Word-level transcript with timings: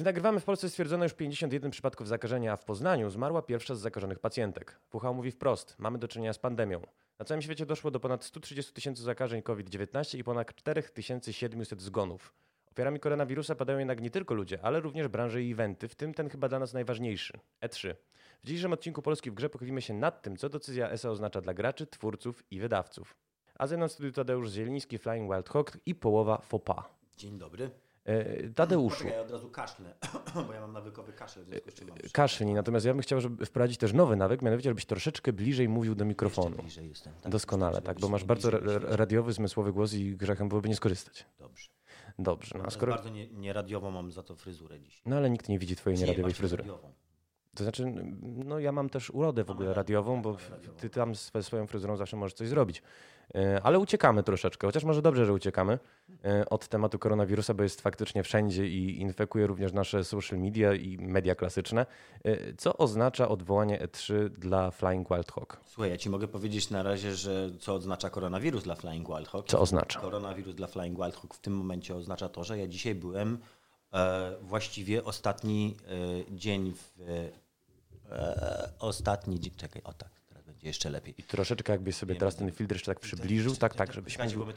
Gdy 0.00 0.04
nagrywamy 0.04 0.40
w 0.40 0.44
Polsce 0.44 0.68
stwierdzono 0.68 1.04
już 1.04 1.14
51 1.14 1.70
przypadków 1.70 2.08
zakażenia, 2.08 2.52
a 2.52 2.56
w 2.56 2.64
Poznaniu 2.64 3.10
zmarła 3.10 3.42
pierwsza 3.42 3.74
z 3.74 3.80
zakażonych 3.80 4.18
pacjentek. 4.18 4.80
WHO 4.92 5.14
mówi 5.14 5.30
wprost, 5.30 5.74
mamy 5.78 5.98
do 5.98 6.08
czynienia 6.08 6.32
z 6.32 6.38
pandemią. 6.38 6.80
Na 7.18 7.24
całym 7.24 7.42
świecie 7.42 7.66
doszło 7.66 7.90
do 7.90 8.00
ponad 8.00 8.24
130 8.24 8.72
tysięcy 8.72 9.02
zakażeń 9.02 9.42
COVID-19 9.42 10.18
i 10.18 10.24
ponad 10.24 10.54
4700 10.54 11.82
zgonów. 11.82 12.34
Ofiarami 12.70 13.00
koronawirusa 13.00 13.54
padają 13.54 13.78
jednak 13.78 14.00
nie 14.00 14.10
tylko 14.10 14.34
ludzie, 14.34 14.58
ale 14.62 14.80
również 14.80 15.08
branże 15.08 15.42
i 15.42 15.52
eventy, 15.52 15.88
w 15.88 15.94
tym 15.94 16.14
ten 16.14 16.28
chyba 16.28 16.48
dla 16.48 16.58
nas 16.58 16.72
najważniejszy 16.74 17.38
E3. 17.62 17.94
W 18.42 18.46
dzisiejszym 18.46 18.72
odcinku 18.72 19.02
Polski 19.02 19.30
w 19.30 19.34
grze 19.34 19.50
pochylimy 19.50 19.82
się 19.82 19.94
nad 19.94 20.22
tym, 20.22 20.36
co 20.36 20.48
decyzja 20.48 20.90
ESA 20.90 21.10
oznacza 21.10 21.40
dla 21.40 21.54
graczy, 21.54 21.86
twórców 21.86 22.44
i 22.50 22.60
wydawców. 22.60 23.16
A 23.54 23.66
ze 23.66 23.76
mną 23.76 23.88
studiu 23.88 24.12
Tadeusz 24.12 24.50
Zieliński, 24.50 24.98
Flying 24.98 25.32
Wild 25.32 25.48
Hawk 25.48 25.78
i 25.86 25.94
połowa 25.94 26.38
Fopa. 26.38 26.88
Dzień 27.16 27.38
dobry. 27.38 27.70
E, 28.04 28.48
Tadeuszu, 28.48 28.96
Poczekaj, 28.96 29.12
ja 29.12 29.20
od 29.22 29.30
razu 29.30 29.50
kaszlę, 29.50 29.94
bo 30.46 30.52
ja 30.52 30.60
mam 30.60 30.72
nawykowy 30.72 31.12
kaszel, 31.12 31.44
w 31.44 31.86
mam 31.88 31.98
kaszlnij, 32.12 32.54
natomiast 32.54 32.86
ja 32.86 32.92
bym 32.92 33.02
chciał 33.02 33.20
żeby 33.20 33.46
wprowadzić 33.46 33.78
też 33.78 33.92
nowy 33.92 34.16
nawyk, 34.16 34.42
mianowicie 34.42 34.70
żebyś 34.70 34.86
troszeczkę 34.86 35.32
bliżej 35.32 35.68
mówił 35.68 35.94
do 35.94 36.04
mikrofonu. 36.04 36.48
Jeszcze 36.48 36.62
bliżej 36.62 36.88
jestem. 36.88 37.12
Tak, 37.22 37.32
Doskonale, 37.32 37.82
tak, 37.82 38.00
bo 38.00 38.08
masz 38.08 38.24
bardzo 38.24 38.50
radiowy, 38.80 39.32
zmysłowy 39.32 39.72
głos 39.72 39.94
i 39.94 40.16
grzechem 40.16 40.48
byłoby 40.48 40.68
nie 40.68 40.76
skorzystać. 40.76 41.26
Dobrze. 41.38 41.70
Dobrze, 42.18 42.58
no 42.58 42.64
a 42.64 42.70
skoro... 42.70 42.92
bardzo 42.92 43.08
nie, 43.08 43.28
nie 43.28 43.54
mam 43.92 44.12
za 44.12 44.22
to 44.22 44.36
fryzurę 44.36 44.80
dziś. 44.80 45.02
No 45.06 45.16
ale 45.16 45.30
nikt 45.30 45.48
nie 45.48 45.58
widzi 45.58 45.76
twojej 45.76 45.98
Nie, 45.98 46.04
nieradiowej 46.04 46.34
fryzury. 46.34 46.62
radiową. 46.62 46.92
To 47.56 47.64
znaczy, 47.64 47.94
no 48.22 48.58
ja 48.58 48.72
mam 48.72 48.90
też 48.90 49.10
urodę 49.10 49.44
w 49.44 49.50
ogóle 49.50 49.74
radiową, 49.74 50.14
tak, 50.14 50.22
bo 50.22 50.36
ty 50.76 50.90
tam 50.90 51.14
ze 51.14 51.42
swoją 51.42 51.66
fryzurą 51.66 51.96
zawsze 51.96 52.16
możesz 52.16 52.34
coś 52.34 52.48
zrobić. 52.48 52.82
E, 53.34 53.60
Ale 53.62 53.78
uciekamy 53.78 54.22
troszeczkę, 54.22 54.66
chociaż 54.66 54.84
może 54.84 55.02
dobrze, 55.02 55.26
że 55.26 55.32
uciekamy 55.32 55.78
e, 56.24 56.48
od 56.48 56.68
tematu 56.68 56.98
koronawirusa, 56.98 57.54
bo 57.54 57.62
jest 57.62 57.80
faktycznie 57.80 58.22
wszędzie 58.22 58.66
i 58.68 59.00
infekuje 59.00 59.46
również 59.46 59.72
nasze 59.72 60.04
social 60.04 60.38
media 60.38 60.74
i 60.74 60.98
media 60.98 61.34
klasyczne. 61.34 61.86
E, 62.24 62.54
Co 62.54 62.76
oznacza 62.76 63.28
odwołanie 63.28 63.78
E3 63.78 64.28
dla 64.28 64.70
Flying 64.70 65.08
Wild 65.08 65.32
Hawk? 65.32 65.60
Słuchaj, 65.66 65.90
ja 65.90 65.96
ci 65.96 66.10
mogę 66.10 66.28
powiedzieć 66.28 66.70
na 66.70 66.82
razie, 66.82 67.14
że 67.14 67.50
co 67.60 67.74
oznacza 67.74 68.10
koronawirus 68.10 68.62
dla 68.62 68.74
Flying 68.74 69.08
Wild 69.08 69.28
Hawk. 69.28 69.46
Co 69.46 69.60
oznacza? 69.60 70.00
Koronawirus 70.00 70.54
dla 70.54 70.66
Flying 70.66 70.98
Wild 70.98 71.16
Hawk 71.16 71.34
w 71.34 71.40
tym 71.40 71.56
momencie 71.56 71.94
oznacza 71.96 72.28
to, 72.28 72.44
że 72.44 72.58
ja 72.58 72.66
dzisiaj 72.68 72.94
byłem 72.94 73.38
e, 73.92 74.32
właściwie 74.42 75.04
ostatni 75.04 75.76
e, 76.30 76.36
dzień 76.36 76.72
w... 76.72 77.00
E, 78.10 78.70
ostatni 78.78 79.40
dzień... 79.40 79.52
Czekaj, 79.56 79.82
o 79.84 79.92
tak, 79.92 80.19
będzie 80.60 80.68
jeszcze 80.68 80.90
lepiej. 80.90 81.14
I 81.18 81.22
troszeczkę 81.22 81.72
jakbyś 81.72 81.96
sobie 81.96 82.14
teraz 82.14 82.36
ten 82.36 82.52
filtr 82.52 82.74
jeszcze 82.74 82.90
tak 82.94 83.00
przybliżył, 83.00 83.56
tak, 83.56 83.74
tak, 83.74 83.92
żebyś 83.92 84.12
Czekajcie, 84.12 84.36
mówił... 84.36 84.54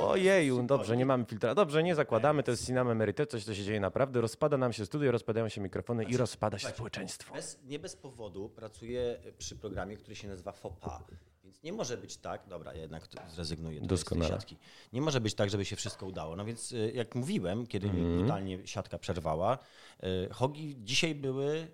Ojeju, 0.00 0.62
dobrze, 0.62 0.96
nie 0.96 1.06
mamy 1.06 1.24
filtra. 1.24 1.54
Dobrze, 1.54 1.82
nie 1.82 1.94
zakładamy, 1.94 2.42
to 2.42 2.50
jest 2.50 2.66
Cinema 2.66 2.92
Emeryte, 2.92 3.26
coś, 3.26 3.44
co 3.44 3.54
się 3.54 3.64
dzieje 3.64 3.80
naprawdę. 3.80 4.20
Rozpada 4.20 4.56
nam 4.56 4.72
się 4.72 4.86
studio, 4.86 5.12
rozpadają 5.12 5.48
się 5.48 5.60
mikrofony 5.60 6.04
i 6.04 6.16
rozpada 6.16 6.58
się 6.58 6.68
społeczeństwo. 6.68 7.34
Bez, 7.34 7.58
nie 7.64 7.78
bez 7.78 7.96
powodu 7.96 8.48
pracuję 8.48 9.18
przy 9.38 9.56
programie, 9.56 9.96
który 9.96 10.16
się 10.16 10.28
nazywa 10.28 10.52
FOPA. 10.52 11.04
Więc 11.44 11.62
nie 11.62 11.72
może 11.72 11.96
być 11.96 12.16
tak, 12.16 12.46
dobra, 12.48 12.74
ja 12.74 12.80
jednak 12.80 13.02
zrezygnuję 13.28 13.80
Doskonale. 13.80 14.26
z 14.26 14.30
tej 14.30 14.38
siatki. 14.38 14.56
Nie 14.92 15.00
może 15.00 15.20
być 15.20 15.34
tak, 15.34 15.50
żeby 15.50 15.64
się 15.64 15.76
wszystko 15.76 16.06
udało. 16.06 16.36
No 16.36 16.44
więc 16.44 16.72
y, 16.72 16.92
jak 16.94 17.14
mówiłem, 17.14 17.66
kiedy 17.66 17.86
Mhm. 17.86 18.16
mi 18.16 18.22
totalnie 18.22 18.66
siatka 18.66 18.98
przerwała, 18.98 19.58
y, 20.04 20.28
hogi 20.32 20.76
dzisiaj 20.78 21.14
były 21.14 21.68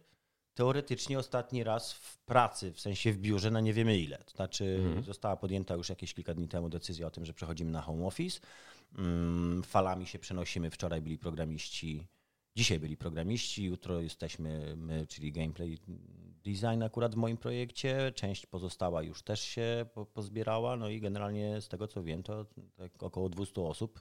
teoretycznie 0.54 1.18
ostatni 1.18 1.64
raz 1.64 1.92
w 1.92 2.18
pracy, 2.18 2.72
w 2.72 2.80
sensie 2.80 3.12
w 3.12 3.18
biurze 3.18 3.50
na 3.50 3.60
nie 3.60 3.72
wiemy 3.72 3.98
ile. 3.98 4.18
To 4.18 4.30
znaczy 4.30 4.76
Mhm. 4.84 5.04
została 5.04 5.36
podjęta 5.36 5.74
już 5.74 5.88
jakieś 5.88 6.14
kilka 6.14 6.34
dni 6.34 6.48
temu 6.48 6.68
decyzja 6.68 7.06
o 7.06 7.10
tym, 7.10 7.24
że 7.24 7.32
przechodzimy 7.34 7.70
na 7.70 7.82
home 7.82 8.06
office. 8.06 8.40
Mm, 8.98 9.62
Falami 9.62 10.06
się 10.06 10.18
przenosimy. 10.18 10.70
Wczoraj 10.70 11.02
byli 11.02 11.18
programiści, 11.18 12.06
dzisiaj 12.56 12.78
byli 12.80 12.96
programiści, 12.96 13.64
jutro 13.64 14.00
jesteśmy 14.00 14.76
my, 14.76 15.06
czyli 15.06 15.32
gameplay 15.32 15.78
design 16.44 16.82
akurat 16.82 17.14
w 17.14 17.16
moim 17.18 17.36
projekcie. 17.36 18.12
Część 18.14 18.46
pozostała 18.46 19.02
już 19.02 19.22
też 19.22 19.40
się 19.40 19.86
po- 19.94 20.06
pozbierała. 20.06 20.76
No 20.76 20.88
i 20.88 21.00
generalnie 21.00 21.60
z 21.60 21.68
tego 21.68 21.88
co 21.88 22.02
wiem, 22.02 22.22
to 22.22 22.46
tak 22.76 23.02
około 23.02 23.28
200 23.28 23.62
osób 23.62 24.00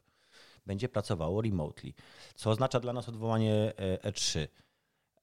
będzie 0.65 0.89
pracowało 0.89 1.41
remotely. 1.41 1.93
Co 2.35 2.49
oznacza 2.49 2.79
dla 2.79 2.93
nas 2.93 3.09
odwołanie 3.09 3.73
e, 3.77 4.11
E3. 4.11 4.47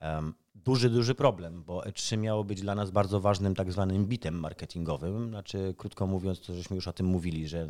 Em, 0.00 0.34
Duży, 0.64 0.90
duży 0.90 1.14
problem, 1.14 1.62
bo 1.62 1.80
E3 1.80 2.18
miało 2.18 2.44
być 2.44 2.60
dla 2.60 2.74
nas 2.74 2.90
bardzo 2.90 3.20
ważnym 3.20 3.54
tak 3.54 3.72
zwanym 3.72 4.06
bitem 4.06 4.34
marketingowym. 4.34 5.28
Znaczy, 5.28 5.74
krótko 5.78 6.06
mówiąc, 6.06 6.40
to 6.40 6.54
żeśmy 6.54 6.76
już 6.76 6.88
o 6.88 6.92
tym 6.92 7.06
mówili, 7.06 7.48
że 7.48 7.68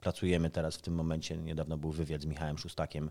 pracujemy 0.00 0.50
teraz 0.50 0.76
w 0.76 0.82
tym 0.82 0.94
momencie. 0.94 1.36
Niedawno 1.36 1.76
był 1.76 1.90
wywiad 1.90 2.22
z 2.22 2.26
Michałem 2.26 2.58
Szustakiem. 2.58 3.10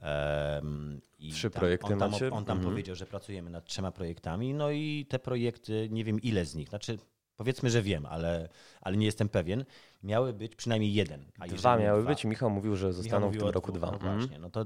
em, 0.00 1.00
i 1.18 1.32
Trzy 1.32 1.50
tam, 1.50 1.60
projekty 1.60 1.92
on 1.92 1.98
tam, 1.98 2.10
macie? 2.10 2.30
on 2.30 2.44
tam 2.44 2.56
Mhm. 2.58 2.72
powiedział, 2.74 2.96
że 2.96 3.06
pracujemy 3.06 3.50
nad 3.50 3.64
trzema 3.64 3.92
projektami. 3.92 4.54
No 4.54 4.70
i 4.70 5.06
te 5.08 5.18
projekty, 5.18 5.88
nie 5.90 6.04
wiem 6.04 6.20
ile 6.22 6.44
z 6.44 6.54
nich, 6.54 6.68
znaczy 6.68 6.98
powiedzmy, 7.36 7.70
że 7.70 7.82
wiem, 7.82 8.06
ale, 8.06 8.48
ale 8.80 8.96
nie 8.96 9.06
jestem 9.06 9.28
pewien, 9.28 9.64
miały 10.02 10.32
być 10.32 10.56
przynajmniej 10.56 10.94
jeden. 10.94 11.24
Dwa 11.48 11.76
miały 11.76 12.00
dwa, 12.02 12.10
być 12.10 12.24
Michał 12.24 12.50
mówił, 12.50 12.76
że 12.76 12.86
Michał 12.88 13.02
zostaną 13.02 13.30
w 13.30 13.36
tym 13.36 13.48
roku 13.48 13.72
dwóch, 13.72 13.78
dwa. 13.78 13.86
No 13.86 13.92
Mhm. 13.92 14.18
właśnie, 14.18 14.38
no 14.38 14.50
to 14.50 14.64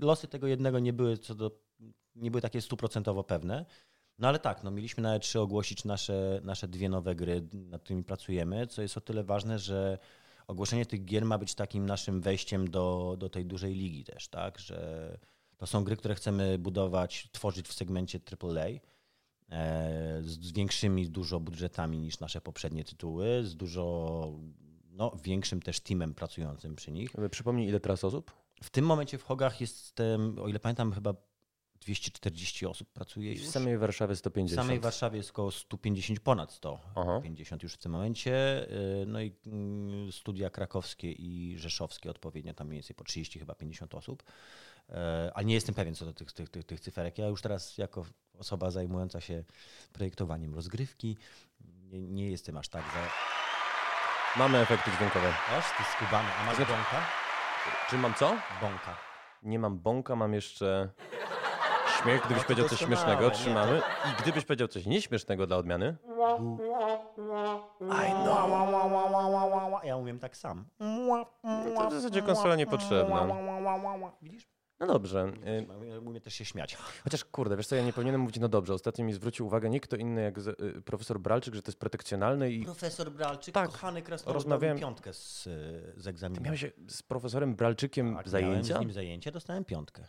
losy 0.00 0.28
tego 0.28 0.46
jednego 0.46 0.78
nie 0.78 0.92
były 0.92 1.18
co 1.18 1.34
do, 1.34 1.50
nie 2.14 2.30
były 2.30 2.40
takie 2.40 2.60
stuprocentowo 2.60 3.24
pewne. 3.24 3.66
No 4.18 4.28
ale 4.28 4.38
tak, 4.38 4.64
no 4.64 4.70
mieliśmy 4.70 5.02
na 5.02 5.18
E3 5.18 5.38
ogłosić 5.38 5.84
nasze, 5.84 6.40
nasze 6.44 6.68
dwie 6.68 6.88
nowe 6.88 7.14
gry, 7.14 7.48
nad 7.52 7.82
którymi 7.82 8.04
pracujemy, 8.04 8.66
co 8.66 8.82
jest 8.82 8.96
o 8.96 9.00
tyle 9.00 9.24
ważne, 9.24 9.58
że 9.58 9.98
ogłoszenie 10.46 10.86
tych 10.86 11.04
gier 11.04 11.24
ma 11.24 11.38
być 11.38 11.54
takim 11.54 11.86
naszym 11.86 12.20
wejściem 12.20 12.70
do, 12.70 13.16
do 13.18 13.28
tej 13.28 13.46
dużej 13.46 13.74
ligi 13.74 14.04
też, 14.04 14.28
tak, 14.28 14.58
że 14.58 15.18
to 15.56 15.66
są 15.66 15.84
gry, 15.84 15.96
które 15.96 16.14
chcemy 16.14 16.58
budować, 16.58 17.28
tworzyć 17.32 17.68
w 17.68 17.72
segmencie 17.72 18.20
AAA 18.30 18.66
e, 18.66 18.80
z 20.22 20.52
większymi 20.52 21.08
dużo 21.08 21.40
budżetami 21.40 21.98
niż 21.98 22.20
nasze 22.20 22.40
poprzednie 22.40 22.84
tytuły, 22.84 23.44
z 23.44 23.56
dużo 23.56 24.32
no, 24.90 25.12
większym 25.24 25.62
też 25.62 25.80
teamem 25.80 26.14
pracującym 26.14 26.76
przy 26.76 26.92
nich. 26.92 27.12
Przypomnij, 27.30 27.68
ile 27.68 27.80
teraz 27.80 28.04
osób? 28.04 28.32
W 28.62 28.70
tym 28.70 28.86
momencie 28.86 29.18
w 29.18 29.22
Hogach 29.22 29.60
jest, 29.60 30.00
em, 30.00 30.38
o 30.38 30.48
ile 30.48 30.60
pamiętam, 30.60 30.92
chyba 30.92 31.14
240 31.80 32.66
osób 32.66 32.88
pracuje 32.92 33.34
W 33.34 33.46
samej 33.50 33.78
Warszawie 33.78 34.14
W 34.14 34.18
150. 34.18 34.62
samej 34.66 34.80
Warszawie 34.80 35.16
jest 35.16 35.30
około 35.30 35.50
150, 35.50 36.20
ponad 36.20 36.52
100, 36.52 36.80
Aha. 36.96 37.20
50 37.22 37.62
już 37.62 37.74
w 37.74 37.78
tym 37.78 37.92
momencie. 37.92 38.66
y, 39.02 39.04
No 39.06 39.20
i 39.20 39.32
mm, 39.46 40.12
studia 40.12 40.50
krakowskie 40.50 41.12
i 41.12 41.58
rzeszowskie 41.58 42.10
odpowiednio, 42.10 42.54
tam 42.54 42.66
mniej 42.66 42.76
więcej 42.80 42.96
po 42.96 43.04
30, 43.04 43.38
chyba 43.38 43.54
50 43.54 43.94
osób. 43.94 44.22
E, 44.88 45.30
Ale 45.34 45.44
nie 45.44 45.54
jestem 45.54 45.74
pewien 45.74 45.94
co 45.94 46.04
do 46.04 46.12
tych, 46.12 46.32
tych, 46.32 46.48
tych, 46.48 46.64
tych 46.64 46.80
cyferek. 46.80 47.18
Ja 47.18 47.26
już 47.26 47.42
teraz 47.42 47.78
jako 47.78 48.06
osoba 48.38 48.70
zajmująca 48.70 49.20
się 49.20 49.44
projektowaniem 49.92 50.54
rozgrywki 50.54 51.16
nie, 51.90 52.00
nie 52.00 52.30
jestem 52.30 52.56
aż 52.56 52.68
tak 52.68 52.84
za... 52.84 53.08
Mamy 54.38 54.58
efekty 54.58 54.90
dźwiękowe. 54.96 55.34
Oż, 55.58 55.64
ty 55.78 55.84
skubany. 55.96 56.28
A 56.40 56.44
masz 56.46 56.56
Znaczy- 56.56 56.72
bąka? 56.72 57.06
Czy 57.90 57.98
mam 57.98 58.14
co? 58.14 58.36
Bąka. 58.60 58.96
Nie 59.42 59.58
mam 59.58 59.78
bąka, 59.78 60.16
mam 60.16 60.34
jeszcze 60.34 60.88
śmiech. 62.02 62.20
Gdybyś 62.24 62.38
No 62.42 62.44
powiedział 62.44 62.68
coś 62.68 62.78
śmiesznego, 62.78 63.30
trzymamy. 63.30 63.82
I 64.10 64.22
gdybyś 64.22 64.44
powiedział 64.44 64.68
coś 64.68 64.86
nieśmiesznego 64.86 65.46
dla 65.46 65.56
odmiany, 65.56 65.96
I 67.80 68.10
know. 68.12 69.84
Ja 69.84 69.96
umiem 69.96 70.18
tak 70.18 70.36
sam. 70.36 70.64
to 71.76 71.88
w 71.90 71.92
zasadzie 71.92 72.22
konsola 72.22 72.56
niepotrzebna. 72.56 73.26
Widzisz? 74.22 74.48
No 74.80 74.86
dobrze. 74.86 75.32
y, 75.96 76.00
Umiem 76.00 76.20
też 76.22 76.34
się 76.34 76.44
śmiać. 76.44 76.76
Chociaż 77.04 77.24
kurde, 77.24 77.56
wiesz 77.56 77.66
co, 77.66 77.76
ja 77.76 77.82
nie 77.84 77.92
powinienem 77.92 78.20
mówić, 78.20 78.38
no 78.40 78.48
dobrze, 78.48 78.74
ostatnio 78.74 79.04
mi 79.04 79.12
zwrócił 79.12 79.46
uwagę 79.46 79.70
nie 79.70 79.80
kto 79.80 79.96
inny 79.96 80.22
jak 80.22 80.38
y, 80.38 80.82
profesor 80.82 81.20
Bralczyk, 81.20 81.54
że 81.54 81.62
to 81.62 81.70
jest 81.70 81.78
protekcjonalne 81.78 82.50
i 82.50 82.64
Profesor 82.64 83.10
Bralczyk, 83.10 83.54
Tak, 83.54 83.70
kochany 83.70 84.02
krasnolud, 84.02 84.34
rozmawiałem- 84.34 84.78
piątkę 84.78 85.12
z, 85.12 85.42
z 85.96 86.06
egzaminu. 86.06 86.42
miałeś 86.42 86.64
z 86.88 87.02
profesorem 87.02 87.54
Bralczykiem 87.54 88.06
Tak, 88.06 88.26
Miałem 88.26 88.28
zajęcia? 88.30 88.76
z 88.76 88.80
nim 88.80 88.92
zajęcie, 88.92 89.32
dostałem 89.32 89.64
piątkę. 89.64 90.04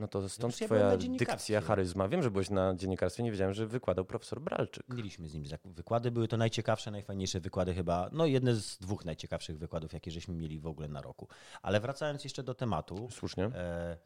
No 0.00 0.08
to 0.08 0.28
stąd 0.28 0.56
twoja 0.56 0.96
dykcja, 0.96 1.60
charyzma. 1.60 2.08
Wiem, 2.08 2.22
że 2.22 2.30
byłeś 2.30 2.50
na 2.50 2.74
dziennikarstwie, 2.74 3.22
nie 3.22 3.30
wiedziałem, 3.30 3.54
że 3.54 3.66
wykładał 3.66 4.04
profesor 4.04 4.40
Bralczyk. 4.40 4.88
Mieliśmy 4.88 5.28
z 5.28 5.34
nim 5.34 5.44
wykłady, 5.64 6.10
były 6.10 6.28
to 6.28 6.36
najciekawsze, 6.36 6.90
najfajniejsze 6.90 7.40
wykłady 7.40 7.74
chyba, 7.74 8.08
no 8.12 8.26
jedne 8.26 8.54
z 8.54 8.78
dwóch 8.78 9.04
najciekawszych 9.04 9.58
wykładów, 9.58 9.92
jakie 9.92 10.10
żeśmy 10.10 10.34
mieli 10.34 10.58
w 10.58 10.66
ogóle 10.66 10.88
na 10.88 11.02
roku. 11.02 11.28
Ale 11.62 11.80
wracając 11.80 12.24
jeszcze 12.24 12.42
do 12.42 12.54
tematu, 12.54 13.08
Słusznie. 13.10 13.44
e, 13.44 13.96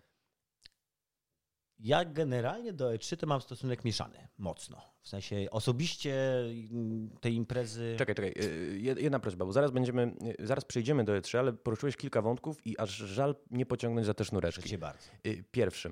ja 1.78 2.04
generalnie 2.04 2.72
do 2.72 2.90
E3 2.90 3.16
to 3.16 3.26
mam 3.26 3.40
stosunek 3.40 3.84
mieszany, 3.84 4.28
mocno. 4.38 4.80
W 5.02 5.08
sensie 5.08 5.46
osobiście 5.50 6.40
mm, 6.70 7.10
tej 7.20 7.34
imprezy... 7.34 7.94
Czekaj, 7.98 8.14
czekaj. 8.14 8.30
y, 8.44 8.78
jed- 8.82 8.98
Jedna 9.02 9.18
prośba, 9.18 9.44
bo 9.44 9.52
zaraz 9.52 9.70
będziemy, 9.70 10.12
y, 10.40 10.46
zaraz 10.46 10.64
przejdziemy 10.64 11.04
do 11.04 11.12
E3, 11.12 11.38
ale 11.38 11.52
poruszyłeś 11.52 11.96
kilka 11.96 12.22
wątków 12.22 12.66
i 12.66 12.78
aż 12.78 12.90
żal 12.96 13.34
nie 13.50 13.66
pociągnąć 13.66 14.06
za 14.06 14.12
te 14.14 14.16
Proszę 14.16 14.28
sznureczki. 14.28 14.68
cię 14.70 14.78
bardzo. 14.78 15.08
Y, 15.26 15.44
Pierwszy. 15.50 15.88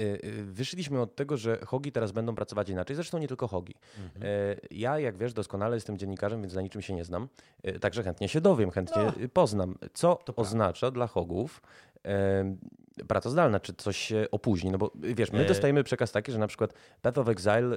Y, 0.00 0.02
y, 0.24 0.44
Wyszliśmy 0.44 1.00
od 1.00 1.16
tego, 1.16 1.36
że 1.36 1.58
hogi 1.66 1.92
teraz 1.92 2.12
będą 2.12 2.34
pracować 2.34 2.68
inaczej. 2.68 2.96
Zresztą 2.96 3.18
nie 3.18 3.28
tylko 3.28 3.48
hogi. 3.48 3.74
Y, 3.74 4.20
Ja, 4.70 4.98
jak 4.98 5.18
wiesz, 5.18 5.32
doskonale 5.32 5.76
jestem 5.76 5.98
dziennikarzem, 5.98 6.40
więc 6.40 6.54
na 6.54 6.60
niczym 6.62 6.82
się 6.82 6.94
nie 6.94 7.04
znam. 7.04 7.28
Y, 7.68 7.80
Także 7.80 8.02
chętnie 8.02 8.28
się 8.28 8.40
dowiem, 8.40 8.70
chętnie 8.70 9.12
y, 9.20 9.28
poznam, 9.28 9.74
co 9.94 10.18
oznacza 10.36 10.90
dla 10.90 11.06
hogów 11.06 11.62
y, 11.96 12.00
praca 13.08 13.30
zdalna, 13.30 13.60
czy 13.60 13.74
coś 13.74 13.96
się 13.96 14.26
opóźni? 14.30 14.70
No 14.70 14.78
bo 14.78 14.92
wiesz, 14.94 15.32
my 15.32 15.40
E- 15.44 15.48
dostajemy 15.48 15.84
przekaz 15.84 16.12
taki, 16.12 16.32
że 16.32 16.38
na 16.38 16.46
przykład 16.46 16.74
Path 17.02 17.18
of 17.18 17.28
Exile, 17.28 17.76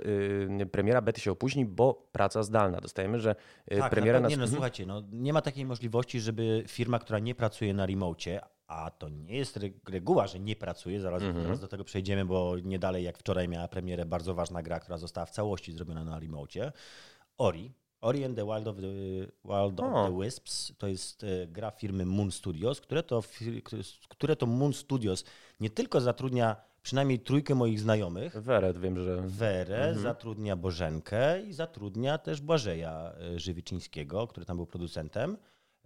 y, 0.61 0.65
premiera 0.71 1.01
bety 1.01 1.21
się 1.21 1.31
opóźni, 1.31 1.65
bo 1.65 2.07
praca 2.11 2.43
zdalna. 2.43 2.81
Dostajemy, 2.81 3.19
że 3.19 3.35
y, 3.71 3.77
Tak, 3.77 3.89
premiera 3.91 4.19
na, 4.19 4.23
nas... 4.23 4.29
nie, 4.31 4.37
no, 4.37 4.43
Mhm. 4.43 4.55
słuchajcie, 4.55 4.85
no, 4.85 5.03
nie 5.11 5.33
ma 5.33 5.41
takiej 5.41 5.65
możliwości, 5.65 6.19
żeby 6.19 6.63
firma, 6.67 6.99
która 6.99 7.19
nie 7.19 7.35
pracuje 7.35 7.73
na 7.73 7.85
remocie, 7.85 8.41
a 8.67 8.91
to 8.91 9.09
nie 9.09 9.37
jest 9.37 9.57
re- 9.57 9.69
reguła, 9.89 10.27
że 10.27 10.39
nie 10.39 10.55
pracuje, 10.55 11.01
zaraz, 11.01 11.23
Mhm. 11.23 11.43
zaraz 11.43 11.59
do 11.59 11.67
tego 11.67 11.83
przejdziemy, 11.83 12.25
bo 12.25 12.55
nie 12.63 12.79
dalej 12.79 13.03
jak 13.03 13.17
wczoraj 13.17 13.47
miała 13.47 13.67
premierę 13.67 14.05
bardzo 14.05 14.33
ważna 14.33 14.61
gra, 14.63 14.79
która 14.79 14.97
została 14.97 15.25
w 15.25 15.31
całości 15.31 15.71
zrobiona 15.71 16.03
na 16.03 16.19
remocie. 16.19 16.71
Ori. 17.37 17.73
Ori 18.01 18.23
and 18.23 18.35
the 18.35 18.45
Wild 18.45 18.67
of 18.67 18.77
the, 18.77 18.87
Wild 19.45 19.79
of 19.79 20.07
the 20.07 20.19
Wisps. 20.21 20.73
To 20.77 20.87
jest 20.87 21.23
e, 21.23 21.47
gra 21.47 21.71
firmy 21.71 22.05
Moon 22.05 22.31
Studios, 22.31 22.81
które 22.81 23.03
to, 23.03 23.23
które 24.09 24.35
to 24.35 24.45
Moon 24.45 24.73
Studios 24.73 25.25
nie 25.59 25.69
tylko 25.69 26.01
zatrudnia 26.01 26.55
przynajmniej 26.83 27.19
trójkę 27.19 27.55
moich 27.55 27.79
znajomych, 27.79 28.41
Weret, 28.41 28.77
wiem, 28.77 28.99
że... 28.99 29.21
Werę, 29.21 29.95
zatrudnia 29.95 30.55
Bożenkę 30.55 31.41
i 31.41 31.53
zatrudnia 31.53 32.17
też 32.17 32.41
Błażeja 32.41 33.13
e, 33.35 33.39
Żywiczyńskiego, 33.39 34.27
który 34.27 34.45
tam 34.45 34.57
był 34.57 34.65
producentem. 34.65 35.37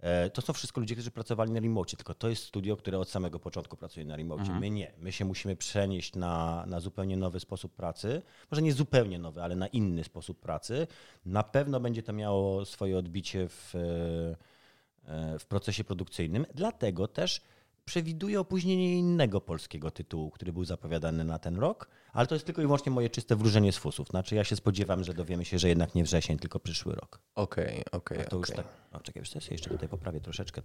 E, 0.06 0.30
To 0.30 0.42
są 0.42 0.52
wszystko 0.52 0.80
ludzie, 0.80 0.94
którzy 0.94 1.10
pracowali 1.10 1.52
na 1.52 1.60
remocie, 1.60 1.96
tylko 1.96 2.14
to 2.14 2.28
jest 2.28 2.44
studio, 2.44 2.76
które 2.76 2.98
od 2.98 3.08
samego 3.08 3.38
początku 3.38 3.76
pracuje 3.76 4.06
na 4.06 4.16
remocie. 4.16 4.50
My 4.60 4.70
nie. 4.70 4.92
My 4.98 5.12
się 5.12 5.24
musimy 5.24 5.56
przenieść 5.56 6.14
na, 6.14 6.64
na 6.66 6.80
zupełnie 6.80 7.16
nowy 7.16 7.40
sposób 7.40 7.74
pracy. 7.74 8.22
Może 8.50 8.62
nie 8.62 8.72
zupełnie 8.72 9.18
nowy, 9.18 9.42
ale 9.42 9.56
na 9.56 9.66
inny 9.66 10.04
sposób 10.04 10.40
pracy. 10.40 10.86
Na 11.26 11.42
pewno 11.42 11.80
będzie 11.80 12.02
to 12.02 12.12
miało 12.12 12.64
swoje 12.64 12.98
odbicie 12.98 13.48
w, 13.48 13.74
e, 13.74 15.38
w 15.38 15.46
procesie 15.48 15.84
produkcyjnym. 15.84 16.46
Dlatego 16.54 17.08
też 17.08 17.40
przewiduję 17.90 18.40
opóźnienie 18.40 18.98
innego 18.98 19.40
polskiego 19.40 19.90
tytułu, 19.90 20.30
który 20.30 20.52
był 20.52 20.64
zapowiadany 20.64 21.24
na 21.24 21.38
ten 21.38 21.56
rok, 21.56 21.88
ale 22.12 22.26
to 22.26 22.34
jest 22.34 22.46
tylko 22.46 22.62
i 22.62 22.64
wyłącznie 22.64 22.92
moje 22.92 23.10
czyste 23.10 23.36
wróżenie 23.36 23.72
z 23.72 23.76
fusów. 23.76 24.08
Znaczy 24.08 24.34
ja 24.34 24.44
się 24.44 24.56
spodziewam, 24.56 25.04
że 25.04 25.14
dowiemy 25.14 25.44
się, 25.44 25.58
że 25.58 25.68
jednak 25.68 25.94
nie 25.94 26.04
wrzesień, 26.04 26.38
tylko 26.38 26.60
przyszły 26.60 26.94
rok. 26.94 27.20
Okej, 27.34 27.82
okej, 27.92 28.20
A 28.20 28.24
to 28.24 28.36
już 28.36 28.50
okej. 28.50 28.64
tak. 28.64 28.66
O, 28.92 29.00
czekaj, 29.00 29.20
już 29.20 29.30
sobie 29.30 29.46
jeszcze 29.50 29.70
tutaj 29.70 29.88
poprawię 29.88 30.20
troszeczkę. 30.20 30.62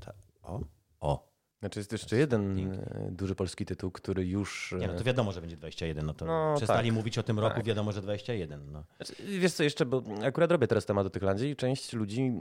Ta, 0.00 0.12
o, 0.42 0.60
o. 1.00 1.35
Znaczy 1.66 1.80
jest 1.80 1.92
jeszcze 1.92 2.16
jeden 2.16 2.72
e, 2.72 3.08
duży 3.10 3.34
polski 3.34 3.66
tytuł, 3.66 3.90
który 3.90 4.26
już... 4.26 4.74
Nie, 4.78 4.86
no 4.86 4.94
e, 4.94 4.96
to 4.98 5.04
wiadomo, 5.04 5.32
że 5.32 5.40
będzie 5.40 5.56
21. 5.56 6.06
No 6.06 6.14
to 6.14 6.26
No, 6.26 6.54
przestali 6.56 6.88
tak. 6.88 6.94
mówić 6.94 7.18
o 7.18 7.22
tym 7.22 7.38
roku, 7.38 7.56
Tak. 7.56 7.64
wiadomo, 7.64 7.92
że 7.92 8.02
21. 8.02 8.72
No. 8.72 8.84
Znaczy, 8.96 9.14
Wiesz 9.38 9.52
co 9.52 9.62
jeszcze, 9.62 9.86
bo 9.86 10.02
akurat 10.24 10.50
robię 10.50 10.66
teraz 10.66 10.86
temat 10.86 11.06
o 11.06 11.10
tych 11.10 11.22
landzi 11.22 11.46
i 11.46 11.56
część 11.56 11.92
ludzi 11.92 12.32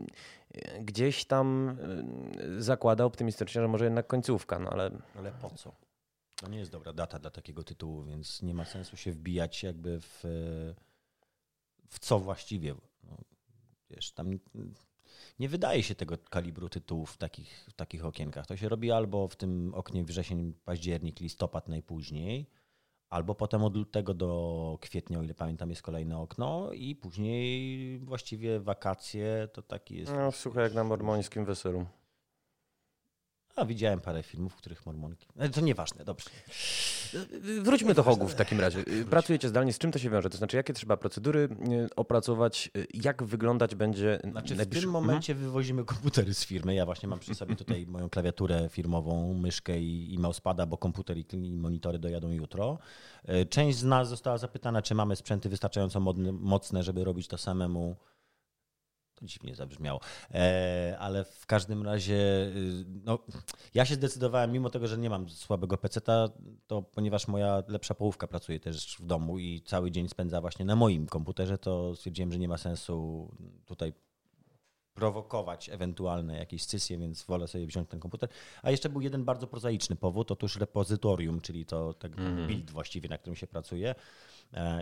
e, 0.53 0.83
gdzieś 0.83 1.25
tam 1.25 1.77
zakłada 2.57 3.05
optymistycznie, 3.05 3.61
że 3.61 3.67
może 3.67 3.85
jednak 3.85 4.07
końcówka, 4.07 4.59
no 4.59 4.69
ale 4.69 4.91
Ale 5.15 5.31
po 5.31 5.49
co? 5.49 5.75
To 6.35 6.49
nie 6.49 6.59
jest 6.59 6.71
dobra 6.71 6.93
data 6.93 7.19
dla 7.19 7.31
takiego 7.31 7.63
tytułu, 7.63 8.03
więc 8.03 8.41
nie 8.41 8.53
ma 8.53 8.65
sensu 8.65 8.97
się 8.97 9.11
wbijać 9.11 9.63
jakby 9.63 9.99
w, 10.01 10.19
w 11.89 11.99
co 11.99 12.19
właściwie. 12.19 12.75
No, 13.03 13.17
wiesz, 13.89 14.11
tam 14.11 14.39
nie 15.39 15.49
wydaje 15.49 15.83
się 15.83 15.95
tego 15.95 16.17
kalibru 16.29 16.69
tytułów 16.69 17.11
w 17.11 17.17
takich, 17.17 17.65
w 17.69 17.73
takich 17.73 18.05
okienkach. 18.05 18.47
To 18.47 18.57
się 18.57 18.69
robi 18.69 18.91
albo 18.91 19.27
w 19.27 19.35
tym 19.35 19.73
oknie 19.73 20.03
wrzesień, 20.03 20.53
październik, 20.65 21.19
listopad 21.19 21.67
najpóźniej, 21.67 22.49
albo 23.09 23.35
potem 23.35 23.63
od 23.63 23.75
lutego 23.77 24.13
do 24.13 24.77
kwietnia, 24.81 25.19
o 25.19 25.23
ile 25.23 25.33
pamiętam, 25.33 25.69
jest 25.69 25.81
kolejne 25.81 26.17
okno 26.17 26.71
i 26.73 26.95
później 26.95 27.99
właściwie 27.99 28.59
wakacje 28.59 29.47
to 29.53 29.61
taki 29.61 29.95
jest. 29.97 30.11
no, 30.11 30.31
słuchaj 30.31 30.63
jak 30.63 30.73
na 30.73 30.83
mormońskim 30.83 31.45
weselu. 31.45 31.85
A 33.55 33.65
widziałem 33.65 33.99
parę 34.01 34.23
filmów, 34.23 34.53
w 34.53 34.55
których 34.55 34.85
mormonki. 34.85 35.27
Ale 35.39 35.49
to 35.49 35.61
nieważne, 35.61 36.05
dobrze. 36.05 36.29
Wróćmy 37.61 37.93
do 37.93 38.03
hogów 38.03 38.31
w 38.31 38.35
takim 38.35 38.59
razie. 38.59 38.83
Pracujecie 39.09 39.49
zdalnie, 39.49 39.73
z 39.73 39.77
czym 39.77 39.91
to 39.91 39.99
się 39.99 40.09
wiąże? 40.09 40.29
To 40.29 40.37
znaczy, 40.37 40.57
jakie 40.57 40.73
trzeba 40.73 40.97
procedury 40.97 41.49
e, 41.83 41.95
opracować, 41.95 42.71
e, 42.77 42.85
jak 42.93 43.23
wyglądać 43.23 43.75
będzie 43.75 44.19
Znaczy 44.31 44.55
w 44.55 44.57
najbliższy- 44.57 44.81
tym 44.81 44.89
momencie 44.91 45.35
wywozimy 45.35 45.85
komputery 45.85 46.33
z 46.33 46.45
firmy. 46.45 46.75
Ja 46.75 46.85
właśnie 46.85 47.09
mam 47.09 47.19
przy 47.19 47.35
sobie 47.35 47.55
tutaj 47.55 47.85
moją 47.95 48.09
klawiaturę 48.09 48.69
firmową, 48.69 49.33
myszkę 49.33 49.79
i, 49.79 50.13
i 50.13 50.19
mousepada, 50.19 50.65
bo 50.65 50.77
komputer 50.77 51.17
i, 51.17 51.25
i 51.33 51.51
monitory 51.53 51.99
dojadą 51.99 52.31
jutro. 52.31 52.77
E, 53.25 53.45
Część 53.45 53.77
z 53.77 53.83
nas 53.83 54.09
została 54.09 54.37
zapytana, 54.37 54.81
czy 54.81 54.95
mamy 54.95 55.15
sprzęty 55.15 55.49
wystarczająco 55.49 55.99
modne, 55.99 56.31
mocne, 56.31 56.83
żeby 56.83 57.03
robić 57.03 57.27
to 57.27 57.37
samemu. 57.37 57.95
To 59.15 59.25
dziwnie 59.25 59.55
zabrzmiało. 59.55 59.99
E, 60.31 60.95
ale 60.99 61.25
w 61.25 61.45
każdym 61.45 61.83
razie, 61.83 62.15
y, 62.15 62.85
no, 63.03 63.19
ja 63.73 63.85
się 63.85 63.95
zdecydowałem, 63.95 64.51
mimo 64.51 64.69
tego, 64.69 64.87
że 64.87 64.97
nie 64.97 65.09
mam 65.09 65.29
słabego 65.29 65.77
peceta, 65.77 66.29
to 66.67 66.81
ponieważ 66.81 67.27
moja 67.27 67.63
lepsza 67.67 67.93
połówka 67.93 68.27
pracuje 68.27 68.59
też 68.59 68.97
w 68.99 69.05
domu 69.05 69.39
i 69.39 69.61
cały 69.61 69.91
dzień 69.91 70.09
spędza 70.09 70.41
właśnie 70.41 70.65
na 70.65 70.75
moim 70.75 71.07
komputerze, 71.07 71.57
to 71.57 71.95
stwierdziłem, 71.95 72.31
że 72.31 72.39
nie 72.39 72.47
ma 72.47 72.57
sensu 72.57 73.29
tutaj 73.65 73.93
prowokować 74.95 75.69
ewentualne 75.69 76.37
jakieś 76.37 76.63
scysje, 76.63 76.97
więc 76.97 77.23
wolę 77.23 77.47
sobie 77.47 77.65
wziąć 77.65 77.89
ten 77.89 77.99
komputer. 77.99 78.29
A 78.63 78.71
jeszcze 78.71 78.89
był 78.89 79.01
jeden 79.01 79.25
bardzo 79.25 79.47
prozaiczny 79.47 79.95
powód, 79.95 80.31
otóż 80.31 80.55
repozytorium, 80.55 81.41
czyli 81.41 81.65
to 81.65 81.93
tak 81.93 82.11
build 82.47 82.71
właściwie, 82.71 83.09
na 83.09 83.17
którym 83.17 83.35
się 83.35 83.47
pracuje 83.47 83.95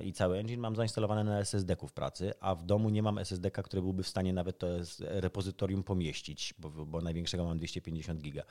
i 0.03 0.13
cały 0.13 0.37
engine 0.37 0.61
mam 0.61 0.75
zainstalowane 0.75 1.23
na 1.23 1.39
SSD-ku 1.39 1.87
w 1.87 1.93
pracy, 1.93 2.31
a 2.39 2.55
w 2.55 2.63
domu 2.63 2.89
nie 2.89 3.03
mam 3.03 3.17
SSD-ka, 3.17 3.63
który 3.63 3.81
byłby 3.81 4.03
w 4.03 4.07
stanie 4.07 4.33
nawet 4.33 4.59
to 4.59 4.67
repozytorium 4.99 5.83
pomieścić, 5.83 6.53
bo, 6.59 6.69
bo 6.69 7.01
największego 7.01 7.45
mam 7.45 7.57
250 7.57 8.21
giga. 8.21 8.43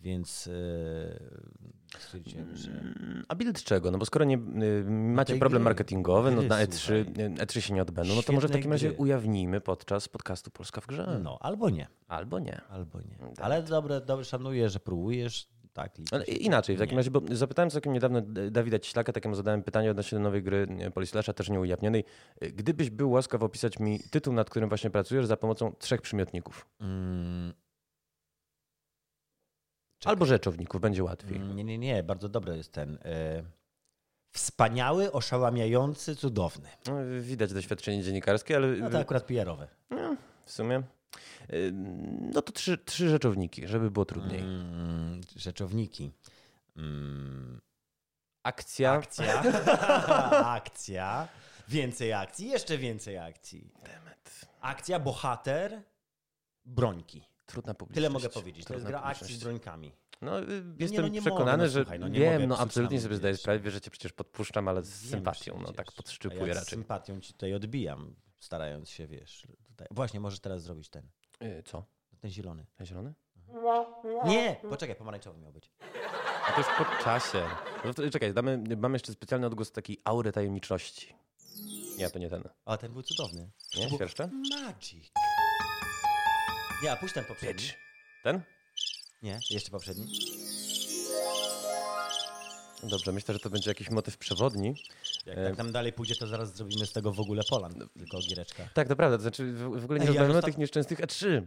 Więc 0.00 0.46
e, 1.94 1.98
stwierdziłem, 1.98 2.56
że... 2.56 2.70
A 3.28 3.34
build 3.34 3.64
czego? 3.64 3.90
No 3.90 3.98
bo 3.98 4.04
skoro 4.04 4.24
nie, 4.24 4.36
y, 4.36 4.84
macie 4.90 5.36
problem 5.36 5.60
gry. 5.60 5.64
marketingowy, 5.64 6.30
no 6.30 6.42
na 6.42 6.66
E3, 6.66 6.72
słuchaj. 6.72 7.04
E3 7.46 7.60
się 7.60 7.74
nie 7.74 7.82
odbędą, 7.82 8.14
no 8.14 8.22
to 8.22 8.32
może 8.32 8.48
w 8.48 8.50
takim 8.50 8.72
razie 8.72 8.88
gry. 8.88 8.96
ujawnijmy 8.98 9.60
podczas 9.60 10.08
podcastu 10.08 10.50
Polska 10.50 10.80
w 10.80 10.86
grze. 10.86 11.20
No, 11.22 11.38
albo 11.40 11.70
nie, 11.70 11.86
Albo 12.08 12.38
nie. 12.38 12.60
albo 12.68 13.00
nie. 13.00 13.16
Tak. 13.36 13.44
Ale 13.44 13.62
dobre, 13.62 14.00
dobre 14.00 14.24
szanuję, 14.24 14.70
że 14.70 14.80
próbujesz. 14.80 15.48
Tak, 15.72 15.92
Ale 16.10 16.24
inaczej, 16.24 16.76
w 16.76 16.78
takim 16.78 16.92
Nie. 16.92 16.96
razie, 16.96 17.10
bo 17.10 17.20
zapytałem 17.30 17.70
całkiem 17.70 17.92
niedawno 17.92 18.20
Dawida 18.50 18.78
Ciślaka, 18.78 19.12
takiemu 19.12 19.34
zadałem 19.34 19.62
pytanie 19.62 19.90
odnośnie 19.90 20.18
do 20.18 20.22
nowej 20.22 20.42
gry 20.42 20.66
e, 20.80 20.90
Polislasha, 20.90 21.32
też 21.32 21.48
nieujawnionej. 21.48 22.04
E, 22.40 22.50
Gdybyś 22.50 22.90
był 22.90 23.10
łaskaw 23.10 23.42
opisać 23.42 23.78
mi 23.78 23.98
tytuł, 24.00 24.32
nad 24.34 24.50
którym 24.50 24.68
właśnie 24.68 24.90
pracujesz 24.90 25.26
za 25.26 25.36
pomocą 25.36 25.72
trzech 25.78 26.02
przymiotników. 26.02 26.66
Mm. 26.80 27.52
Albo 30.04 30.26
rzeczowników, 30.26 30.80
będzie 30.80 31.04
łatwiej. 31.04 31.36
Mm, 31.36 31.56
Nie, 31.56 31.64
nie, 31.64 31.78
nie, 31.78 32.02
bardzo 32.02 32.28
dobry 32.28 32.56
jest 32.56 32.72
ten. 32.72 32.98
E, 33.04 33.42
wspaniały, 34.32 35.12
oszałamiający, 35.12 36.16
cudowny. 36.16 36.68
No, 36.86 36.92
widać 37.20 37.52
doświadczenie 37.52 38.02
dziennikarskie, 38.02 38.56
ale 38.56 38.68
No 38.68 38.90
to 38.90 38.98
akurat 38.98 39.24
PR-owe. 39.24 39.68
w 40.44 40.52
sumie... 40.52 40.82
No 42.32 42.42
to 42.42 42.52
trzy, 42.52 42.78
trzy 42.78 43.08
rzeczowniki, 43.08 43.68
żeby 43.68 43.90
było 43.90 44.04
trudniej. 44.04 44.40
Mm, 44.40 45.20
rzeczowniki. 45.36 46.10
Mm, 46.76 47.60
Akcja. 48.42 48.92
akcja. 48.92 49.42
akcja. 50.58 51.28
Więcej 51.68 52.12
akcji, 52.12 52.48
jeszcze 52.48 52.78
więcej 52.78 53.18
akcji. 53.18 53.72
Akcja, 54.60 55.00
bohater, 55.00 55.82
brońki. 56.64 57.22
Trudna 57.46 57.74
publiczność. 57.74 57.94
Tyle 57.94 58.10
mogę 58.10 58.28
powiedzieć. 58.28 58.64
To 58.64 58.74
jest 58.74 58.86
Trudna 58.86 59.00
gra 59.00 59.10
akcji 59.10 59.36
z 59.36 59.44
brońkami. 59.44 59.92
No, 60.22 60.40
y, 60.40 60.46
no 60.64 60.74
jestem 60.78 61.12
nie 61.12 61.20
przekonany, 61.20 61.50
mogę, 61.50 61.56
no 61.56 61.68
że 61.68 61.80
słuchaj, 61.80 61.98
no 61.98 62.08
nie 62.08 62.20
wiem, 62.20 62.32
mogę 62.32 62.46
no 62.46 62.58
absolutnie 62.58 63.00
sobie 63.00 63.16
zdaję 63.16 63.36
sprawę, 63.36 63.70
że 63.70 63.80
cię 63.80 63.90
przecież 63.90 64.12
podpuszczam, 64.12 64.68
ale 64.68 64.82
z 64.82 65.02
Wiem 65.02 65.10
sympatią, 65.10 65.60
no 65.62 65.72
tak 65.72 65.92
podszczypuję 65.92 66.46
ja 66.46 66.54
z 66.54 66.56
raczej. 66.56 66.70
sympatią 66.70 67.20
ci 67.20 67.32
tutaj 67.32 67.54
odbijam, 67.54 68.14
starając 68.42 68.90
się, 68.90 69.06
wiesz. 69.06 69.46
Tutaj. 69.64 69.88
Właśnie, 69.90 70.20
możesz 70.20 70.40
teraz 70.40 70.62
zrobić 70.62 70.88
ten. 70.88 71.08
Y, 71.42 71.62
Co? 71.66 71.84
Ten 72.20 72.30
zielony. 72.30 72.66
Ten 72.76 72.86
zielony? 72.86 73.14
Nie, 74.24 74.56
poczekaj, 74.70 74.96
pomarańczowy 74.96 75.40
miał 75.40 75.52
być. 75.52 75.70
A 76.48 76.52
to 76.52 76.58
już 76.58 76.66
po 76.78 77.04
czasie. 77.04 77.48
No 77.84 78.10
czekaj, 78.10 78.34
damy, 78.34 78.58
mamy 78.76 78.94
jeszcze 78.94 79.12
specjalny 79.12 79.46
odgłos 79.46 79.72
takiej 79.72 80.00
aury 80.04 80.32
tajemniczności. 80.32 81.14
Nie, 81.98 82.10
to 82.10 82.18
nie 82.18 82.30
ten. 82.30 82.48
A 82.64 82.76
ten 82.76 82.92
był 82.92 83.02
cudowny. 83.02 83.50
Nie? 83.76 83.86
Był 83.88 83.96
Świerszcze? 83.96 84.28
Magic. 84.50 85.10
Nie, 86.82 86.92
a 86.92 86.96
puść 86.96 87.14
ten 87.14 87.24
poprzedni. 87.24 87.62
Bitch. 87.62 87.76
Ten? 88.22 88.40
Nie, 89.22 89.40
jeszcze 89.50 89.70
poprzedni. 89.70 90.12
Dobrze, 92.82 93.12
myślę, 93.12 93.34
że 93.34 93.40
to 93.40 93.50
będzie 93.50 93.70
jakiś 93.70 93.90
motyw 93.90 94.16
przewodni. 94.18 94.74
Jak 95.26 95.38
E. 95.38 95.44
tak 95.44 95.56
tam 95.56 95.72
dalej 95.72 95.92
pójdzie, 95.92 96.14
to 96.14 96.26
zaraz 96.26 96.56
zrobimy 96.56 96.86
z 96.86 96.92
tego 96.92 97.12
w 97.12 97.20
ogóle 97.20 97.42
Poland, 97.50 97.76
tylko 97.98 98.18
giereczka. 98.28 98.68
Tak, 98.74 98.88
to 98.88 98.96
prawda, 98.96 99.16
to 99.16 99.22
znaczy 99.22 99.52
w, 99.52 99.84
ogóle 99.84 99.98
nie 99.98 100.04
ja 100.04 100.10
rozmawiamy 100.12 100.38
o 100.38 100.42
tych 100.42 100.58
nieszczęsnych 100.58 101.00
E3. 101.00 101.42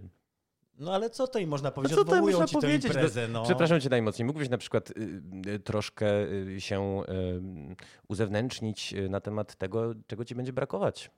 No 0.80 0.94
ale 0.94 1.10
co 1.10 1.28
to 1.28 1.40
im 1.40 1.50
można 1.50 1.72
powiedzieć? 1.72 1.96
co 1.96 2.02
Odwołują 2.02 2.40
można 2.40 2.48
ci 2.48 2.56
powiedzieć? 2.56 2.86
imprezę, 2.86 3.28
no. 3.28 3.44
Przepraszam 3.44 3.82
cię 3.82 3.90
najmocniej. 3.90 4.26
Mógłbyś 4.26 4.50
na 4.50 4.58
przykład 4.58 4.92
y, 4.92 5.22
y, 5.48 5.60
troszkę 5.60 6.28
y, 6.32 6.62
się 6.62 7.04
y, 7.04 7.76
uzewnętrznić 8.08 8.94
na 9.10 9.22
temat 9.22 9.56
tego, 9.56 9.94
czego 10.08 10.26
ci 10.26 10.36
będzie 10.36 10.54
brakować? 10.54 11.12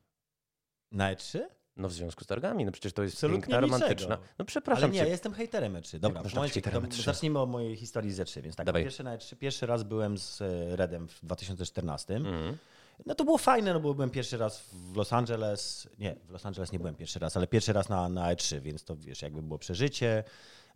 Na 0.91 1.15
E3? 1.15 1.39
No 1.77 1.89
w 1.89 1.93
związku 1.93 2.23
z 2.23 2.27
targami, 2.27 2.65
no 2.65 2.71
przecież 2.71 2.93
to 2.93 3.03
jest 3.03 3.15
Absolutnie 3.15 3.41
piękna, 3.41 3.57
niczego. 3.61 3.73
romantyczna. 3.79 4.17
No 4.39 4.45
przepraszam 4.45 4.83
Ale 4.83 4.93
nie, 4.93 4.99
cię. 4.99 5.05
ja 5.05 5.11
jestem 5.11 5.33
hejterem 5.33 5.73
E3. 5.73 5.99
Dobra, 5.99 6.21
momencik, 6.35 6.53
hejterem 6.63 6.89
to 6.89 6.95
E3? 6.97 7.03
zacznijmy 7.05 7.39
od 7.39 7.49
mojej 7.49 7.75
historii 7.75 8.11
z 8.13 8.19
E3. 8.19 8.41
Więc 8.41 8.55
tak, 8.55 8.65
Dawaj. 8.65 8.83
pierwszy 8.83 9.03
na 9.03 9.17
E3, 9.17 9.35
pierwszy 9.35 9.65
raz 9.65 9.83
byłem 9.83 10.17
z 10.17 10.41
e, 10.41 10.75
Redem 10.75 11.07
w 11.07 11.19
2014. 11.25 12.15
Mhm. 12.15 12.57
No 13.05 13.15
to 13.15 13.23
było 13.23 13.37
fajne, 13.37 13.73
no 13.73 13.79
bo 13.79 13.93
byłem 13.93 14.09
pierwszy 14.09 14.37
raz 14.37 14.59
w 14.59 14.95
Los 14.95 15.13
Angeles. 15.13 15.89
Nie, 15.99 16.15
w 16.27 16.31
Los 16.31 16.45
Angeles 16.45 16.71
nie 16.71 16.79
byłem 16.79 16.95
pierwszy 16.95 17.19
raz, 17.19 17.37
ale 17.37 17.47
pierwszy 17.47 17.73
raz 17.73 17.89
na, 17.89 18.09
na 18.09 18.33
E3, 18.35 18.61
więc 18.61 18.83
to 18.83 18.95
wiesz, 18.95 19.21
jakby 19.21 19.41
było 19.41 19.59
przeżycie. 19.59 20.23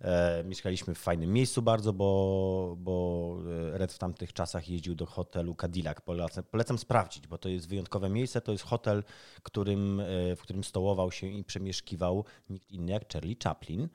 E, 0.01 0.43
mieszkaliśmy 0.43 0.95
w 0.95 0.99
fajnym 0.99 1.33
miejscu 1.33 1.61
bardzo, 1.61 1.93
bo, 1.93 2.75
bo 2.77 3.37
e, 3.73 3.77
Red 3.77 3.93
w 3.93 3.97
tamtych 3.97 4.33
czasach 4.33 4.69
jeździł 4.69 4.95
do 4.95 5.05
hotelu 5.05 5.55
Cadillac. 5.55 6.01
Polecam, 6.01 6.43
polecam 6.43 6.77
sprawdzić, 6.77 7.27
bo 7.27 7.37
to 7.37 7.49
jest 7.49 7.69
wyjątkowe 7.69 8.09
miejsce. 8.09 8.41
To 8.41 8.51
jest 8.51 8.63
hotel, 8.63 9.03
którym, 9.43 9.99
e, 9.99 10.35
w 10.35 10.41
którym 10.41 10.63
stołował 10.63 11.11
się 11.11 11.27
i 11.27 11.43
przemieszkiwał 11.43 12.25
nikt 12.49 12.71
inny 12.71 12.91
jak 12.91 13.13
Charlie 13.13 13.35
Chaplin. 13.43 13.89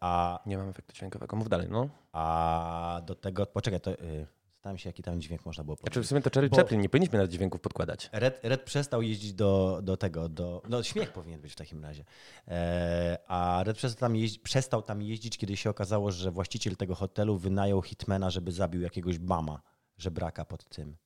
A 0.00 0.40
Nie 0.46 0.58
mam 0.58 0.68
efektu 0.68 0.92
dźwiękowego, 0.92 1.36
mów 1.36 1.48
dalej, 1.48 1.68
no. 1.70 1.88
a 2.12 3.02
do 3.06 3.14
tego, 3.14 3.46
poczekaj, 3.46 3.80
to 3.80 3.92
y, 3.92 4.26
zastanawiam 4.60 4.78
się, 4.78 4.88
jaki 4.88 5.02
tam 5.02 5.20
dźwięk 5.20 5.46
można 5.46 5.64
było 5.64 5.76
Znaczy 5.76 5.90
w 5.90 5.94
podać. 5.94 6.08
sumie 6.08 6.20
to 6.22 6.30
Charlie 6.34 6.50
Bo- 6.50 6.56
Chaplin, 6.56 6.80
nie 6.80 6.88
powinniśmy 6.88 7.18
nawet 7.18 7.30
dźwięków 7.30 7.60
podkładać. 7.60 8.10
Red, 8.12 8.40
Red 8.42 8.62
przestał 8.62 9.02
jeździć 9.02 9.32
do, 9.34 9.80
do 9.82 9.96
tego, 9.96 10.28
do, 10.28 10.62
no 10.68 10.82
śmiech 10.82 11.12
powinien 11.12 11.40
być 11.40 11.52
w 11.52 11.56
takim 11.56 11.84
razie. 11.84 12.04
E, 12.48 13.18
a 13.28 13.62
Red 13.64 13.76
przestał 13.76 14.00
tam, 14.00 14.16
jeździ, 14.16 14.40
przestał 14.40 14.82
tam 14.82 15.02
jeździć, 15.02 15.38
kiedy 15.38 15.56
się 15.56 15.70
okazało, 15.70 16.10
że 16.10 16.30
właściciel 16.30 16.76
tego 16.76 16.94
hotelu 16.94 17.38
wynajął 17.38 17.82
hitmana, 17.82 18.30
żeby 18.30 18.52
zabił 18.52 18.80
jakiegoś 18.82 19.18
bama, 19.18 19.62
żebraka 19.98 20.44
pod 20.44 20.68
tym. 20.68 20.96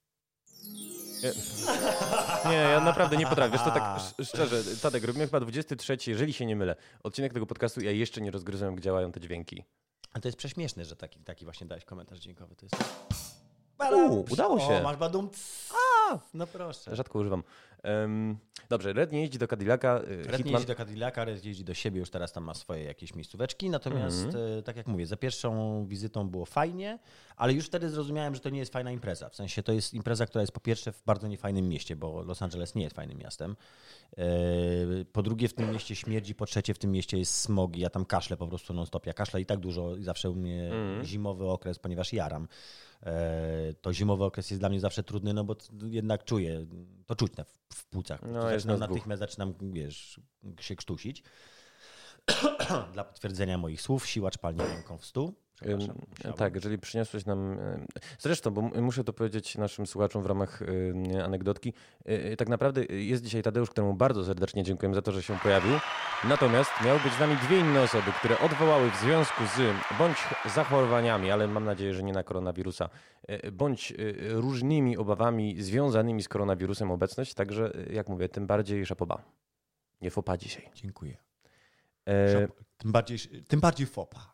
Nie, 2.50 2.52
ja 2.56 2.80
naprawdę 2.80 3.16
nie 3.16 3.26
potrafię. 3.26 3.52
Wiesz, 3.52 3.62
to 3.64 3.70
tak 3.70 3.96
sz- 4.00 4.28
szczerze, 4.28 4.62
Tadek, 4.82 5.04
robimy 5.04 5.24
chyba 5.24 5.40
23, 5.40 5.96
jeżeli 6.06 6.32
się 6.32 6.46
nie 6.46 6.56
mylę, 6.56 6.76
odcinek 7.02 7.32
tego 7.32 7.46
podcastu 7.46 7.80
ja 7.80 7.90
jeszcze 7.90 8.20
nie 8.20 8.30
rozgryzłem, 8.30 8.70
jak 8.74 8.80
działają 8.80 9.12
te 9.12 9.20
dźwięki. 9.20 9.64
Ale 10.12 10.20
to 10.22 10.28
jest 10.28 10.38
prześmieszne, 10.38 10.84
że 10.84 10.96
taki, 10.96 11.20
taki 11.20 11.44
właśnie 11.44 11.66
dałeś 11.66 11.84
komentarz 11.84 12.18
dźwiękowy. 12.18 12.56
To 12.56 12.66
jest... 12.66 12.76
Uuu, 13.92 14.24
udało 14.30 14.60
się. 14.60 14.80
O, 14.80 14.82
masz 14.82 14.96
badum. 14.96 15.28
A, 16.10 16.18
no 16.34 16.46
proszę. 16.46 16.96
Rzadko 16.96 17.18
używam. 17.18 17.42
Em, 17.82 18.36
dobrze, 18.68 18.92
Red 18.92 19.12
nie 19.12 19.20
jeździ 19.20 19.38
do 19.38 19.48
Cadillaca. 19.48 19.98
y, 19.98 20.02
Red 20.22 20.30
nie 20.30 20.36
Hitman... 20.36 20.52
jeździ 20.52 20.66
do 20.66 20.74
Cadillaca, 20.74 21.24
Red 21.24 21.44
jeździ 21.44 21.64
do 21.64 21.74
siebie, 21.74 22.00
już 22.00 22.10
teraz 22.10 22.32
tam 22.32 22.44
ma 22.44 22.54
swoje 22.54 22.84
jakieś 22.84 23.14
miejscóweczki, 23.14 23.70
natomiast 23.70 24.24
Mhm. 24.24 24.58
e, 24.58 24.62
tak 24.62 24.76
jak 24.76 24.86
mówię, 24.86 25.06
za 25.06 25.16
pierwszą 25.16 25.84
wizytą 25.86 26.28
było 26.28 26.46
fajnie, 26.46 26.98
ale 27.36 27.52
już 27.52 27.66
wtedy 27.66 27.90
zrozumiałem, 27.90 28.34
że 28.34 28.40
to 28.40 28.50
nie 28.50 28.58
jest 28.58 28.72
fajna 28.72 28.90
impreza. 28.90 29.28
W 29.28 29.36
sensie 29.36 29.62
to 29.62 29.72
jest 29.72 29.94
impreza, 29.94 30.26
która 30.26 30.42
jest 30.42 30.52
po 30.52 30.60
pierwsze 30.60 30.92
w 30.92 31.02
bardzo 31.04 31.28
niefajnym 31.28 31.68
mieście, 31.68 31.96
bo 31.96 32.22
Los 32.22 32.42
Angeles 32.42 32.74
nie 32.74 32.82
jest 32.82 32.96
fajnym 32.96 33.18
miastem. 33.18 33.56
E, 34.18 34.24
Po 35.12 35.22
drugie 35.22 35.48
w 35.48 35.54
tym 35.54 35.70
mieście 35.72 35.96
śmierdzi, 35.96 36.34
po 36.34 36.46
trzecie 36.46 36.74
w 36.74 36.78
tym 36.78 36.92
mieście 36.92 37.18
jest 37.18 37.40
smog 37.40 37.76
i 37.76 37.80
ja 37.80 37.90
tam 37.90 38.04
kaszlę 38.04 38.36
po 38.36 38.46
prostu 38.46 38.74
non 38.74 38.86
stop. 38.86 39.06
Ja 39.06 39.12
kaszlę 39.12 39.40
i 39.40 39.46
tak 39.46 39.58
dużo 39.58 39.96
i 39.96 40.02
zawsze 40.04 40.30
u 40.30 40.34
mnie 40.34 40.64
Mhm. 40.72 41.04
zimowy 41.04 41.46
okres, 41.48 41.78
ponieważ 41.78 42.12
jaram. 42.12 42.48
E, 43.04 43.74
To 43.80 43.92
zimowy 43.92 44.24
okres 44.24 44.50
jest 44.50 44.60
dla 44.60 44.68
mnie 44.68 44.80
zawsze 44.80 45.02
trudny, 45.02 45.34
no 45.34 45.44
bo 45.44 45.56
jednak 45.82 46.24
czuję, 46.24 46.66
to 47.06 47.16
czuć 47.16 47.36
na, 47.36 47.44
w 47.74 47.86
płucach. 47.86 48.22
No, 48.22 48.42
zaczynam 48.42 48.80
natychmiast 48.80 49.20
zaczynam, 49.20 49.54
wiesz, 49.72 50.20
się 50.60 50.76
krztusić. 50.76 51.22
Dla 52.92 53.04
potwierdzenia 53.04 53.58
moich 53.58 53.82
słów, 53.82 54.06
siłacz 54.06 54.38
palnie 54.38 54.64
ręką 54.64 54.98
w 54.98 55.06
stół. 55.06 55.43
Przepraszam, 55.64 55.96
Ym, 55.96 56.02
musiałem. 56.10 56.36
Tak, 56.36 56.54
jeżeli 56.54 56.78
przyniosłeś 56.78 57.26
nam. 57.26 57.58
ym, 57.58 57.86
Zresztą, 58.18 58.50
bo 58.50 58.60
muszę 58.62 59.04
to 59.04 59.12
powiedzieć 59.12 59.58
naszym 59.58 59.86
słuchaczom 59.86 60.22
w 60.22 60.26
ramach 60.26 60.62
ym, 60.62 61.04
anegdotki. 61.24 61.72
y, 62.08 62.36
Tak 62.36 62.48
naprawdę 62.48 62.84
jest 62.84 63.22
dzisiaj 63.24 63.42
Tadeusz, 63.42 63.70
któremu 63.70 63.94
bardzo 63.94 64.24
serdecznie 64.24 64.62
dziękujemy 64.62 64.94
za 64.94 65.02
to, 65.02 65.12
że 65.12 65.22
się 65.22 65.38
pojawił. 65.42 65.72
Natomiast 66.28 66.70
miały 66.84 67.00
być 67.00 67.12
z 67.12 67.20
nami 67.20 67.36
dwie 67.36 67.58
inne 67.60 67.82
osoby, 67.82 68.12
które 68.18 68.38
odwołały 68.38 68.90
w 68.90 68.96
związku 68.96 69.42
z 69.46 69.58
bądź 69.98 70.16
zachorowaniami, 70.54 71.30
ale 71.30 71.48
mam 71.48 71.64
nadzieję, 71.64 71.94
że 71.94 72.02
nie 72.02 72.12
na 72.12 72.22
koronawirusa, 72.22 72.88
y, 73.30 73.52
bądź 73.52 73.90
y, 73.92 74.16
różnymi 74.32 74.96
obawami 74.96 75.62
związanymi 75.62 76.22
z 76.22 76.28
koronawirusem 76.28 76.90
obecność. 76.90 77.34
Także, 77.34 77.72
y, 77.90 77.92
jak 77.92 78.08
mówię, 78.08 78.28
tym 78.28 78.46
bardziej 78.46 78.86
szapoba. 78.86 79.22
Nie 80.02 80.10
fopa 80.10 80.36
dzisiaj. 80.36 80.70
Dziękuję. 80.74 81.16
E, 82.08 82.48
tym, 82.78 82.92
bardziej, 82.92 83.18
tym 83.48 83.60
bardziej 83.60 83.86
fopa. 83.86 84.33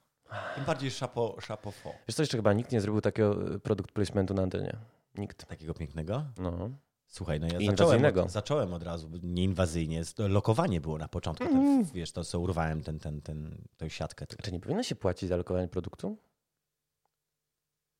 Tym 0.54 0.64
bardziej 0.64 0.90
szapo, 0.90 1.37
szapo 1.40 1.70
fo. 1.70 1.92
wiesz 2.08 2.16
co, 2.16 2.22
jeszcze 2.22 2.37
chyba 2.37 2.52
nikt 2.52 2.72
nie 2.72 2.80
zrobił 2.80 3.00
takiego 3.00 3.54
y, 3.54 3.60
produkt 3.60 3.92
placementu 3.92 4.34
na 4.34 4.42
antenie. 4.42 4.76
Nikt. 5.18 5.46
Takiego 5.46 5.75
pięknego? 5.75 6.25
No. 6.38 6.70
Słuchaj, 7.06 7.40
no 7.40 7.46
ja 7.52 7.58
I 7.58 7.66
zacząłem 7.66 8.04
od, 8.04 8.30
zacząłem 8.30 8.75
od 8.75 8.82
razu, 8.82 9.10
nieinwazyjnie. 9.22 10.02
Lokowanie 10.18 10.80
było 10.80 10.99
na 10.99 11.08
początku. 11.08 11.44
Ten, 11.44 11.84
wiesz, 11.84 12.12
to 12.12 12.25
co 12.25 12.40
urwałem 12.40 12.82
ten, 12.82 12.99
ten, 12.99 13.22
ten, 13.22 13.64
tę 13.76 13.90
siatkę. 13.90 14.26
Tu. 14.26 14.37
Czy 14.42 14.52
nie 14.52 14.60
powinno 14.60 14.82
się 14.82 14.94
płacić 14.94 15.28
za 15.28 15.37
lokowanie 15.37 15.68
produktu? 15.68 16.18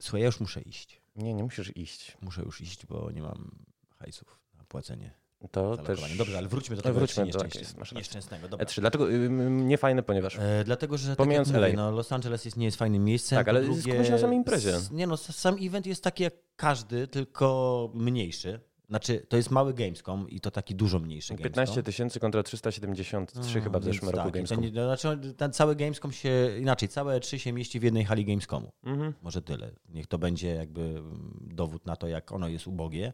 Słuchaj, 0.02 0.20
ja 0.20 0.26
już 0.26 0.40
muszę 0.40 0.60
iść. 0.60 1.00
Nie, 1.16 1.34
nie 1.34 1.44
musisz 1.44 1.76
iść. 1.76 2.16
Muszę 2.20 2.42
już 2.42 2.60
iść, 2.60 2.87
bo 2.87 3.10
nie 3.10 3.22
mam 3.22 3.50
hajsów 3.99 4.38
na 4.54 4.64
płacenie 4.64 5.19
To 5.50 5.76
też. 5.76 6.16
Dobrze, 6.18 6.38
ale 6.38 6.49
wróćmy 6.49 6.76
do 6.76 6.80
No, 6.80 6.82
tego 6.82 6.99
wróćmy 6.99 7.26
do- 7.26 7.38
tak 7.38 7.54
rację. 7.54 7.97
nieszczęsnego. 7.97 8.49
Dobra. 8.49 8.66
E3. 8.66 8.80
Dlaczego? 8.80 9.11
Ym, 9.12 9.68
niefajne, 9.68 10.02
ponieważ. 10.02 10.37
E, 10.38 10.62
dlatego, 10.64 10.99
że 10.99 11.16
Pomijając 11.16 11.49
tak 11.49 11.54
jak 11.54 11.62
mówię, 11.70 11.76
LA. 11.82 11.90
no, 11.90 11.97
Los 11.97 12.12
Angeles 12.12 12.44
jest, 12.44 12.56
nie 12.56 12.64
jest 12.64 12.76
fajnym 12.78 13.04
miejscem. 13.04 13.37
Tak, 13.38 13.49
ale 13.49 13.62
drugie, 13.62 13.80
skupmy 13.82 14.04
się 14.04 14.11
na 14.11 14.18
samej 14.18 14.37
imprezie. 14.37 14.73
Nie 14.92 15.06
no, 15.06 15.16
sam 15.16 15.56
event 15.62 15.87
jest 15.87 16.04
taki 16.04 16.23
jak 16.23 16.35
każdy, 16.56 17.06
tylko 17.09 17.90
mniejszy. 17.94 18.61
Znaczy, 18.88 19.26
to 19.28 19.37
jest 19.37 19.50
mały 19.50 19.75
Gamescom 19.75 20.30
i 20.30 20.40
to 20.40 20.50
taki 20.50 20.75
dużo 20.75 20.99
mniejszy 20.99 21.28
15 21.37 21.50
Gamescom. 21.54 21.82
tysięcy 21.85 22.20
kontra 22.20 22.42
373 22.42 23.59
No, 23.59 23.64
chyba 23.64 23.78
w 23.80 23.85
zeszłym 23.85 24.11
roku 24.11 24.25
tak, 24.25 24.35
Gamescom. 24.35 24.61
Nie, 24.61 24.73
to 24.73 24.97
znaczy, 24.97 25.35
ten 25.35 25.52
cały 25.52 25.76
Gamescom 25.76 26.12
się, 26.12 26.59
inaczej, 26.59 26.88
całe 26.88 27.20
trzy 27.20 27.38
się 27.38 27.52
mieści 27.52 27.80
w 27.80 27.82
jednej 27.82 28.04
hali 28.04 28.25
Gamescomu. 28.25 28.73
Mhm. 28.85 29.14
Może 29.23 29.42
tyle. 29.42 29.70
Niech 29.88 30.06
to 30.06 30.18
będzie 30.18 30.49
jakby 30.54 30.80
mm, 30.80 31.49
dowód 31.54 31.87
na 31.87 31.97
to, 31.97 32.06
jak 32.09 32.32
ono 32.32 32.49
jest 32.49 32.66
ubogie. 32.66 33.12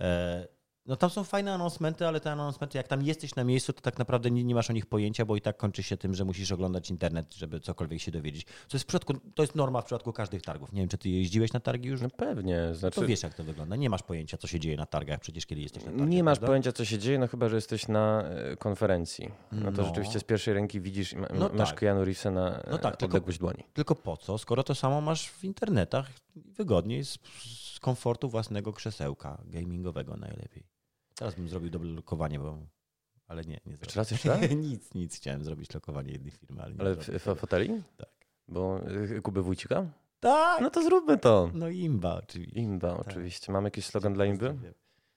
E, 0.00 0.48
No 0.86 0.96
tam 0.96 1.10
są 1.10 1.24
fajne 1.24 1.54
announcementy, 1.54 2.06
ale 2.06 2.20
te 2.20 2.32
announcementy, 2.32 2.78
jak 2.78 2.88
tam 2.88 3.02
jesteś 3.02 3.34
na 3.34 3.44
miejscu, 3.44 3.72
to 3.72 3.80
tak 3.80 3.98
naprawdę 3.98 4.30
nie, 4.30 4.44
nie 4.44 4.54
masz 4.54 4.70
o 4.70 4.72
nich 4.72 4.86
pojęcia, 4.86 5.24
bo 5.24 5.36
i 5.36 5.40
tak 5.40 5.56
kończy 5.56 5.82
się 5.82 5.96
tym, 5.96 6.14
że 6.14 6.24
musisz 6.24 6.52
oglądać 6.52 6.90
internet, 6.90 7.34
żeby 7.34 7.60
cokolwiek 7.60 8.00
się 8.00 8.10
dowiedzieć. 8.10 8.44
To 8.44 8.76
jest, 8.76 8.84
w 8.84 8.86
przypadku, 8.86 9.14
to 9.34 9.42
jest 9.42 9.54
norma 9.54 9.80
w 9.80 9.84
przypadku 9.84 10.12
każdych 10.12 10.42
targów. 10.42 10.72
Nie 10.72 10.80
wiem, 10.80 10.88
czy 10.88 10.98
ty 10.98 11.08
jeździłeś 11.08 11.52
na 11.52 11.60
targi 11.60 11.88
już? 11.88 12.00
No 12.00 12.10
pewnie. 12.10 12.74
Znaczy, 12.74 13.00
To 13.00 13.06
wiesz, 13.06 13.22
jak 13.22 13.34
to 13.34 13.44
wygląda. 13.44 13.76
Nie 13.76 13.90
masz 13.90 14.02
pojęcia, 14.02 14.36
co 14.36 14.46
się 14.46 14.60
dzieje 14.60 14.76
na 14.76 14.86
targach, 14.86 15.20
przecież 15.20 15.46
kiedy 15.46 15.60
jesteś 15.60 15.84
na 15.84 15.90
targach. 15.90 16.08
nie 16.08 16.24
masz 16.24 16.38
prawda? 16.38 16.46
pojęcia, 16.46 16.72
co 16.72 16.84
się 16.84 16.98
dzieje, 16.98 17.18
no 17.18 17.28
chyba, 17.28 17.48
że 17.48 17.56
jesteś 17.56 17.88
na 17.88 18.22
e, 18.22 18.56
konferencji. 18.56 19.30
No 19.52 19.72
to 19.72 19.82
No. 19.82 19.88
rzeczywiście 19.88 20.20
z 20.20 20.24
pierwszej 20.24 20.54
ręki 20.54 20.80
widzisz, 20.80 21.12
i 21.12 21.16
ma, 21.16 21.26
No 21.34 21.50
masz 21.54 21.68
tak. 21.70 21.78
Keanu 21.80 22.04
Reevesa 22.04 22.30
na 22.30 22.50
No 22.50 22.56
no 22.56 22.72
tak, 22.72 22.82
tak, 22.82 22.96
tylko- 22.96 23.04
odległość 23.16 23.38
dłoni. 23.38 23.64
Tylko 23.72 23.94
po 23.94 24.16
co, 24.16 24.38
skoro 24.38 24.62
to 24.64 24.74
samo 24.74 25.00
masz 25.00 25.28
w 25.30 25.44
internetach 25.44 26.10
wygodniej, 26.36 27.04
z, 27.04 27.18
z 27.74 27.80
komfortu 27.80 28.28
własnego 28.28 28.72
krzesełka 28.72 29.42
gamingowego 29.46 30.16
najlepiej. 30.16 30.71
Teraz 31.22 31.34
bym 31.34 31.48
zrobił 31.48 31.70
dobre 31.70 31.88
lokowanie, 31.88 32.38
bo... 32.38 32.58
Ale 33.28 33.42
nie, 33.42 33.60
nie 33.66 33.72
Jeszcze 33.72 34.00
raz, 34.00 34.10
jeszcze 34.10 34.28
raz? 34.28 34.50
nic, 34.56 34.94
nic. 34.94 35.16
Chciałem 35.16 35.44
zrobić 35.44 35.74
lokowanie 35.74 36.12
jednej 36.12 36.30
firmy, 36.30 36.62
ale 36.62 36.74
nie 36.74 36.80
Ale 36.80 36.94
w, 36.96 37.34
foteli? 37.36 37.82
Tak. 37.96 38.08
Bo 38.48 38.80
y, 39.16 39.22
Kuby 39.22 39.42
Wójcika? 39.42 39.86
Tak! 40.20 40.60
No 40.60 40.70
to 40.70 40.82
zróbmy 40.82 41.18
to. 41.18 41.50
No 41.54 41.68
imba 41.68 42.14
oczywiście. 42.14 42.60
Imba, 42.60 42.96
oczywiście. 42.96 43.52
Mamy 43.52 43.66
jakiś 43.66 43.86
slogan 43.86 44.14
dla 44.14 44.24
Imby? 44.24 44.54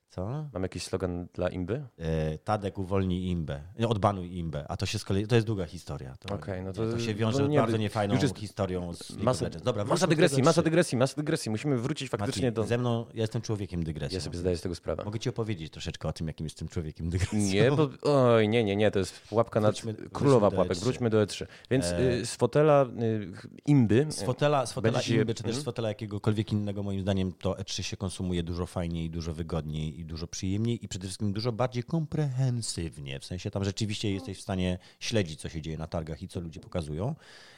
Co? 0.09 0.49
Mam 0.53 0.63
jakiś 0.63 0.83
slogan 0.83 1.27
dla 1.33 1.49
Imby? 1.49 1.85
E, 1.97 2.37
Tadek 2.37 2.77
uwolni 2.77 3.29
imbę. 3.29 3.61
Nie, 3.79 3.87
Odbanuj 3.87 4.37
imbę. 4.37 4.65
A 4.69 4.77
to 4.77 4.85
się 4.85 4.99
z 4.99 5.03
kolei, 5.05 5.27
to 5.27 5.35
jest 5.35 5.47
długa 5.47 5.65
historia. 5.65 6.15
To, 6.19 6.35
Okej, 6.35 6.63
no 6.63 6.73
to- 6.73 6.91
to 6.91 6.99
się 6.99 7.11
no 7.11 7.17
wiąże 7.17 7.47
nie, 7.49 7.57
bardzo 7.59 7.77
niefajną 7.77 8.13
już 8.13 8.23
jest 8.23 8.37
historią 8.39 8.93
z 8.93 9.09
League 9.09 9.23
Masa. 9.25 9.49
Dobra, 9.49 9.85
masa 9.85 10.07
dygresji, 10.07 10.43
masa 10.43 10.61
dygresji, 10.61 10.97
masa 10.97 11.15
dygresji. 11.15 11.51
Musimy 11.51 11.77
wrócić 11.77 12.09
faktycznie 12.09 12.47
Mati, 12.47 12.55
do... 12.55 12.63
Ze 12.63 12.77
mną, 12.77 13.05
ja 13.13 13.21
jestem 13.21 13.41
człowiekiem 13.41 13.83
dygresji. 13.83 14.15
Ja 14.15 14.21
sobie 14.21 14.37
zdaję 14.37 14.57
z 14.57 14.61
tego 14.61 14.75
sprawę. 14.75 15.03
Mogę 15.05 15.19
ci 15.19 15.29
opowiedzieć 15.29 15.71
troszeczkę 15.71 16.07
o 16.07 16.13
tym, 16.13 16.27
jakim 16.27 16.45
jestem 16.45 16.67
człowiekiem 16.67 17.09
dygresji. 17.09 17.37
Nie, 17.53 17.71
bo, 17.71 17.89
oj, 18.01 18.49
nie, 18.49 18.63
nie, 18.63 18.75
nie, 18.75 18.91
to 18.91 18.99
jest 18.99 19.19
pułapka 19.29 19.59
na 19.59 19.71
królowa 20.13 20.51
pułapek. 20.51 20.77
E3. 20.77 20.83
Wróćmy 20.83 21.09
do 21.09 21.23
E3. 21.25 21.45
Więc 21.71 21.85
E, 21.85 22.11
y, 22.13 22.25
z 22.25 22.35
fotela 22.35 22.85
y, 23.01 23.31
imby. 23.65 24.05
Z 24.09 24.23
fotela, 24.23 24.65
z 24.65 24.73
fotela 24.73 24.93
Będzie 24.93 25.07
się- 25.07 25.15
Imby, 25.15 25.33
czy 25.33 25.43
też 25.43 25.49
Mhm. 25.49 25.61
z 25.61 25.65
fotela 25.65 25.87
jakiegokolwiek 25.87 26.51
innego, 26.51 26.83
moim 26.83 27.01
zdaniem 27.01 27.31
to 27.31 27.51
E3 27.53 27.81
się 27.83 27.97
konsumuje 27.97 28.43
dużo 28.43 28.65
fajniej, 28.65 29.09
dużo 29.09 29.33
wygodniej 29.33 29.94
i 29.99 30.05
dużo 30.05 30.27
przyjemniej 30.27 30.85
i 30.85 30.87
przede 30.87 31.07
wszystkim 31.07 31.33
dużo 31.33 31.51
bardziej 31.51 31.83
komprehensywnie. 31.83 33.19
W 33.19 33.25
sensie 33.25 33.51
tam 33.51 33.63
rzeczywiście 33.63 34.11
jesteś 34.11 34.37
w 34.37 34.41
stanie 34.41 34.77
śledzić, 34.99 35.41
co 35.41 35.49
się 35.49 35.61
dzieje 35.61 35.77
na 35.77 35.87
targach 35.87 36.21
i 36.21 36.27
co 36.27 36.39
ludzie 36.39 36.59
pokazują. 36.59 37.15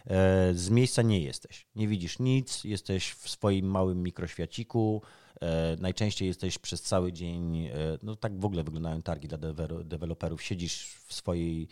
E, 0.08 0.54
Z 0.54 0.70
miejsca 0.70 1.02
nie 1.02 1.20
jesteś. 1.20 1.66
Nie 1.76 1.88
widzisz 1.88 2.20
nic, 2.20 2.64
jesteś 2.64 3.12
w 3.12 3.30
swoim 3.30 3.66
małym 3.66 4.04
mikroświaciku. 4.04 5.02
E, 5.42 5.78
Najczęściej 5.80 6.28
jesteś 6.28 6.58
przez 6.58 6.82
cały 6.82 7.14
dzień, 7.14 7.66
e, 7.66 7.72
no 8.04 8.16
tak 8.16 8.40
w 8.40 8.46
ogóle 8.46 8.64
wyglądają 8.64 9.02
targi 9.02 9.28
dla 9.28 9.38
dewe- 9.38 9.84
deweloperów. 9.84 10.44
Siedzisz 10.44 10.88
w 11.06 11.14
swojej 11.14 11.68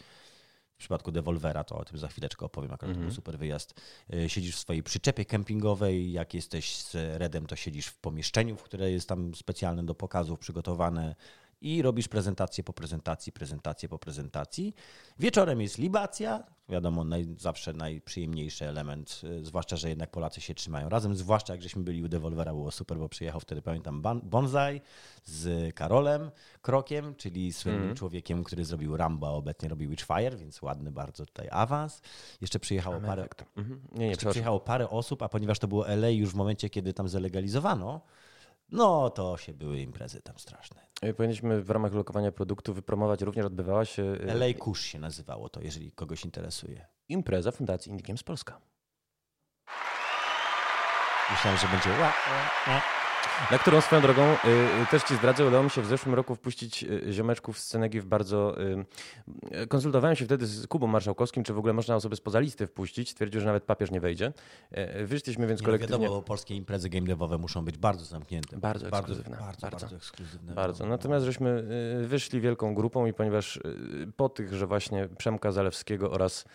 w 0.75 0.77
przypadku 0.77 1.11
Devolvera, 1.11 1.63
to 1.63 1.77
o 1.77 1.85
tym 1.85 1.97
za 1.97 2.07
chwileczkę 2.07 2.45
opowiem, 2.45 2.71
akurat 2.71 2.95
to 2.95 3.01
był 3.01 3.11
super 3.11 3.37
wyjazd. 3.37 3.81
Y, 4.13 4.29
Siedzisz 4.29 4.55
w 4.55 4.59
swojej 4.59 4.83
przyczepie 4.83 5.25
kempingowej, 5.25 6.11
jak 6.11 6.33
jesteś 6.33 6.77
z 6.77 6.93
Redem, 6.93 7.45
to 7.45 7.55
siedzisz 7.55 7.87
w 7.87 7.97
pomieszczeniu, 7.97 8.55
w 8.55 8.63
które 8.63 8.91
jest 8.91 9.09
tam 9.09 9.35
specjalne 9.35 9.85
do 9.85 9.95
pokazów 9.95 10.39
przygotowane. 10.39 11.15
I 11.61 11.81
robisz 11.81 12.07
prezentację 12.07 12.63
po 12.63 12.73
prezentacji, 12.73 13.31
prezentację 13.31 13.89
po 13.89 13.99
prezentacji. 13.99 14.75
Wieczorem 15.19 15.61
jest 15.61 15.77
libacja, 15.77 16.43
wiadomo, 16.69 17.03
naj, 17.03 17.27
zawsze 17.37 17.73
najprzyjemniejszy 17.73 18.65
element, 18.67 19.21
y, 19.23 19.45
zwłaszcza, 19.45 19.75
że 19.75 19.89
jednak 19.89 20.11
Polacy 20.11 20.41
się 20.41 20.55
trzymają 20.55 20.89
razem, 20.89 21.15
zwłaszcza 21.15 21.53
jak 21.53 21.61
żeśmy 21.61 21.83
byli 21.83 22.03
u 22.03 22.07
Devolvera, 22.07 22.51
było 22.51 22.71
super, 22.71 22.97
bo 22.97 23.09
przyjechał 23.09 23.39
wtedy, 23.39 23.61
pamiętam, 23.61 24.01
Bonsai 24.23 24.81
z 25.23 25.75
Karolem 25.75 26.31
Krokiem, 26.61 27.15
czyli 27.15 27.53
słynnym 27.53 27.81
Mhm. 27.81 27.97
człowiekiem, 27.97 28.43
który 28.43 28.65
zrobił 28.65 28.97
Rambo, 28.97 29.27
a 29.27 29.31
obecnie 29.31 29.69
robi 29.69 29.87
Witchfire, 29.87 30.37
więc 30.37 30.61
ładny 30.61 30.91
bardzo 30.91 31.25
tutaj 31.25 31.47
awans. 31.51 32.01
Jeszcze 32.41 32.59
przyjechało 32.59 33.01
parę. 33.01 33.27
Mhm. 33.55 33.81
Nie, 33.91 33.99
nie, 33.99 34.07
jeszcze 34.07 34.29
przyjechało 34.29 34.59
parę 34.59 34.89
osób, 34.89 35.21
a 35.21 35.29
ponieważ 35.29 35.59
to 35.59 35.67
było 35.67 35.87
LA 35.89 36.09
już 36.09 36.29
w 36.29 36.35
momencie, 36.35 36.69
kiedy 36.69 36.93
tam 36.93 37.09
zalegalizowano, 37.09 38.01
no 38.69 39.09
to 39.09 39.37
się 39.37 39.53
były 39.53 39.79
imprezy 39.79 40.21
tam 40.21 40.39
straszne. 40.39 40.81
Y, 41.05 41.13
Powinniśmy 41.13 41.61
w 41.61 41.69
ramach 41.69 41.93
lokowania 41.93 42.31
produktu 42.31 42.73
wypromować, 42.73 43.21
również 43.21 43.45
odbywała 43.45 43.85
się 43.85 44.03
y, 44.03 44.31
LA 44.31 44.45
Kusz 44.59 44.81
się 44.81 44.99
nazywało 44.99 45.49
to, 45.49 45.61
jeżeli 45.61 45.91
kogoś 45.91 46.25
interesuje. 46.25 46.87
impreza 47.09 47.51
Fundacji 47.51 47.89
Indie 47.91 48.05
Games 48.07 48.23
Polska. 48.23 48.61
Myślałem, 51.31 51.59
że 51.59 51.67
będzie 51.67 51.89
ła, 51.89 51.97
ła, 51.97 52.73
ła. 52.73 52.81
Na 53.51 53.57
którą 53.59 53.81
swoją 53.81 54.01
drogą 54.01 54.21
y, 54.23 54.35
y, 54.83 54.85
też 54.91 55.03
ci 55.03 55.15
zdradzę, 55.15 55.45
udało 55.47 55.63
mi 55.63 55.69
się 55.69 55.81
w 55.81 55.85
zeszłym 55.85 56.15
roku 56.15 56.35
wpuścić 56.35 56.83
y, 56.83 57.13
ziomeczków 57.13 57.59
z 57.59 57.63
Scenegi 57.63 58.01
w 58.01 58.05
bardzo. 58.05 58.61
Y, 58.61 58.85
y, 59.61 59.67
konsultowałem 59.67 60.15
się 60.15 60.25
wtedy 60.25 60.45
z 60.45 60.67
Kubą 60.67 60.87
Marszałkowskim, 60.87 61.43
czy 61.43 61.53
w 61.53 61.57
ogóle 61.57 61.73
można 61.73 61.95
osoby 61.95 62.15
spoza 62.15 62.39
listy 62.39 62.67
wpuścić. 62.67 63.09
Stwierdził, 63.09 63.41
że 63.41 63.47
nawet 63.47 63.63
papież 63.63 63.91
nie 63.91 64.01
wejdzie. 64.01 64.33
Y, 65.01 65.05
wyszliśmy 65.05 65.47
więc 65.47 65.61
Nie, 65.61 65.63
no 65.63 65.65
kolektywnie. 65.67 65.97
wiadomo, 66.03 66.19
bo 66.21 66.27
polskie 66.27 66.55
imprezy 66.55 66.89
game 66.89 67.05
devowe 67.07 67.37
muszą 67.37 67.65
być 67.65 67.77
bardzo 67.77 68.05
zamknięte. 68.05 68.57
Bardzo 68.57 68.89
bardzo, 68.89 68.97
ekskluzywne, 69.13 69.37
bardzo, 69.37 69.61
bardzo. 69.61 69.77
bardzo 69.79 69.95
ekskluzywne. 69.95 70.53
Bardzo. 70.53 70.83
No, 70.83 70.89
Natomiast 70.89 71.25
żeśmy 71.25 71.49
y, 72.03 72.07
wyszli 72.07 72.41
wielką 72.41 72.75
grupą 72.75 73.05
i 73.05 73.13
ponieważ 73.13 73.59
po 74.17 74.29
tych, 74.29 74.53
że 74.53 74.67
właśnie 74.67 75.07
Przemka 75.17 75.51
Zalewskiego 75.51 76.11
oraz 76.11 76.45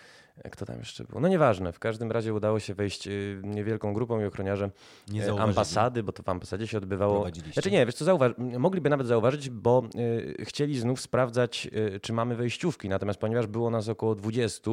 kto 0.51 0.67
tam 0.67 0.79
jeszcze 0.79 1.05
był? 1.05 1.21
No 1.21 1.29
nieważne. 1.29 1.73
W 1.73 1.79
każdym 1.79 2.13
razie 2.13 2.35
udało 2.35 2.61
się 2.61 2.75
wejść 2.75 3.07
y, 3.07 3.41
niewielką 3.45 3.95
grupą 3.95 4.21
i 4.21 4.25
ochroniarze 4.25 4.71
nie 5.09 5.27
y, 5.29 5.41
ambasady, 5.41 6.03
bo 6.03 6.13
to 6.13 6.23
w 6.23 6.29
ambasadzie 6.29 6.67
się 6.67 6.79
odbywało. 6.79 7.27
Znaczy 7.53 7.71
nie, 7.71 7.87
wiesz 7.87 7.95
co, 7.95 8.05
zauważ, 8.05 8.33
mogliby 8.39 8.91
nawet 8.91 9.07
zauważyć, 9.07 9.51
bo 9.51 9.83
y, 9.95 10.45
chcieli 10.45 10.79
znów 10.79 11.01
sprawdzać, 11.01 11.69
y, 11.95 12.01
czy 12.01 12.13
mamy 12.13 12.37
wejściówki. 12.37 12.89
Natomiast 12.89 13.21
ponieważ 13.21 13.47
było 13.47 13.71
nas 13.71 13.89
około 13.89 14.15
20, 14.15 14.71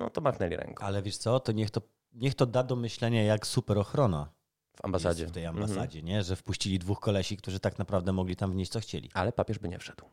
no 0.00 0.10
to 0.10 0.20
machnęli 0.20 0.56
ręką 0.56 0.84
Ale 0.84 1.02
wiesz 1.02 1.16
co, 1.16 1.40
to 1.40 1.52
niech 1.52 1.70
to, 1.70 1.80
niech 2.12 2.34
to 2.34 2.46
da 2.46 2.62
do 2.62 2.76
myślenia, 2.76 3.22
jak 3.24 3.46
super 3.46 3.78
ochrona 3.78 4.28
w 4.76 4.84
ambasadzie. 4.84 5.26
w 5.26 5.30
tej 5.30 5.44
Mhm. 5.44 5.62
ambasadzie, 5.64 6.02
nie? 6.02 6.22
że 6.22 6.36
wpuścili 6.36 6.78
dwóch 6.78 7.00
kolesi, 7.00 7.36
którzy 7.36 7.60
tak 7.60 7.78
naprawdę 7.78 8.12
mogli 8.12 8.36
tam 8.36 8.52
wnieść 8.52 8.70
co 8.72 8.80
chcieli. 8.80 9.10
Ale 9.14 9.32
papież 9.32 9.58
by 9.58 9.68
nie 9.68 9.78
wszedł. 9.78 10.04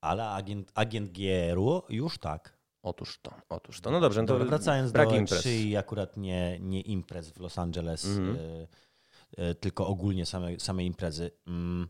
Ale 0.00 0.28
agent, 0.30 0.72
agent 0.74 1.10
GRU 1.10 1.82
już 1.88 2.18
tak. 2.18 2.59
Otóż 2.82 3.18
to, 3.22 3.34
otóż 3.48 3.80
to. 3.80 3.90
No 3.90 4.00
dobrze, 4.00 4.20
no 4.22 4.26
to 4.28 4.32
Dobra, 4.34 4.48
wracając 4.48 4.92
brak 4.92 5.08
do 5.08 5.16
imprez. 5.16 5.46
E3 5.46 5.50
i 5.66 5.76
akurat 5.76 6.16
nie, 6.16 6.58
nie 6.60 6.80
imprez 6.80 7.30
w 7.30 7.40
Los 7.40 7.58
Angeles, 7.58 8.04
Mhm. 8.06 8.36
y, 8.36 8.66
y, 9.50 9.54
tylko 9.54 9.86
ogólnie 9.86 10.26
same, 10.26 10.60
same 10.60 10.84
imprezy. 10.84 11.30
Mm, 11.46 11.88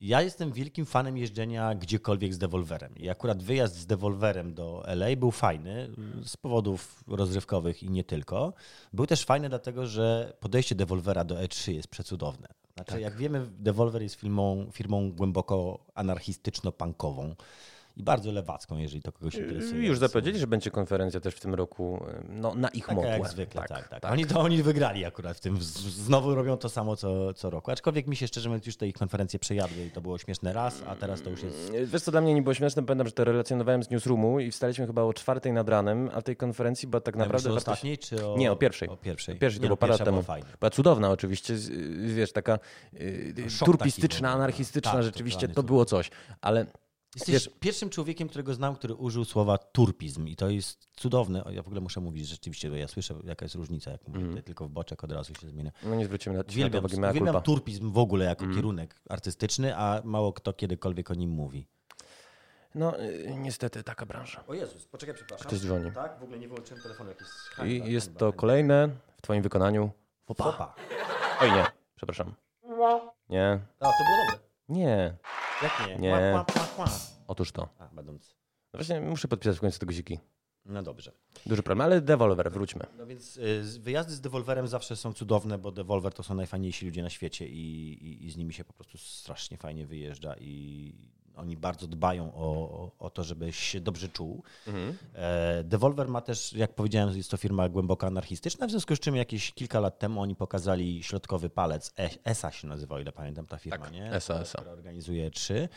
Ja 0.00 0.22
jestem 0.22 0.52
wielkim 0.52 0.86
fanem 0.86 1.16
jeżdżenia 1.18 1.74
gdziekolwiek 1.74 2.34
z 2.34 2.38
Devolverem. 2.38 2.96
I 2.96 3.08
akurat 3.08 3.42
wyjazd 3.42 3.76
z 3.76 3.86
Devolverem 3.86 4.54
do 4.54 4.82
LA 4.86 5.16
był 5.16 5.30
fajny 5.30 5.90
z 6.24 6.36
powodów 6.36 7.04
rozrywkowych 7.06 7.82
i 7.82 7.90
nie 7.90 8.04
tylko. 8.04 8.52
Był 8.92 9.06
też 9.06 9.24
fajny 9.24 9.48
dlatego, 9.48 9.86
że 9.86 10.32
podejście 10.40 10.74
Devolvera 10.74 11.24
do 11.24 11.34
E3 11.34 11.72
jest 11.72 11.88
przecudowne. 11.88 12.48
Znaczy, 12.74 12.92
Tak. 12.92 13.00
jak 13.00 13.16
wiemy, 13.16 13.46
Devolver 13.58 14.02
jest 14.02 14.14
firmą, 14.14 14.66
firmą 14.72 15.12
głęboko 15.12 15.86
anarchistyczno-punkową 15.94 17.34
i 17.98 18.02
bardzo 18.02 18.32
lewacką, 18.32 18.78
jeżeli 18.78 19.02
to 19.02 19.12
kogoś 19.12 19.34
interesuje. 19.34 19.86
Już 19.88 19.98
zapowiedzieli, 19.98 20.38
że 20.38 20.46
będzie 20.46 20.70
konferencja 20.70 21.20
też 21.20 21.34
w 21.34 21.40
tym 21.40 21.54
roku 21.54 22.04
no, 22.28 22.54
na 22.54 22.68
ich 22.68 22.82
Taka 22.86 22.94
modłę. 22.94 23.10
jak 23.10 23.28
zwykle, 23.28 23.62
tak, 23.68 23.88
tak. 23.88 24.04
Oni, 24.12 24.26
to 24.26 24.40
oni 24.40 24.62
wygrali 24.62 25.04
akurat 25.04 25.36
w 25.36 25.40
tym. 25.40 25.56
Znowu 25.62 26.34
robią 26.34 26.56
to 26.56 26.68
samo 26.68 26.96
co, 26.96 27.34
co 27.34 27.50
roku. 27.50 27.70
Aczkolwiek 27.70 28.06
mi 28.06 28.16
się 28.16 28.28
szczerze 28.28 28.48
mówiąc 28.48 28.66
już 28.66 28.76
te 28.76 28.86
ich 28.88 28.94
konferencje 28.94 29.38
przejadły 29.38 29.84
i 29.84 29.90
to 29.90 30.00
było 30.00 30.18
śmieszne 30.18 30.52
raz, 30.52 30.82
a 30.86 30.96
teraz 30.96 31.22
to 31.22 31.30
już 31.30 31.42
jest... 31.42 31.72
Wiesz 31.84 32.02
co, 32.02 32.10
dla 32.10 32.20
mnie 32.20 32.34
nie 32.34 32.42
było 32.42 32.54
śmieszne, 32.54 32.82
pamiętam, 32.82 33.06
że 33.06 33.12
to 33.12 33.24
relacjonowałem 33.24 33.82
z 33.82 33.90
Newsroomu 33.90 34.40
i 34.40 34.50
wstaliśmy 34.50 34.86
chyba 34.86 35.02
o 35.02 35.12
czwartej 35.14 35.52
nad 35.52 35.68
ranem, 35.68 36.10
a 36.14 36.22
tej 36.22 36.36
konferencji 36.36 36.88
była 36.88 37.00
tak 37.00 37.16
naprawdę... 37.16 37.50
o 37.50 37.52
warto 37.52 37.66
się- 37.66 37.72
ostatniej 37.72 37.98
czy 37.98 38.26
o... 38.26 38.36
Nie, 38.36 38.52
o 38.52 38.56
pierwszej. 38.56 38.88
O 38.88 38.96
pierwszej. 38.96 39.38
Pierwszy, 39.38 39.58
to 39.58 39.62
Nie, 39.62 39.68
było 39.68 39.78
no, 39.80 39.88
parę 39.88 40.04
temu. 40.04 40.22
była. 40.22 40.36
Była 40.60 40.70
cudowna 40.70 41.10
oczywiście, 41.10 41.54
wiesz, 42.06 42.32
taka 42.32 42.58
y, 42.94 43.50
Szok 43.50 43.66
turpistyczna, 43.66 44.28
był. 44.28 44.36
anarchistyczna, 44.36 44.92
Tak, 44.92 45.02
rzeczywiście 45.02 45.48
to 45.48 45.54
to 45.54 45.62
było 45.62 45.84
coś, 45.84 46.10
ale 46.40 46.66
Jesteś 47.14 47.32
Wiesz- 47.34 47.50
pierwszym 47.60 47.90
człowiekiem, 47.90 48.28
którego 48.28 48.54
znam, 48.54 48.76
który 48.76 48.94
użył 48.94 49.24
słowa 49.24 49.58
turpizm 49.58 50.26
i 50.26 50.36
to 50.36 50.48
jest 50.50 50.86
cudowne. 50.96 51.42
Ja 51.50 51.62
w 51.62 51.66
ogóle 51.66 51.80
muszę 51.80 52.00
mówić 52.00 52.26
że 52.26 52.34
rzeczywiście, 52.34 52.70
bo 52.70 52.76
ja 52.76 52.88
słyszę 52.88 53.14
jaka 53.24 53.44
jest 53.44 53.54
różnica, 53.54 53.90
jak 53.90 54.08
mówię, 54.08 54.20
Mhm. 54.20 54.42
tylko 54.42 54.64
w 54.66 54.70
boczek 54.70 55.04
od 55.04 55.12
razu 55.12 55.34
się 55.34 55.48
zmienia. 55.48 55.70
no 55.82 55.94
nie 55.94 56.04
zwrócimy 56.04 56.32
na, 56.34 56.38
na 56.38 56.44
to 56.44 56.50
Uwielbiam, 56.52 56.84
uwagi, 56.84 57.00
uwielbiam 57.20 57.42
turpizm 57.42 57.92
w 57.92 57.98
ogóle 57.98 58.24
jako 58.24 58.40
Mhm. 58.44 58.56
kierunek 58.56 59.00
artystyczny, 59.08 59.76
a 59.76 60.00
mało 60.04 60.32
kto 60.32 60.52
kiedykolwiek 60.52 61.10
o 61.10 61.14
nim 61.14 61.30
mówi. 61.30 61.66
No 62.74 63.00
y, 63.00 63.34
niestety 63.38 63.82
taka 63.82 64.06
branża. 64.06 64.44
O 64.46 64.54
Jezus, 64.54 64.86
poczekaj, 64.86 65.14
przepraszam. 65.14 65.46
Ktoś 65.46 65.58
dzwoni. 65.58 65.92
Tak, 65.92 66.18
w 66.20 66.22
ogóle 66.22 66.38
nie 66.38 66.48
wyłączyłem 66.48 66.82
telefonu. 66.82 67.10
Jakieś 67.10 67.88
I 67.88 67.92
jest 67.92 68.16
to 68.16 68.32
kolejne 68.32 68.88
w 69.16 69.22
twoim 69.22 69.42
wykonaniu 69.42 69.90
fopa. 70.26 70.44
Fopa. 70.44 70.74
Oj 71.40 71.52
nie, 71.52 71.66
przepraszam. 71.96 72.34
Nie, 73.28 73.60
A, 73.80 73.84
to 73.84 74.04
było 74.04 74.16
dobre. 74.30 74.47
Nie, 74.68 75.16
Jak 75.62 75.88
nie? 75.88 75.96
Nie. 75.96 76.10
Ła, 76.10 76.18
ła, 76.18 76.46
ła, 76.56 76.84
ła. 76.84 76.90
otóż 77.26 77.52
to. 77.52 77.68
A, 77.78 77.88
będąc. 77.88 78.36
No 78.72 78.78
właśnie 78.78 79.00
muszę 79.00 79.28
podpisać 79.28 79.56
w 79.56 79.60
końcu 79.60 79.78
te 79.78 79.86
guziki. 79.86 80.18
No 80.64 80.82
dobrze. 80.82 81.12
Duży 81.46 81.62
problem, 81.62 81.84
ale 81.86 82.00
Devolver, 82.00 82.52
wróćmy. 82.52 82.86
No 82.98 83.06
więc 83.06 83.36
y, 83.36 83.62
wyjazdy 83.80 84.12
z 84.12 84.20
Devolverem 84.20 84.68
zawsze 84.68 84.96
są 84.96 85.12
cudowne, 85.12 85.58
bo 85.58 85.72
Devolver 85.72 86.12
to 86.12 86.22
są 86.22 86.34
najfajniejsi 86.34 86.86
ludzie 86.86 87.02
na 87.02 87.10
świecie 87.10 87.48
i, 87.48 87.92
i, 87.92 88.26
i 88.26 88.30
z 88.30 88.36
nimi 88.36 88.52
się 88.54 88.64
po 88.64 88.72
prostu 88.72 88.98
strasznie 88.98 89.56
fajnie 89.56 89.86
wyjeżdża 89.86 90.34
i 90.40 90.92
oni 91.38 91.56
bardzo 91.56 91.86
dbają 91.86 92.34
o, 92.34 92.90
o, 92.98 93.10
to, 93.10 93.24
żebyś 93.24 93.56
się 93.58 93.80
dobrze 93.80 94.08
czuł. 94.08 94.42
E, 95.14 95.64
Devolver 95.64 96.08
ma 96.08 96.20
też, 96.20 96.52
jak 96.52 96.74
powiedziałem, 96.74 97.16
jest 97.16 97.30
to 97.30 97.36
firma 97.36 97.68
głęboko 97.68 98.06
anarchistyczna, 98.06 98.66
w 98.66 98.70
związku 98.70 98.96
z 98.96 99.00
czym 99.00 99.16
jakieś 99.16 99.52
kilka 99.52 99.80
lat 99.80 99.98
temu 99.98 100.20
oni 100.22 100.36
pokazali 100.36 101.02
środkowy 101.02 101.50
palec, 101.50 101.94
ESA 102.24 102.52
się 102.52 102.68
nazywa, 102.68 102.94
o 102.94 102.98
ile 102.98 103.12
pamiętam 103.12 103.46
ta 103.46 103.58
firma, 103.58 103.78
Tak, 103.78 103.92
nie? 103.92 104.12
ESA, 104.12 104.34
ESA. 104.40 104.58
Która 104.58 104.72
organizuje 104.72 105.30
trzy. 105.30 105.68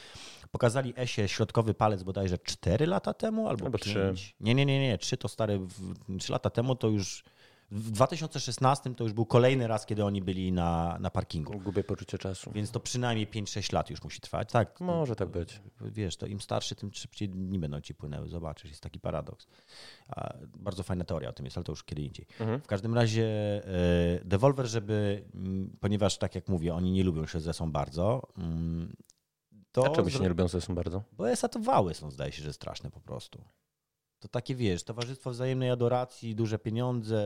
Pokazali 0.52 0.93
ESie 0.97 1.28
środkowy 1.28 1.74
palec 1.74 2.04
bodajże 2.04 2.38
4 2.38 2.86
lata 2.86 3.13
temu 3.13 3.47
albo, 3.47 3.65
Albo 3.65 3.78
5. 3.78 3.84
trzy. 3.84 4.13
Nie, 4.39 4.56
nie, 4.56 4.65
nie, 4.65 4.80
nie, 4.80 4.97
3 4.97 5.17
to 5.17 5.28
stary, 5.28 5.60
3 6.19 6.32
lata 6.32 6.50
temu 6.50 6.76
to 6.76 6.88
już 6.88 7.24
w 7.72 7.92
2016 7.92 8.96
to 8.96 9.04
już 9.04 9.14
był 9.14 9.26
kolejny 9.26 9.68
raz, 9.68 9.86
kiedy 9.86 10.06
oni 10.06 10.22
byli 10.22 10.52
na, 10.52 10.98
na 11.00 11.10
parkingu. 11.10 11.60
Gubię 11.60 11.84
poczucie 11.84 12.18
czasu. 12.18 12.52
Więc 12.52 12.72
to 12.72 12.80
przynajmniej 12.80 13.28
5-6 13.28 13.74
lat 13.74 13.90
już 13.90 14.04
musi 14.04 14.22
trwać. 14.22 14.52
Tak, 14.52 14.80
Może 14.80 15.16
tak 15.16 15.30
być. 15.30 15.62
wiesz, 15.82 16.18
to 16.18 16.26
im 16.26 16.42
starszy, 16.42 16.76
tym 16.76 16.94
szybciej 16.94 17.30
dni 17.30 17.60
będą 17.60 17.82
ci 17.82 17.96
płynęły. 17.96 18.28
Zobaczysz, 18.28 18.70
jest 18.70 18.84
taki 18.84 19.00
paradoks. 19.00 19.48
Bardzo 20.56 20.84
fajna 20.84 21.04
teoria 21.04 21.30
o 21.30 21.34
tym 21.34 21.46
jest, 21.46 21.58
ale 21.58 21.64
to 21.64 21.72
już 21.72 21.84
kiedy 21.84 22.02
indziej. 22.02 22.28
Mhm. 22.40 22.62
W 22.62 22.68
każdym 22.68 22.94
razie 22.94 23.26
e, 23.66 24.26
Devolver, 24.26 24.68
żeby, 24.68 25.24
mm, 25.36 25.78
ponieważ 25.80 26.18
tak 26.18 26.36
jak 26.36 26.48
mówię, 26.48 26.76
oni 26.76 26.92
nie 26.92 27.04
lubią 27.04 27.26
się 27.26 27.40
ze 27.40 27.54
sobą 27.54 27.72
bardzo, 27.72 28.28
mm, 28.38 28.96
to... 29.72 29.86
A 29.86 29.90
czemu 29.90 30.10
się 30.10 30.20
nie 30.20 30.30
lubią 30.30 30.48
ze 30.48 30.62
sobą 30.62 30.76
bardzo? 30.76 31.04
Bo 31.18 31.30
ESA 31.30 31.50
to 31.50 31.60
wały 31.60 31.94
są, 31.94 32.12
zdaje 32.12 32.32
się, 32.32 32.44
że 32.44 32.54
straszne 32.54 32.92
po 32.92 33.00
prostu. 33.00 33.44
To 34.22 34.28
takie, 34.28 34.56
wiesz, 34.56 34.84
towarzystwo 34.84 35.30
wzajemnej 35.32 35.70
adoracji, 35.70 36.36
duże 36.36 36.60
pieniądze, 36.60 37.26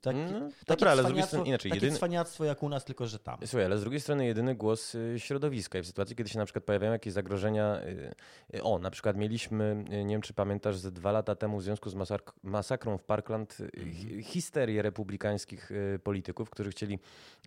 takie, 0.00 0.18
No, 0.18 0.40
takie, 0.40 0.54
dobra, 0.66 0.90
ale 0.90 1.02
z 1.02 1.06
drugiej 1.06 1.24
strony 1.24 1.48
inaczej, 1.48 1.70
takie 1.70 1.80
jedyny- 1.86 1.96
cwaniactwo 1.96 2.44
jak 2.44 2.62
u 2.62 2.68
nas, 2.68 2.84
tylko 2.84 3.06
że 3.06 3.18
tam. 3.18 3.38
Słuchaj, 3.46 3.64
ale 3.64 3.78
z 3.78 3.80
drugiej 3.80 4.00
strony 4.00 4.26
jedyny 4.26 4.54
głos 4.54 4.94
y, 4.94 5.14
środowiska 5.18 5.78
i 5.78 5.82
w 5.82 5.86
sytuacji, 5.86 6.16
kiedy 6.16 6.30
się 6.30 6.38
na 6.38 6.44
przykład 6.44 6.64
pojawiają 6.64 6.92
jakieś 6.92 7.12
zagrożenia, 7.12 7.80
y, 7.82 8.14
y, 8.56 8.62
o, 8.62 8.78
na 8.78 8.90
przykład 8.90 9.16
mieliśmy, 9.16 9.84
nie 9.90 10.14
wiem 10.14 10.20
czy 10.22 10.34
pamiętasz, 10.34 10.76
ze 10.78 10.92
dwa 10.92 11.12
lata 11.12 11.34
temu 11.34 11.58
w 11.58 11.62
związku 11.62 11.90
z 11.90 11.94
masak- 11.94 12.32
masakrą 12.42 12.98
w 12.98 13.02
Parkland 13.04 13.56
Mhm. 13.60 13.92
hi- 13.92 14.22
histerię 14.22 14.82
republikańskich 14.82 15.70
polityków, 16.04 16.50
którzy 16.50 16.70
chcieli, 16.70 16.98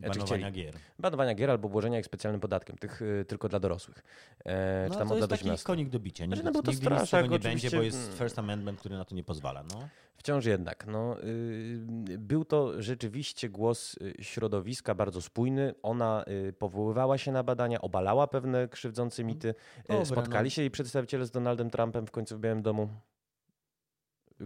Banowania 0.01 0.25
chcieli 0.25 0.51
gier. 0.51 0.73
banowania 0.99 1.35
gier 1.35 1.51
albo 1.51 1.67
obłożenia 1.67 1.99
ich 1.99 2.05
specjalnym 2.05 2.41
podatkiem, 2.41 2.77
tych 2.77 3.01
tylko 3.27 3.49
dla 3.49 3.59
dorosłych, 3.59 4.03
e, 4.45 4.85
No, 4.89 4.93
czy 4.93 4.99
tam 4.99 5.07
to 5.09 5.15
jest 5.15 5.29
taki 5.29 5.41
18. 5.43 5.65
konik 5.67 5.89
do 5.89 5.99
bicia. 5.99 6.25
Znaczy, 6.25 6.29
Nigdy, 6.43 6.43
no 6.43 6.51
bo 6.51 6.63
to 6.63 6.71
nigdy 6.71 6.85
straszak, 6.85 7.29
nie 7.29 7.39
będzie, 7.39 7.71
bo 7.71 7.81
jest. 7.83 8.17
First 8.17 8.39
Amendment, 8.39 8.62
który 8.71 8.97
na 8.97 9.05
to 9.05 9.15
nie 9.15 9.23
pozwala. 9.23 9.63
No. 9.63 9.87
Wciąż 10.15 10.45
jednak. 10.45 10.85
No, 10.87 11.23
y, 11.23 12.17
był 12.19 12.45
to 12.45 12.81
rzeczywiście 12.81 13.49
głos 13.49 13.95
y, 13.97 14.23
środowiska 14.23 14.95
bardzo 14.95 15.21
spójny. 15.21 15.73
Ona 15.81 16.25
y, 16.27 16.53
powoływała 16.53 17.17
się 17.17 17.31
na 17.31 17.43
badania, 17.43 17.81
obalała 17.81 18.27
pewne 18.27 18.67
krzywdzące 18.67 19.23
mity. 19.23 19.47
Y, 19.49 19.83
Dobra, 19.87 20.05
Spotkali 20.05 20.45
no. 20.45 20.49
się 20.49 20.61
jej 20.61 20.71
przedstawiciele 20.71 21.25
z 21.25 21.31
Donaldem 21.31 21.69
Trumpem 21.69 22.07
w 22.07 22.11
końcu 22.11 22.37
w 22.37 22.39
Białym 22.39 22.61
Domu. 22.61 22.89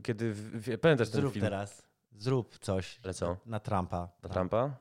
Kiedy, 0.03 0.33
w, 0.33 0.39
w, 0.39 0.79
pamiętasz 0.79 1.09
ten 1.09 1.21
Zrób 1.21 1.33
film 1.33 1.45
teraz. 1.45 1.87
Zrób 2.15 2.59
coś 2.59 2.99
Ale 3.03 3.13
co? 3.13 3.27
Na, 3.27 3.37
na 3.45 3.59
Trumpa. 3.59 4.09
na 4.23 4.29
Trumpa? 4.29 4.77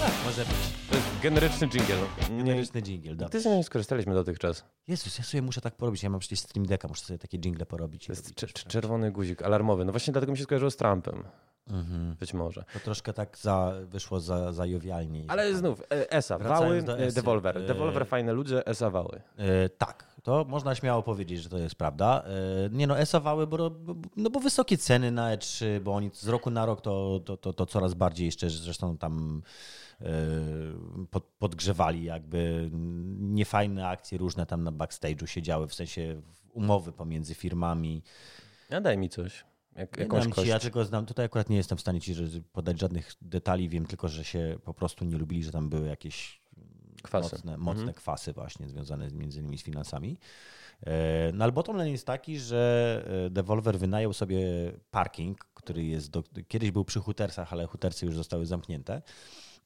Tak, 0.00 0.12
może 0.24 0.44
być. 0.44 0.75
Generyczny 1.22 1.68
jingle. 1.68 1.96
Nie, 2.30 2.36
Generyczny 2.44 2.82
jingle, 2.82 3.10
ty 3.10 3.16
dobrze. 3.16 3.40
z 3.40 3.44
niego 3.44 3.56
nie 3.56 3.64
skorzystaliśmy 3.64 4.14
dotychczas. 4.14 4.64
Jezus, 4.88 5.18
ja 5.18 5.24
sobie 5.24 5.42
muszę 5.42 5.60
tak 5.60 5.74
porobić. 5.76 6.02
Ja 6.02 6.10
mam 6.10 6.20
przecież 6.20 6.38
Stream 6.38 6.66
Decka, 6.66 6.88
muszę 6.88 7.04
sobie 7.04 7.18
takie 7.18 7.38
jingle 7.38 7.66
porobić. 7.66 8.06
To 8.06 8.12
jest 8.12 8.34
cz- 8.34 8.66
czerwony 8.68 9.12
guzik 9.12 9.42
alarmowy. 9.42 9.84
No 9.84 9.92
właśnie 9.92 10.12
dlatego 10.12 10.32
mi 10.32 10.38
się 10.38 10.44
skojarzyło 10.44 10.70
z 10.70 10.76
Trumpem. 10.76 11.24
Mhm. 11.70 12.14
Być 12.20 12.34
może. 12.34 12.64
To 12.72 12.80
troszkę 12.80 13.12
tak 13.12 13.38
za, 13.38 13.72
wyszło 13.84 14.20
za, 14.20 14.52
za 14.52 14.66
jowialnie. 14.66 15.24
Ale 15.28 15.54
znów, 15.54 15.82
e, 15.92 16.10
ESA, 16.12 16.38
Wracając 16.38 16.86
wały, 16.86 16.98
e, 16.98 17.06
Esy. 17.06 17.14
Devolver. 17.16 17.58
E, 17.58 17.66
Devolver, 17.66 18.06
fajne 18.06 18.32
ludzie, 18.32 18.66
ESA, 18.66 18.90
wały. 18.90 19.20
E, 19.36 19.68
tak, 19.68 20.06
to 20.22 20.44
można 20.48 20.74
śmiało 20.74 21.02
powiedzieć, 21.02 21.42
że 21.42 21.48
to 21.48 21.58
jest 21.58 21.74
prawda. 21.74 22.22
E, 22.66 22.70
nie 22.72 22.86
no, 22.86 22.98
esowały, 22.98 23.46
bo, 23.46 23.70
bo- 23.70 23.94
no 24.16 24.30
bo 24.30 24.40
wysokie 24.40 24.78
ceny 24.78 25.10
na 25.10 25.36
E3, 25.36 25.80
bo 25.80 25.94
oni 25.94 26.10
z 26.14 26.28
roku 26.28 26.50
na 26.50 26.66
rok 26.66 26.80
to, 26.80 27.20
to, 27.24 27.36
to, 27.36 27.52
to 27.52 27.66
coraz 27.66 27.94
bardziej 27.94 28.26
jeszcze, 28.26 28.50
zresztą 28.50 28.98
tam 28.98 29.42
e, 29.44 29.48
podgrzewali 31.38 32.04
jakby 32.04 32.70
niefajne 33.20 33.88
akcje 33.88 34.18
różne 34.18 34.46
tam 34.46 34.62
na 34.62 34.72
backstage'u 34.72 35.26
się 35.26 35.42
działy, 35.42 35.68
w 35.68 35.74
sensie 35.74 36.22
umowy 36.52 36.92
pomiędzy 36.92 37.34
firmami. 37.34 38.02
Ja 38.70 38.80
daj 38.80 38.98
mi 38.98 39.08
coś. 39.08 39.44
Jak, 39.76 39.96
jakąś 39.96 40.24
ci, 40.24 40.30
kość. 40.30 40.48
ja 40.48 40.58
tylko 40.58 40.84
znam, 40.84 41.06
tutaj 41.06 41.26
akurat 41.26 41.50
nie 41.50 41.56
jestem 41.56 41.78
w 41.78 41.80
stanie 41.80 42.00
ci 42.00 42.14
podać 42.52 42.80
żadnych 42.80 43.12
detali, 43.22 43.68
wiem 43.68 43.86
tylko, 43.86 44.08
że 44.08 44.24
się 44.24 44.58
po 44.64 44.74
prostu 44.74 45.04
nie 45.04 45.18
lubili, 45.18 45.44
że 45.44 45.52
tam 45.52 45.68
były 45.68 45.88
jakieś 45.88 46.40
Kwasy. 47.02 47.36
mocne, 47.36 47.56
mocne 47.56 47.80
Mhm. 47.80 47.94
kwasy 47.94 48.32
właśnie 48.32 48.68
związane 48.68 49.08
między 49.10 49.40
innymi 49.40 49.58
z 49.58 49.62
finansami. 49.62 50.18
E, 50.86 51.32
No 51.34 51.44
ale 51.44 51.52
bottom 51.52 51.76
line 51.76 51.92
jest 51.92 52.06
taki, 52.06 52.38
że 52.38 53.04
e, 53.26 53.30
Devolver 53.30 53.78
wynajął 53.78 54.12
sobie 54.12 54.38
parking, 54.90 55.38
który 55.54 55.84
jest, 55.84 56.10
do, 56.10 56.22
kiedyś 56.48 56.70
był 56.70 56.84
przy 56.84 57.00
Hootersach, 57.00 57.52
ale 57.52 57.66
Hootersy 57.66 58.06
już 58.06 58.14
zostały 58.16 58.46
zamknięte. 58.46 59.02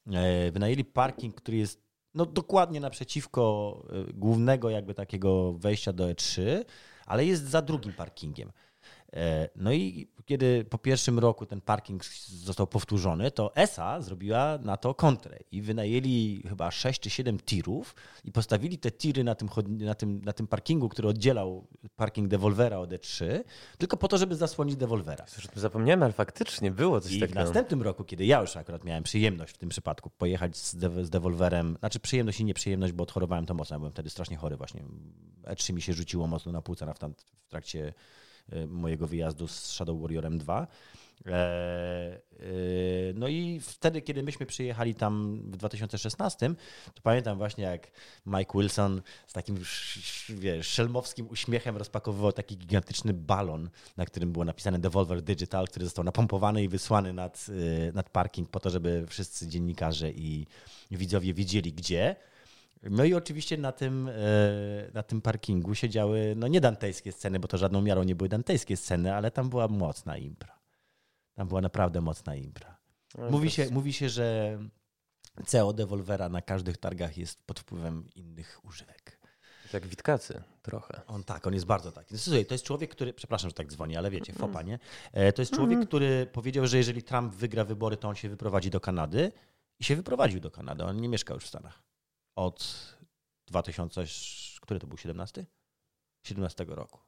E, 0.07 0.51
Wynajęli 0.51 0.85
parking, 0.85 1.35
który 1.35 1.57
jest 1.57 1.81
no, 2.13 2.25
dokładnie 2.25 2.79
naprzeciwko 2.79 3.75
e, 3.89 4.13
głównego 4.13 4.69
jakby 4.69 4.93
takiego 4.93 5.53
wejścia 5.53 5.93
do 5.93 6.07
E3, 6.07 6.41
ale 7.05 7.25
jest 7.25 7.49
za 7.49 7.61
drugim 7.61 7.93
parkingiem. 7.93 8.51
E, 9.13 9.49
No 9.55 9.71
i 9.73 10.07
kiedy 10.25 10.65
po 10.69 10.77
pierwszym 10.77 11.19
roku 11.19 11.45
ten 11.45 11.61
parking 11.61 12.05
został 12.27 12.67
powtórzony, 12.67 13.31
to 13.31 13.55
ESA 13.55 14.01
zrobiła 14.01 14.57
na 14.57 14.77
to 14.77 14.93
kontrę 14.93 15.39
i 15.51 15.61
wynajęli 15.61 16.43
chyba 16.49 16.71
6 16.71 16.99
czy 17.01 17.09
7 17.09 17.39
tirów 17.39 17.95
i 18.23 18.31
postawili 18.31 18.77
te 18.77 18.91
tiry 18.91 19.23
na 19.23 19.35
tym, 19.35 19.49
na 19.67 19.95
tym, 19.95 20.21
na 20.25 20.33
tym 20.33 20.47
parkingu, 20.47 20.89
który 20.89 21.07
oddzielał 21.07 21.67
parking 21.95 22.27
Devolvera 22.27 22.77
od 22.77 22.89
E3, 22.89 23.25
tylko 23.77 23.97
po 23.97 24.07
to, 24.07 24.17
żeby 24.17 24.35
zasłonić 24.35 24.75
Devolvera. 24.75 25.25
Zapomniałem, 25.55 26.03
ale 26.03 26.13
faktycznie 26.13 26.71
było 26.71 27.01
coś 27.01 27.11
I 27.11 27.17
w 27.17 27.19
takiego. 27.21 27.39
następnym 27.39 27.81
roku, 27.81 28.03
kiedy 28.03 28.25
ja 28.25 28.41
już 28.41 28.57
akurat 28.57 28.83
miałem 28.83 29.03
przyjemność 29.03 29.53
w 29.53 29.57
tym 29.57 29.69
przypadku 29.69 30.09
pojechać 30.09 30.57
z, 30.57 30.75
de- 30.75 31.05
z 31.05 31.09
Devolverem, 31.09 31.75
znaczy 31.79 31.99
przyjemność 31.99 32.39
i 32.39 32.45
nieprzyjemność, 32.45 32.93
bo 32.93 33.03
odchorowałem 33.03 33.45
to 33.45 33.53
mocno, 33.53 33.73
ja 33.75 33.79
byłem 33.79 33.91
wtedy 33.91 34.09
strasznie 34.09 34.37
chory 34.37 34.57
właśnie. 34.57 34.83
E3 35.43 35.73
mi 35.73 35.81
się 35.81 35.93
rzuciło 35.93 36.27
mocno 36.27 36.51
na 36.51 36.61
płuca 36.61 36.93
w, 36.93 36.99
tam, 36.99 37.13
w 37.45 37.49
trakcie 37.49 37.93
mojego 38.67 39.07
wyjazdu 39.07 39.47
z 39.47 39.65
Shadow 39.65 40.01
Warriorem 40.01 40.37
2. 40.37 40.67
E, 41.25 41.31
e, 41.31 42.19
No 43.13 43.27
i 43.27 43.59
wtedy, 43.59 44.01
kiedy 44.01 44.23
myśmy 44.23 44.45
przyjechali 44.45 44.95
tam 44.95 45.41
w 45.51 45.57
2016, 45.57 46.49
to 46.93 47.01
pamiętam 47.03 47.37
właśnie 47.37 47.63
jak 47.63 47.91
Mike 48.25 48.51
Wilson 48.59 49.01
z 49.27 49.33
takim 49.33 49.57
sz- 49.57 50.03
sz- 50.03 50.39
wiesz, 50.39 50.67
szelmowskim 50.67 51.27
uśmiechem 51.29 51.77
rozpakowywał 51.77 52.31
taki 52.31 52.57
gigantyczny 52.57 53.13
balon, 53.13 53.69
na 53.97 54.05
którym 54.05 54.31
było 54.31 54.45
napisane 54.45 54.79
Devolver 54.79 55.21
Digital, 55.21 55.67
który 55.67 55.85
został 55.85 56.05
napompowany 56.05 56.63
i 56.63 56.67
wysłany 56.67 57.13
nad, 57.13 57.45
y, 57.49 57.91
nad 57.93 58.09
parking 58.09 58.49
po 58.49 58.59
to, 58.59 58.69
żeby 58.69 59.05
wszyscy 59.07 59.47
dziennikarze 59.47 60.11
i 60.11 60.47
widzowie 60.91 61.33
wiedzieli 61.33 61.73
gdzie. 61.73 62.15
No 62.83 63.03
i 63.03 63.13
oczywiście 63.13 63.57
na 63.57 63.71
tym, 63.71 64.07
e, 64.09 64.13
na 64.93 65.03
tym 65.03 65.21
parkingu 65.21 65.75
siedziały, 65.75 66.33
no 66.37 66.47
nie 66.47 66.61
dantejskie 66.61 67.11
sceny, 67.11 67.39
bo 67.39 67.47
to 67.47 67.57
żadną 67.57 67.81
miarą 67.81 68.03
nie 68.03 68.15
były 68.15 68.29
dantejskie 68.29 68.77
sceny, 68.77 69.13
ale 69.15 69.31
tam 69.31 69.49
była 69.49 69.67
mocna 69.67 70.17
impra. 70.17 70.59
Tam 71.33 71.47
była 71.47 71.61
naprawdę 71.61 72.01
mocna 72.01 72.35
impra. 72.35 72.77
Mówi 73.29 73.51
się, 73.51 73.67
mówi 73.71 73.93
się, 73.93 74.09
że 74.09 74.57
CEO 75.45 75.73
Devolvera 75.73 76.29
na 76.29 76.41
każdych 76.41 76.77
targach 76.77 77.17
jest 77.17 77.43
pod 77.45 77.59
wpływem 77.59 78.05
innych 78.15 78.59
używek. 78.63 79.21
Jak 79.73 79.87
Witkacy 79.87 80.43
trochę. 80.61 81.01
On 81.07 81.23
tak, 81.23 81.47
on 81.47 81.53
jest 81.53 81.65
bardzo 81.65 81.91
taki. 81.91 82.13
No, 82.13 82.19
Słuchaj, 82.19 82.45
to 82.45 82.53
jest 82.53 82.63
człowiek, 82.63 82.91
który, 82.91 83.13
przepraszam, 83.13 83.49
że 83.49 83.53
tak 83.53 83.67
dzwoni, 83.67 83.97
ale 83.97 84.11
wiecie, 84.11 84.33
Mhm. 84.33 84.51
fopa, 84.51 84.63
nie? 84.63 84.79
E, 85.11 85.33
To 85.33 85.41
jest 85.41 85.53
człowiek, 85.55 85.79
który 85.87 86.25
powiedział, 86.25 86.67
że 86.67 86.77
jeżeli 86.77 87.03
Trump 87.03 87.33
wygra 87.35 87.63
wybory, 87.65 87.97
to 87.97 88.07
on 88.09 88.15
się 88.15 88.29
wyprowadzi 88.29 88.69
do 88.69 88.79
Kanady 88.79 89.31
i 89.79 89.83
się 89.83 89.95
wyprowadził 89.95 90.39
do 90.39 90.51
Kanady. 90.51 90.83
On 90.83 90.97
nie 91.01 91.09
mieszka 91.09 91.33
już 91.33 91.43
w 91.43 91.47
Stanach. 91.47 91.83
Od 92.35 92.87
2000, 93.47 94.03
który 94.61 94.79
to 94.79 94.87
był, 94.87 94.97
17? 94.97 95.45
17 96.23 96.65
roku. 96.67 96.99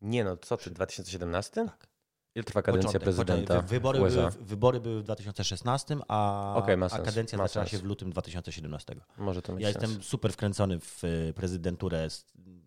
Nie 0.00 0.24
no, 0.24 0.36
co 0.36 0.56
ty, 0.56 0.70
2017? 0.70 1.64
Tak. 1.66 1.92
Ile 2.34 2.44
trwa 2.44 2.62
kadencja 2.62 2.86
Początek, 2.86 3.02
prezydenta 3.02 3.42
początek. 3.54 3.70
Wybory, 3.70 3.98
były, 3.98 4.30
wybory 4.40 4.80
były 4.80 5.00
w 5.00 5.04
2016, 5.04 5.96
a, 6.08 6.62
ma 6.76 6.86
a 6.86 6.98
kadencja 6.98 7.38
ma 7.38 7.44
zaczęła 7.48 7.64
sens. 7.64 7.70
się 7.70 7.78
w 7.78 7.84
lutym 7.84 8.10
2017. 8.10 8.96
Może 9.18 9.42
to 9.42 9.52
mieć 9.52 9.62
Ja 9.62 9.72
sens. 9.72 9.82
jestem 9.82 10.02
super 10.02 10.32
wkręcony 10.32 10.80
w 10.80 11.04
y, 11.04 11.32
prezydenturę 11.36 12.08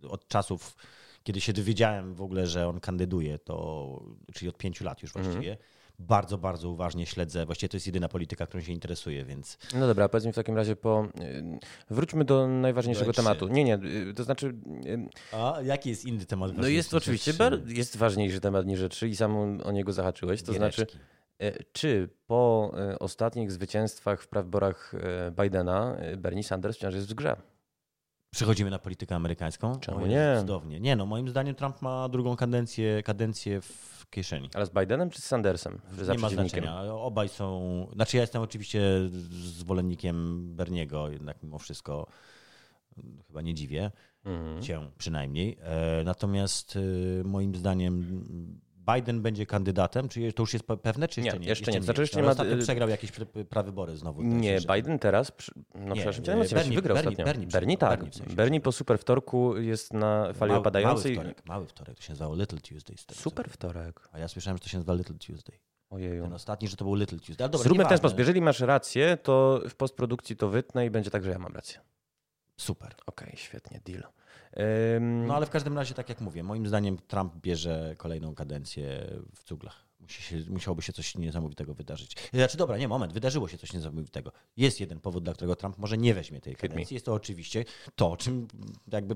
od 0.10 0.28
czasów, 0.28 0.76
kiedy 1.24 1.42
się 1.42 1.54
dowiedziałem 1.54 2.16
w 2.16 2.22
ogóle, 2.22 2.48
że 2.48 2.68
on 2.68 2.80
kandyduje, 2.80 3.40
to, 3.40 4.04
czyli 4.34 4.50
od 4.50 4.58
pięciu 4.58 4.84
lat 4.84 5.02
już 5.02 5.16
Mhm. 5.16 5.26
właściwie. 5.26 5.58
Bardzo, 6.00 6.38
bardzo 6.38 6.70
uważnie 6.70 7.06
śledzę. 7.06 7.46
Właściwie 7.46 7.70
to 7.70 7.78
jest 7.78 7.88
jedyna 7.88 8.08
polityka, 8.10 8.48
którą 8.48 8.64
się 8.64 8.72
interesuje, 8.74 9.26
więc 9.26 9.58
No 9.76 9.88
dobra, 9.88 10.10
powiedz 10.10 10.26
mi 10.26 10.32
w 10.32 10.36
takim 10.36 10.56
razie 10.56 10.76
po... 10.76 11.08
y, 11.22 11.60
Wróćmy 11.90 12.26
do 12.26 12.48
najważniejszego 12.48 13.06
Do 13.06 13.12
E3. 13.12 13.16
tematu. 13.16 13.48
Nie, 13.48 13.64
nie, 13.64 13.76
y, 14.10 14.14
to 14.14 14.24
znaczy... 14.24 14.48
y, 14.86 15.10
A 15.38 15.62
jaki 15.64 15.90
jest 15.90 16.06
inny 16.06 16.26
temat? 16.26 16.52
No 16.58 16.68
jest 16.68 16.94
oczywiście, 16.94 17.34
bar- 17.34 17.68
jest 17.68 17.98
ważniejszy 17.98 18.40
temat 18.40 18.66
niż 18.66 18.80
rzeczy 18.80 19.08
i 19.08 19.16
sam 19.16 19.62
o 19.64 19.72
niego 19.72 19.94
zahaczyłeś. 19.94 20.44
To 20.44 20.54
znaczy, 20.54 20.86
Giereczki. 20.86 21.00
y, 21.62 21.66
czy 21.74 22.10
po 22.28 22.72
y, 22.94 23.00
ostatnich 23.00 23.52
zwycięstwach 23.52 24.24
w 24.24 24.30
wyborach 24.34 24.94
y, 24.94 25.32
Bidena 25.44 25.98
Bernie 26.18 26.44
Sanders 26.44 26.78
wciąż 26.78 26.94
jest 26.96 27.08
w 27.12 27.14
grze? 27.14 27.36
Przechodzimy 28.34 28.70
na 28.70 28.80
politykę 28.80 29.16
amerykańską? 29.16 29.80
Czemu 29.80 30.06
nie? 30.06 30.36
Cudownie. 30.40 30.80
Nie, 30.80 30.96
no 30.96 31.06
moim 31.06 31.30
zdaniem 31.30 31.56
Trump 31.56 31.82
ma 31.82 32.10
drugą 32.10 32.36
kadencję, 32.36 33.04
kadencję 33.04 33.62
w 33.62 33.95
kieszeni. 34.10 34.50
Ale 34.54 34.66
z 34.66 34.70
Bidenem 34.70 35.10
czy 35.10 35.22
z 35.22 35.26
Sandersem? 35.26 35.80
Za 36.02 36.14
nie 36.14 36.20
ma 36.20 36.30
znaczenia. 36.30 36.84
Obaj 36.94 37.30
są. 37.30 37.88
Znaczy, 37.94 38.18
ja 38.18 38.22
jestem 38.24 38.42
oczywiście 38.42 38.82
zwolennikiem 39.32 40.48
Berniego, 40.56 41.10
jednak 41.10 41.44
mimo 41.44 41.60
wszystko 41.60 42.08
mm, 42.98 43.24
chyba 43.28 43.42
nie 43.42 43.54
dziwię 43.54 43.92
Mhm. 44.26 44.62
cię 44.62 44.80
przynajmniej. 44.98 45.58
E, 45.62 46.04
Natomiast 46.06 46.76
y, 46.76 47.22
moim 47.26 47.56
zdaniem 47.56 48.22
Biden 48.94 49.22
będzie 49.22 49.46
kandydatem, 49.46 50.10
czy 50.10 50.34
to 50.34 50.44
już 50.44 50.54
jest 50.54 50.66
pe- 50.66 50.78
pewne, 50.78 51.08
czy 51.08 51.22
jeszcze 51.22 51.38
Nie, 51.40 51.44
nie? 51.44 51.50
jeszcze 51.50 51.72
nie. 51.72 51.82
Znaczy, 51.82 52.02
jest. 52.02 52.12
jeszcze 52.14 52.18
nie 52.18 52.24
ma- 52.26 52.32
Ostatnio 52.32 52.58
przegrał 52.58 52.90
jakieś 52.90 53.12
pr- 53.12 53.46
prawybory 53.46 53.98
znowu. 53.98 54.22
Nie, 54.24 54.54
także, 54.54 54.68
że- 54.68 54.76
Biden 54.76 55.00
teraz, 55.00 55.32
no 55.76 55.82
Nie, 55.82 55.94
przepraszam, 55.96 56.24
e, 56.24 56.26
cię, 56.26 56.34
emocje 56.34 56.58
Bernie- 56.58 56.76
wygrał 56.76 56.96
Bernie- 56.98 57.10
ostatnio. 57.12 57.26
Bernie 57.26 57.48
Bernie, 57.48 57.78
tak. 57.78 57.90
Bernie 58.00 58.12
w 58.12 58.16
sensie 58.16 58.36
Bernie 58.36 58.62
po 58.62 58.72
super 58.72 59.00
wtorku 59.00 59.58
jest 59.58 59.94
na 59.94 60.34
fali 60.34 60.50
Mały- 60.52 60.60
opadającej. 60.62 61.16
Mały 61.16 61.26
wtorek, 61.30 61.46
mały 61.48 61.66
wtorek, 61.68 61.96
to 61.98 62.02
się 62.04 62.12
nazywało 62.12 62.36
Little 62.36 62.60
Tuesday. 62.60 62.96
Super 63.14 63.50
wtorek. 63.50 64.10
A 64.12 64.20
ja 64.20 64.28
słyszałem, 64.28 64.58
że 64.58 64.64
to 64.64 64.70
się 64.70 64.78
nazywa 64.78 64.94
Little 64.94 65.16
Tuesday. 65.28 65.60
Ojeju. 65.90 66.24
Ten 66.24 66.34
ostatni, 66.34 66.68
że 66.68 66.76
to 66.78 66.86
był 66.86 66.96
Little 66.96 67.18
Tuesday. 67.20 67.38
Dobra, 67.50 67.60
Zróbmy 67.64 67.86
w 67.86 67.88
ten 67.88 67.98
sposób. 67.98 68.20
Jeżeli 68.20 68.42
masz 68.42 68.60
rację, 68.60 69.18
to 69.24 69.62
w 69.70 69.76
postprodukcji 69.76 70.36
to 70.36 70.50
wytnę 70.50 70.86
i 70.86 70.90
będzie 70.90 71.12
tak, 71.12 71.24
że 71.24 71.30
ja 71.32 71.40
mam 71.40 71.54
rację. 71.54 71.80
Super. 72.58 72.96
Okej, 73.06 73.34
świetnie, 73.36 73.82
deal. 73.86 74.04
No 75.26 75.36
ale 75.36 75.46
w 75.46 75.50
każdym 75.50 75.78
razie, 75.78 75.94
tak 75.94 76.10
jak 76.10 76.22
mówię, 76.22 76.44
moim 76.44 76.68
zdaniem 76.68 76.98
Trump 76.98 77.36
bierze 77.36 77.96
kolejną 77.98 78.36
kadencję 78.36 79.08
w 79.36 79.44
cuglach. 79.44 79.86
Musi 80.00 80.24
się, 80.24 80.38
musiałoby 80.50 80.82
się 80.82 80.94
coś 80.94 81.16
niesamowitego 81.16 81.74
wydarzyć. 81.74 82.30
Znaczy, 82.34 82.58
dobra, 82.58 82.78
nie, 82.78 82.88
moment, 82.88 83.14
wydarzyło 83.14 83.48
się 83.48 83.58
coś 83.58 83.74
niesamowitego. 83.74 84.32
Jest 84.58 84.80
jeden 84.80 85.00
powód, 85.00 85.24
dla 85.24 85.34
którego 85.34 85.56
Trump 85.56 85.78
może 85.78 85.98
nie 85.98 86.14
weźmie 86.14 86.42
tej 86.42 86.56
kadencji. 86.56 86.94
Jest 86.94 87.06
to 87.06 87.14
oczywiście 87.14 87.66
to, 87.96 88.12
o 88.12 88.18
czym 88.18 88.48
jakby 88.92 89.16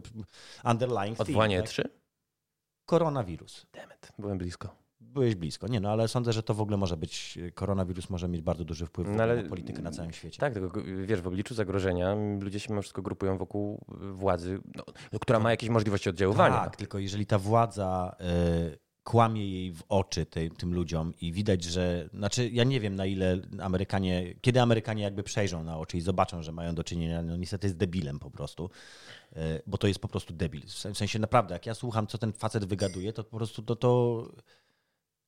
underlying 0.64 1.22
Odwołanie 1.22 1.56
theme, 1.56 1.68
tak? 1.68 1.72
3? 1.72 1.90
Koronawirus. 2.86 3.66
Demet, 3.74 4.12
byłem 4.20 4.38
blisko. 4.38 4.76
Byłeś 5.02 5.36
blisko. 5.36 5.68
Nie, 5.68 5.80
no 5.80 5.90
ale 5.92 6.08
sądzę, 6.08 6.34
że 6.34 6.44
to 6.44 6.54
w 6.54 6.62
ogóle 6.62 6.78
może 6.78 6.98
być, 6.98 7.40
koronawirus 7.54 8.10
może 8.10 8.28
mieć 8.28 8.42
bardzo 8.42 8.66
duży 8.66 8.86
wpływ 8.86 9.08
No, 9.12 9.24
ale- 9.24 9.44
na 9.44 9.50
politykę 9.50 9.82
na 9.82 9.92
całym 9.92 10.14
świecie. 10.14 10.40
Tak, 10.40 10.54
tylko 10.54 10.82
wiesz, 11.06 11.22
w 11.22 11.28
obliczu 11.28 11.54
zagrożenia 11.56 12.16
ludzie 12.42 12.60
się 12.60 12.68
mimo 12.70 12.82
wszystko 12.82 13.02
grupują 13.02 13.38
wokół 13.38 13.86
władzy, 14.14 14.60
no, 14.76 14.84
no, 15.14 15.20
która 15.20 15.40
ma 15.40 15.52
jakieś 15.52 15.70
możliwości 15.70 16.10
oddziaływania. 16.10 16.56
Tak, 16.56 16.76
tylko 16.76 17.00
jeżeli 17.00 17.26
ta 17.26 17.40
władza 17.40 18.16
y, 18.74 18.80
kłamie 19.04 19.50
jej 19.50 19.72
w 19.74 19.84
oczy 19.90 20.26
tej, 20.26 20.52
tym 20.52 20.74
ludziom 20.74 21.14
i 21.22 21.32
widać, 21.32 21.64
że. 21.64 22.10
Znaczy, 22.14 22.50
ja 22.50 22.64
nie 22.64 22.80
wiem 22.80 22.96
na 22.96 23.06
ile 23.06 23.38
Amerykanie. 23.62 24.34
Kiedy 24.42 24.62
Amerykanie 24.62 25.04
jakby 25.04 25.24
przejrzą 25.24 25.64
na 25.64 25.78
oczy 25.78 25.98
i 25.98 26.02
zobaczą, 26.02 26.44
że 26.44 26.52
mają 26.52 26.76
do 26.76 26.84
czynienia 26.84 27.22
no, 27.24 27.38
niestety 27.38 27.70
z 27.70 27.76
debilem 27.76 28.20
po 28.20 28.32
prostu. 28.32 28.70
y, 29.34 29.38
Bo 29.68 29.78
to 29.78 29.88
jest 29.88 30.00
po 30.00 30.08
prostu 30.08 30.34
debil. 30.34 30.62
W 30.66 30.98
sensie 30.98 31.20
naprawdę, 31.20 31.54
jak 31.56 31.66
ja 31.66 31.74
słucham, 31.74 32.08
co 32.08 32.18
ten 32.18 32.34
facet 32.34 32.66
wygaduje, 32.66 33.14
to 33.14 33.24
po 33.24 33.38
prostu 33.38 33.64
to. 33.64 33.76
to 33.76 34.26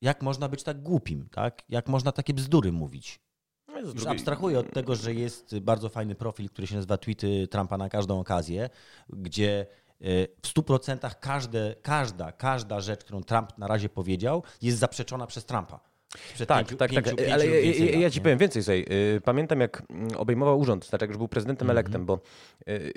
jak 0.02 0.22
można 0.22 0.50
być 0.50 0.64
tak 0.64 0.82
głupim, 0.82 1.30
tak? 1.32 1.62
Jak 1.70 1.88
można 1.88 2.12
takie 2.12 2.34
bzdury 2.34 2.72
mówić? 2.72 3.20
No 3.68 3.80
Już 3.80 3.94
drugi- 3.94 4.08
abstrahuję 4.12 4.60
od 4.60 4.74
tego, 4.74 4.96
że 4.96 5.14
jest 5.14 5.60
bardzo 5.60 5.90
fajny 5.90 6.16
profil, 6.16 6.50
który 6.50 6.68
się 6.68 6.76
nazywa 6.76 6.98
Tweety 6.98 7.48
Trumpa 7.48 7.78
na 7.78 7.90
każdą 7.90 8.20
okazję, 8.20 8.70
gdzie 9.10 9.60
e, 9.62 10.06
w 10.28 10.48
100% 10.48 11.16
każde, 11.20 11.76
każda, 11.82 12.32
każda 12.32 12.80
rzecz, 12.80 13.00
którą 13.04 13.24
Trump 13.24 13.58
na 13.58 13.68
razie 13.68 13.90
powiedział, 13.90 14.44
jest 14.62 14.78
zaprzeczona 14.78 15.28
przez 15.28 15.46
Trumpa. 15.46 15.91
Sprzed 16.30 16.48
Tak, 16.50 16.68
pięciu- 16.68 16.76
tak, 16.78 16.92
pięciu- 16.92 17.04
tak. 17.04 17.16
pięciu 17.16 17.34
Ale 17.34 17.46
ja, 17.48 18.00
ja, 18.00 18.10
ci 18.10 18.20
nie? 18.20 18.24
powiem 18.24 18.38
więcej 18.38 18.64
sobie. 18.64 18.86
Pamiętam, 19.24 19.60
jak 19.60 19.84
mm, 19.90 20.08
obejmował 20.18 20.60
urząd, 20.60 20.86
znaczy 20.86 21.04
jak 21.04 21.10
już 21.10 21.18
był 21.18 21.28
prezydentem 21.28 21.70
Mhm. 21.70 21.78
elektem, 21.78 22.06
bo 22.06 22.20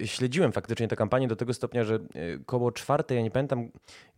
y, 0.01 0.07
śledziłem 0.07 0.53
faktycznie 0.53 0.89
tę 0.89 0.97
kampanię 0.97 1.29
do 1.29 1.37
tego 1.37 1.55
stopnia, 1.55 1.85
że 1.85 1.95
y, 1.95 2.01
koło 2.47 2.73
czwartej, 2.73 3.17
ja 3.17 3.23
nie 3.23 3.31
pamiętam, 3.31 3.69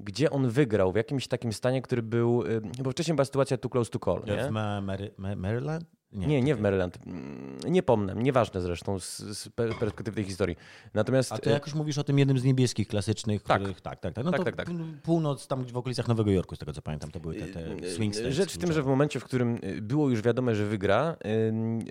gdzie 0.01 0.31
on 0.31 0.49
wygrał, 0.49 0.93
w 0.93 0.97
jakimś 0.97 1.29
takim 1.29 1.53
stanie, 1.53 1.83
który 1.83 2.03
był, 2.03 2.45
bo 2.83 2.91
wcześniej 2.91 3.15
była 3.17 3.25
sytuacja 3.25 3.57
too 3.57 3.69
close 3.71 3.91
to 3.91 3.99
call, 3.99 4.37
nie? 4.37 4.45
W 4.45 4.51
Ma- 4.51 4.81
Mary, 4.81 5.11
Ma- 5.17 5.37
Maryland? 5.37 5.85
Nie, 6.13 6.43
nie 6.43 6.55
w 6.55 6.61
Maryland. 6.61 6.99
Mm, 7.07 7.59
Nie 7.69 7.83
pomnę, 7.83 8.15
nieważne 8.15 8.61
zresztą 8.61 8.99
z, 8.99 9.17
z 9.19 9.49
pe- 9.49 9.79
perspektywy 9.79 10.15
tej 10.15 10.25
historii. 10.25 10.57
Natomiast 10.95 11.33
A 11.33 11.39
to 11.39 11.51
y, 11.51 11.53
jak 11.53 11.67
już 11.67 11.75
mówisz 11.75 11.99
o 11.99 12.05
tym 12.05 12.19
jednym 12.19 12.39
z 12.39 12.45
niebieskich 12.45 12.89
klasycznych, 12.89 13.43
Tak. 13.43 13.61
których, 13.61 13.81
tak, 13.81 14.01
tak, 14.01 14.15
tak. 14.15 14.25
No 14.25 14.31
Tak, 14.31 14.45
tak, 14.45 14.57
tak. 14.57 14.69
północ, 15.03 15.47
tam 15.47 15.65
w 15.65 15.77
okolicach 15.77 16.09
Nowego 16.09 16.31
Jorku, 16.31 16.57
z 16.57 16.59
tego 16.59 16.73
co 16.73 16.83
pamiętam, 16.83 17.11
to 17.11 17.21
były 17.21 17.35
te, 17.35 17.47
te 17.47 17.91
swing 17.91 18.15
states. 18.15 18.35
Rzecz 18.35 18.55
w 18.55 18.59
tym, 18.59 18.73
że 18.73 18.83
w 18.83 18.87
momencie, 18.87 19.21
w 19.21 19.25
którym 19.25 19.59
y, 19.65 19.83
było 19.83 20.11
już 20.11 20.23
wiadome, 20.23 20.55
że 20.55 20.67
wygra, 20.67 21.17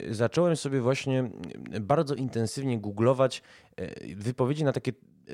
y, 0.10 0.14
zacząłem 0.14 0.56
sobie 0.56 0.82
właśnie 0.82 1.30
y, 1.76 1.80
bardzo 1.80 2.16
intensywnie 2.16 2.80
googlować 2.80 3.42
y, 3.82 4.16
wypowiedzi 4.16 4.64
na 4.64 4.72
takie 4.72 4.92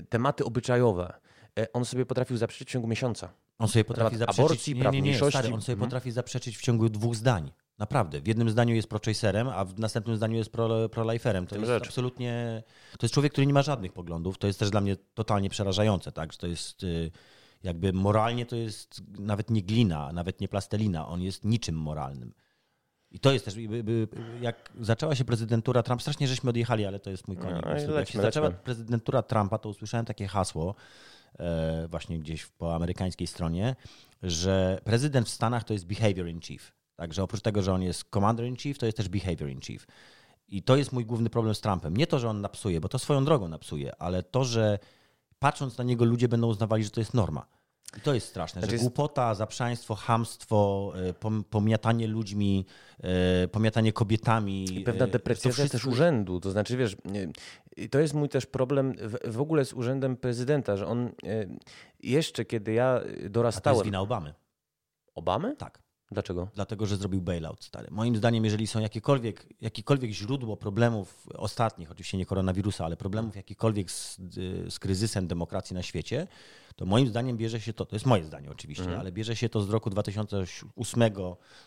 tematy 0.09 0.45
obyczajowe. 0.45 1.13
Y, 1.59 1.71
On 1.73 1.85
sobie 1.85 2.05
potrafił 2.05 2.37
zaprzeczyć 2.37 2.67
w 2.67 2.71
ciągu 2.71 2.87
miesiąca. 2.87 3.29
On 3.59 3.67
sobie 3.67 3.85
potrafi 3.85 4.17
zaprzeczyć... 4.17 4.45
aborcji, 4.45 4.75
nie, 4.75 4.89
nie, 4.91 5.01
nie, 5.01 5.15
stary, 5.15 5.53
on 5.53 5.61
sobie 5.61 5.73
Mhm. 5.73 5.79
potrafi 5.79 6.11
zaprzeczyć 6.11 6.57
w 6.57 6.61
ciągu 6.61 6.89
dwóch 6.89 7.15
zdań. 7.15 7.51
Naprawdę. 7.79 8.21
W 8.21 8.27
jednym 8.27 8.49
zdaniu 8.49 8.75
jest 8.75 8.87
pro-chaserem, 8.87 9.49
a 9.49 9.65
w 9.65 9.79
następnym 9.79 10.15
zdaniu 10.17 10.37
jest 10.37 10.51
pro- 10.51 10.89
pro-liferem. 10.89 11.47
To 11.47 11.55
jest 11.55 11.67
rzecz. 11.67 11.87
absolutnie... 11.87 12.63
To 12.99 13.05
jest 13.05 13.13
człowiek, 13.13 13.31
który 13.31 13.47
nie 13.47 13.53
ma 13.53 13.61
żadnych 13.61 13.93
poglądów. 13.93 14.37
To 14.37 14.47
jest 14.47 14.59
też 14.59 14.69
dla 14.69 14.81
mnie 14.81 14.95
totalnie 15.13 15.49
przerażające, 15.49 16.11
tak? 16.11 16.31
Że 16.31 16.37
to 16.37 16.47
jest... 16.47 16.83
y, 16.83 17.11
Jakby 17.63 17.93
moralnie 17.93 18.45
to 18.45 18.55
jest 18.55 19.01
nawet 19.19 19.49
nie 19.49 19.61
glina, 19.63 20.11
nawet 20.13 20.41
nie 20.41 20.47
plastelina. 20.47 21.07
On 21.07 21.21
jest 21.21 21.45
niczym 21.45 21.75
moralnym. 21.75 22.33
I 23.11 23.19
to 23.19 23.31
jest 23.31 23.45
też, 23.45 23.55
jak 24.41 24.71
zaczęła 24.79 25.15
się 25.15 25.25
prezydentura 25.25 25.83
Trumpa, 25.83 26.01
strasznie 26.01 26.27
żeśmy 26.27 26.49
odjechali, 26.49 26.85
ale 26.85 26.99
to 26.99 27.09
jest 27.09 27.27
mój 27.27 27.37
konik. 27.37 27.65
No, 27.65 27.69
jak 27.71 27.79
się 27.81 27.87
lećmy, 27.87 28.21
zaczęła 28.21 28.51
prezydentura 28.51 29.21
Trumpa, 29.23 29.57
to 29.57 29.69
usłyszałem 29.69 30.05
takie 30.05 30.27
hasło 30.27 30.75
e, 31.39 31.87
właśnie 31.87 32.19
gdzieś 32.19 32.45
po 32.45 32.75
amerykańskiej 32.75 33.27
stronie, 33.27 33.75
że 34.23 34.79
prezydent 34.83 35.27
w 35.27 35.31
Stanach 35.31 35.63
to 35.63 35.73
jest 35.73 35.85
behavior 35.87 36.27
in 36.27 36.41
chief. 36.41 36.73
Także 37.01 37.23
oprócz 37.23 37.41
tego, 37.41 37.61
że 37.61 37.73
on 37.73 37.81
jest 37.81 38.03
commander 38.09 38.45
in 38.45 38.55
chief, 38.55 38.77
to 38.77 38.85
jest 38.85 38.97
też 38.97 39.09
behavior 39.09 39.49
in 39.49 39.61
chief. 39.61 39.87
I 40.47 40.63
to 40.63 40.75
jest 40.75 40.91
mój 40.91 41.05
główny 41.05 41.29
problem 41.29 41.55
z 41.55 41.61
Trumpem. 41.61 41.97
Nie 41.97 42.07
to, 42.07 42.19
że 42.19 42.29
on 42.29 42.41
napsuje, 42.41 42.81
bo 42.81 42.89
to 42.89 42.99
swoją 42.99 43.25
drogą 43.25 43.47
napsuje, 43.47 43.95
ale 43.95 44.23
to, 44.23 44.43
że 44.43 44.79
patrząc 45.39 45.77
na 45.77 45.83
niego 45.83 46.05
ludzie 46.05 46.27
będą 46.27 46.47
uznawali, 46.47 46.83
że 46.83 46.89
to 46.89 47.01
jest 47.01 47.13
norma. 47.13 47.45
I 47.97 48.01
to 48.01 48.13
jest 48.13 48.27
straszne, 48.27 48.61
Znaczy 48.61 48.77
że 48.77 48.81
głupota, 48.81 49.35
zaprzaństwo, 49.35 49.95
hamstwo, 49.95 50.91
e, 50.95 51.13
pom- 51.13 51.43
pomiatanie 51.43 52.07
ludźmi, 52.07 52.65
e, 52.99 53.47
pomiatanie 53.47 53.93
kobietami. 53.93 54.79
I 54.79 54.83
pewna 54.83 55.05
e, 55.05 55.07
to 55.07 55.11
deprecjacja 55.13 55.51
wszystko- 55.51 55.77
też 55.77 55.85
urzędu. 55.85 56.39
To 56.39 56.51
znaczy, 56.51 56.77
wiesz, 56.77 56.95
to 57.91 57.99
jest 57.99 58.13
mój 58.13 58.29
też 58.29 58.45
problem 58.45 58.93
w, 59.27 59.41
ogóle 59.41 59.65
z 59.65 59.73
urzędem 59.73 60.17
prezydenta, 60.17 60.77
że 60.77 60.87
on 60.87 61.11
jeszcze 61.99 62.45
kiedy 62.45 62.73
ja 62.73 62.93
A 62.95 62.99
to 62.99 63.07
jest 63.07 63.29
dorastałem... 63.29 63.83
wina 63.83 64.01
Obamy. 64.01 64.33
Obamy? 65.15 65.55
Tak. 65.55 65.90
Dlaczego? 66.11 66.47
Dlatego, 66.55 66.85
że 66.85 66.97
zrobił 66.97 67.21
bailout, 67.21 67.63
stary. 67.63 67.87
Moim 67.91 68.15
zdaniem, 68.15 68.45
jeżeli 68.45 68.67
są 68.67 68.79
jakiekolwiek, 68.79 69.45
jakiekolwiek 69.61 70.11
źródło 70.11 70.57
problemów 70.57 71.27
ostatnich, 71.33 71.91
oczywiście 71.91 72.17
nie 72.17 72.25
koronawirusa, 72.25 72.85
ale 72.85 72.97
problemów 72.97 73.35
jakikolwiek 73.35 73.91
z, 73.91 74.17
z 74.69 74.79
kryzysem 74.79 75.27
demokracji 75.27 75.73
na 75.73 75.83
świecie, 75.83 76.27
to 76.75 76.85
moim 76.85 77.07
zdaniem 77.07 77.37
bierze 77.37 77.61
się 77.61 77.73
to, 77.73 77.85
to 77.85 77.95
jest 77.95 78.05
moje 78.05 78.23
zdanie 78.23 78.51
oczywiście, 78.51 78.99
ale 78.99 79.11
bierze 79.11 79.35
się 79.35 79.49
to 79.49 79.61
z 79.61 79.69
roku 79.69 79.89
2008 79.89 81.03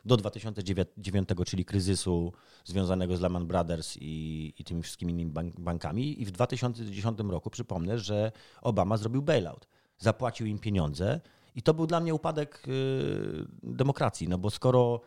do 0.05 0.17
2009, 0.17 1.29
czyli 1.47 1.65
kryzysu 1.65 2.33
związanego 2.65 3.17
z 3.17 3.21
Lehman 3.21 3.47
Brothers 3.47 3.97
i, 4.01 4.53
i 4.59 4.65
tymi 4.65 4.83
wszystkimi 4.83 5.13
innymi 5.13 5.31
bank, 5.31 5.61
bankami. 5.61 6.23
I 6.23 6.25
w 6.25 6.31
2010 6.31 7.19
roku 7.19 7.51
przypomnę, 7.51 7.99
że 7.99 8.33
Obama 8.63 8.97
zrobił 8.97 9.23
bailout. 9.23 9.69
Zapłacił 9.99 10.47
im 10.47 10.59
pieniądze 10.59 11.21
i 11.55 11.63
to 11.63 11.75
był 11.75 11.87
dla 11.87 12.01
mnie 12.01 12.15
upadek 12.15 12.63
y, 12.69 13.47
demokracji, 13.63 14.29
no 14.29 14.39
bo 14.39 14.51
skoro 14.51 15.01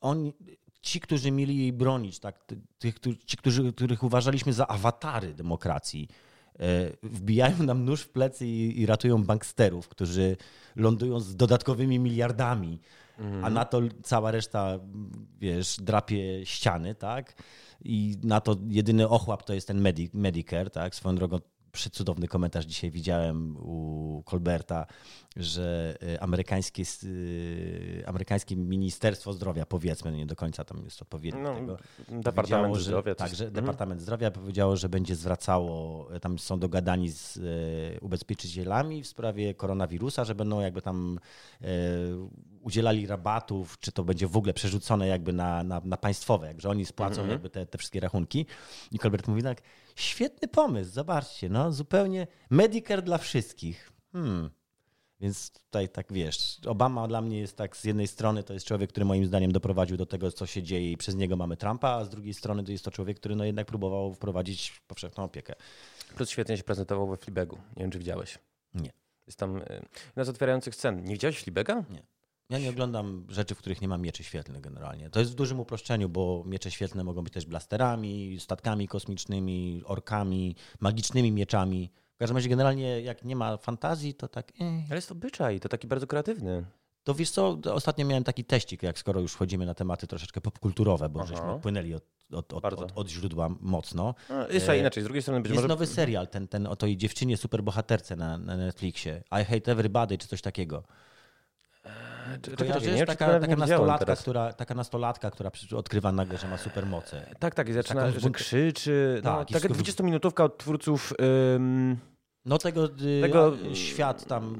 oni, 0.00 0.32
ci, 0.82 1.00
którzy 1.00 1.30
mieli 1.30 1.58
jej 1.58 1.72
bronić, 1.72 2.18
tak, 2.18 2.44
ty- 2.44 2.60
tych, 2.78 2.98
ci, 3.24 3.36
którzy, 3.36 3.72
których 3.72 4.02
uważaliśmy 4.02 4.52
za 4.52 4.66
awatary 4.68 5.34
demokracji, 5.34 6.08
e, 6.58 6.90
wbijają 7.02 7.62
nam 7.62 7.84
nóż 7.84 8.00
w 8.00 8.08
plecy 8.08 8.46
i, 8.46 8.80
i 8.80 8.86
ratują 8.86 9.24
banksterów, 9.24 9.88
którzy 9.88 10.36
lądują 10.76 11.20
z 11.20 11.36
dodatkowymi 11.36 11.98
miliardami, 11.98 12.80
a 13.42 13.50
na 13.50 13.64
to 13.64 13.80
cała 14.02 14.30
reszta, 14.30 14.78
wiesz, 15.38 15.76
drapie 15.80 16.46
ściany, 16.46 16.94
tak? 16.94 17.42
I 17.84 18.16
na 18.22 18.40
to 18.40 18.56
jedyny 18.68 19.08
ochłap 19.08 19.42
to 19.44 19.54
jest 19.54 19.66
ten 19.68 19.80
Medi- 19.82 20.10
Medicare, 20.14 20.70
tak? 20.70 20.94
Swoją 20.94 21.14
drogą 21.16 21.38
przecudowny 21.78 22.28
komentarz 22.28 22.64
dzisiaj 22.66 22.90
widziałem 22.90 23.56
u 23.56 24.22
Colberta, 24.26 24.86
że 25.36 25.96
y, 26.02 26.20
amerykańskie, 26.20 26.82
y, 27.04 28.02
amerykańskie 28.06 28.56
Ministerstwo 28.56 29.32
Zdrowia, 29.32 29.66
powiedzmy, 29.66 30.12
nie 30.12 30.26
do 30.26 30.36
końca 30.36 30.64
tam 30.64 30.84
jest 30.84 31.02
odpowiednik 31.02 31.42
No, 31.42 31.54
tego, 31.54 31.76
Departament 32.08 32.74
że- 32.74 32.80
Zdrowia. 32.82 33.14
Tak, 33.14 33.28
coś- 33.28 33.38
że 33.38 33.44
Mhm. 33.44 33.64
Departament 33.64 34.00
Zdrowia 34.00 34.30
powiedziało, 34.30 34.76
że 34.76 34.88
będzie 34.88 35.16
zwracało, 35.16 36.08
tam 36.20 36.38
są 36.38 36.58
dogadani 36.58 37.08
z 37.10 37.38
ubezpieczycielami 38.02 39.02
w 39.02 39.06
sprawie 39.06 39.54
koronawirusa, 39.54 40.24
że 40.24 40.34
będą 40.34 40.60
jakby 40.60 40.82
tam 40.82 41.18
udzielali 42.62 43.06
rabatów, 43.06 43.78
czy 43.80 43.92
to 43.92 44.04
będzie 44.04 44.26
w 44.26 44.36
ogóle 44.36 44.52
przerzucone 44.54 45.06
jakby 45.06 45.32
na, 45.32 45.64
na, 45.64 45.80
na 45.84 45.96
państwowe, 45.96 46.46
jak 46.46 46.60
że 46.60 46.68
oni 46.68 46.84
spłacą 46.86 47.14
Mhm. 47.14 47.30
jakby 47.30 47.50
te, 47.50 47.66
te 47.66 47.78
wszystkie 47.78 48.00
rachunki. 48.00 48.46
I 48.92 48.98
Colbert 48.98 49.28
mówi 49.28 49.42
tak, 49.42 49.62
świetny 49.94 50.48
pomysł, 50.48 50.90
zobaczcie, 50.90 51.48
no 51.48 51.72
zupełnie 51.72 52.26
Medicare 52.50 53.02
dla 53.02 53.18
wszystkich. 53.18 53.92
Hmm. 54.12 54.50
Więc 55.20 55.50
tutaj 55.50 55.88
tak 55.88 56.12
wiesz, 56.12 56.60
Obama 56.66 57.08
dla 57.08 57.20
mnie 57.20 57.38
jest 57.38 57.56
tak 57.56 57.76
z 57.76 57.84
jednej 57.84 58.06
strony 58.06 58.42
to 58.42 58.54
jest 58.54 58.66
człowiek, 58.66 58.90
który 58.90 59.06
moim 59.06 59.26
zdaniem 59.26 59.52
doprowadził 59.52 59.96
do 59.96 60.06
tego, 60.06 60.32
co 60.32 60.46
się 60.46 60.62
dzieje 60.62 60.92
i 60.92 60.96
przez 60.96 61.14
niego 61.14 61.36
mamy 61.36 61.56
Trumpa, 61.56 61.88
a 61.88 62.04
z 62.04 62.08
drugiej 62.08 62.34
strony 62.34 62.64
to 62.64 62.72
jest 62.72 62.84
to 62.84 62.90
człowiek, 62.90 63.16
który 63.16 63.36
no 63.36 63.44
jednak 63.44 63.66
próbował 63.66 64.14
wprowadzić 64.14 64.82
powszechną 64.86 65.24
opiekę. 65.24 65.54
Plus 66.16 66.30
świetnie 66.30 66.56
się 66.56 66.62
prezentował 66.62 67.08
we 67.08 67.16
Fleabagu. 67.16 67.56
Nie 67.76 67.82
wiem, 67.82 67.90
czy 67.90 67.98
widziałeś. 67.98 68.38
Nie. 68.74 68.92
Jest 69.26 69.38
tam 69.38 69.56
y, 70.16 70.24
z 70.24 70.28
otwierających 70.28 70.74
scen. 70.74 71.04
Nie 71.04 71.12
widziałeś 71.12 71.38
Fleabaga? 71.38 71.84
Ja 72.50 72.58
nie 72.58 72.70
oglądam 72.70 73.26
rzeczy, 73.28 73.54
w 73.54 73.58
których 73.58 73.80
nie 73.80 73.88
ma 73.88 73.98
mieczy 73.98 74.24
świetlnych 74.24 74.60
generalnie. 74.60 75.10
To 75.10 75.20
jest 75.20 75.32
w 75.32 75.34
dużym 75.34 75.60
uproszczeniu, 75.60 76.08
bo 76.08 76.42
miecze 76.46 76.70
świetlne 76.70 77.04
mogą 77.04 77.22
być 77.22 77.32
też 77.32 77.46
blasterami, 77.46 78.40
statkami 78.40 78.88
kosmicznymi, 78.88 79.82
orkami, 79.84 80.56
magicznymi 80.80 81.32
mieczami. 81.32 81.90
W 82.14 82.18
każdym 82.18 82.36
razie 82.36 82.48
generalnie 82.48 83.00
jak 83.00 83.24
nie 83.24 83.36
ma 83.36 83.56
fantazji, 83.56 84.14
to 84.14 84.28
tak... 84.28 84.52
Eh. 84.60 84.84
Ale 84.86 84.96
jest 84.96 85.12
obyczaj, 85.12 85.60
to 85.60 85.68
taki 85.68 85.86
bardzo 85.86 86.06
kreatywny. 86.06 86.64
To 87.04 87.14
wiesz 87.14 87.30
co, 87.30 87.58
ostatnio 87.72 88.06
miałem 88.06 88.24
taki 88.24 88.44
teścik, 88.44 88.82
jak 88.82 88.98
skoro 88.98 89.20
już 89.20 89.32
wchodzimy 89.32 89.66
na 89.66 89.74
tematy 89.74 90.06
troszeczkę 90.06 90.40
popkulturowe, 90.40 91.08
bo 91.08 91.20
Aha. 91.20 91.28
żeśmy 91.28 91.50
odpłynęli 91.52 91.94
od, 91.94 92.04
od, 92.32 92.52
od, 92.52 92.92
od 92.94 93.08
źródła 93.08 93.48
mocno. 93.60 94.14
No, 94.30 94.48
jest 94.48 94.68
E, 94.68 94.78
inaczej, 94.78 95.02
z 95.02 95.06
drugiej 95.06 95.22
strony 95.22 95.40
być 95.40 95.50
Jest 95.50 95.56
może... 95.56 95.68
nowy 95.68 95.86
serial, 95.86 96.28
ten, 96.28 96.48
ten 96.48 96.66
o 96.66 96.76
tej 96.76 96.96
dziewczynie 96.96 97.36
superbohaterce 97.36 98.16
na, 98.16 98.38
na 98.38 98.56
Netflixie. 98.56 99.22
I 99.42 99.44
Hate 99.44 99.72
Everybody, 99.72 100.18
czy 100.18 100.28
coś 100.28 100.42
takiego. 100.42 100.82
Kojarzysz? 102.58 102.94
nie 102.94 103.06
taka, 103.06 103.40
taka, 103.40 103.56
nastolatka, 103.56 104.16
która, 104.16 104.52
taka 104.52 104.74
nastolatka, 104.74 105.30
która 105.30 105.50
odkrywa 105.76 106.12
nagle, 106.12 106.38
że 106.38 106.48
ma 106.48 106.58
supermoce. 106.58 107.34
Tak, 107.38 107.54
tak, 107.54 107.68
i 107.68 107.72
zaczyna, 107.72 108.00
Taką 108.00 108.12
że 108.12 108.20
zbunt- 108.20 108.32
krzyczy. 108.32 109.20
No, 109.24 109.30
Tak, 109.38 109.50
i 109.50 109.54
taka 109.54 109.74
wszystko- 109.74 110.02
20-minutówka 110.02 110.44
od 110.44 110.58
twórców... 110.58 111.12
ym, 111.56 111.96
No 112.46 112.58
tego, 112.58 112.84
y, 112.84 113.20
Tego- 113.22 113.52
świat 113.74 114.26
tam, 114.26 114.56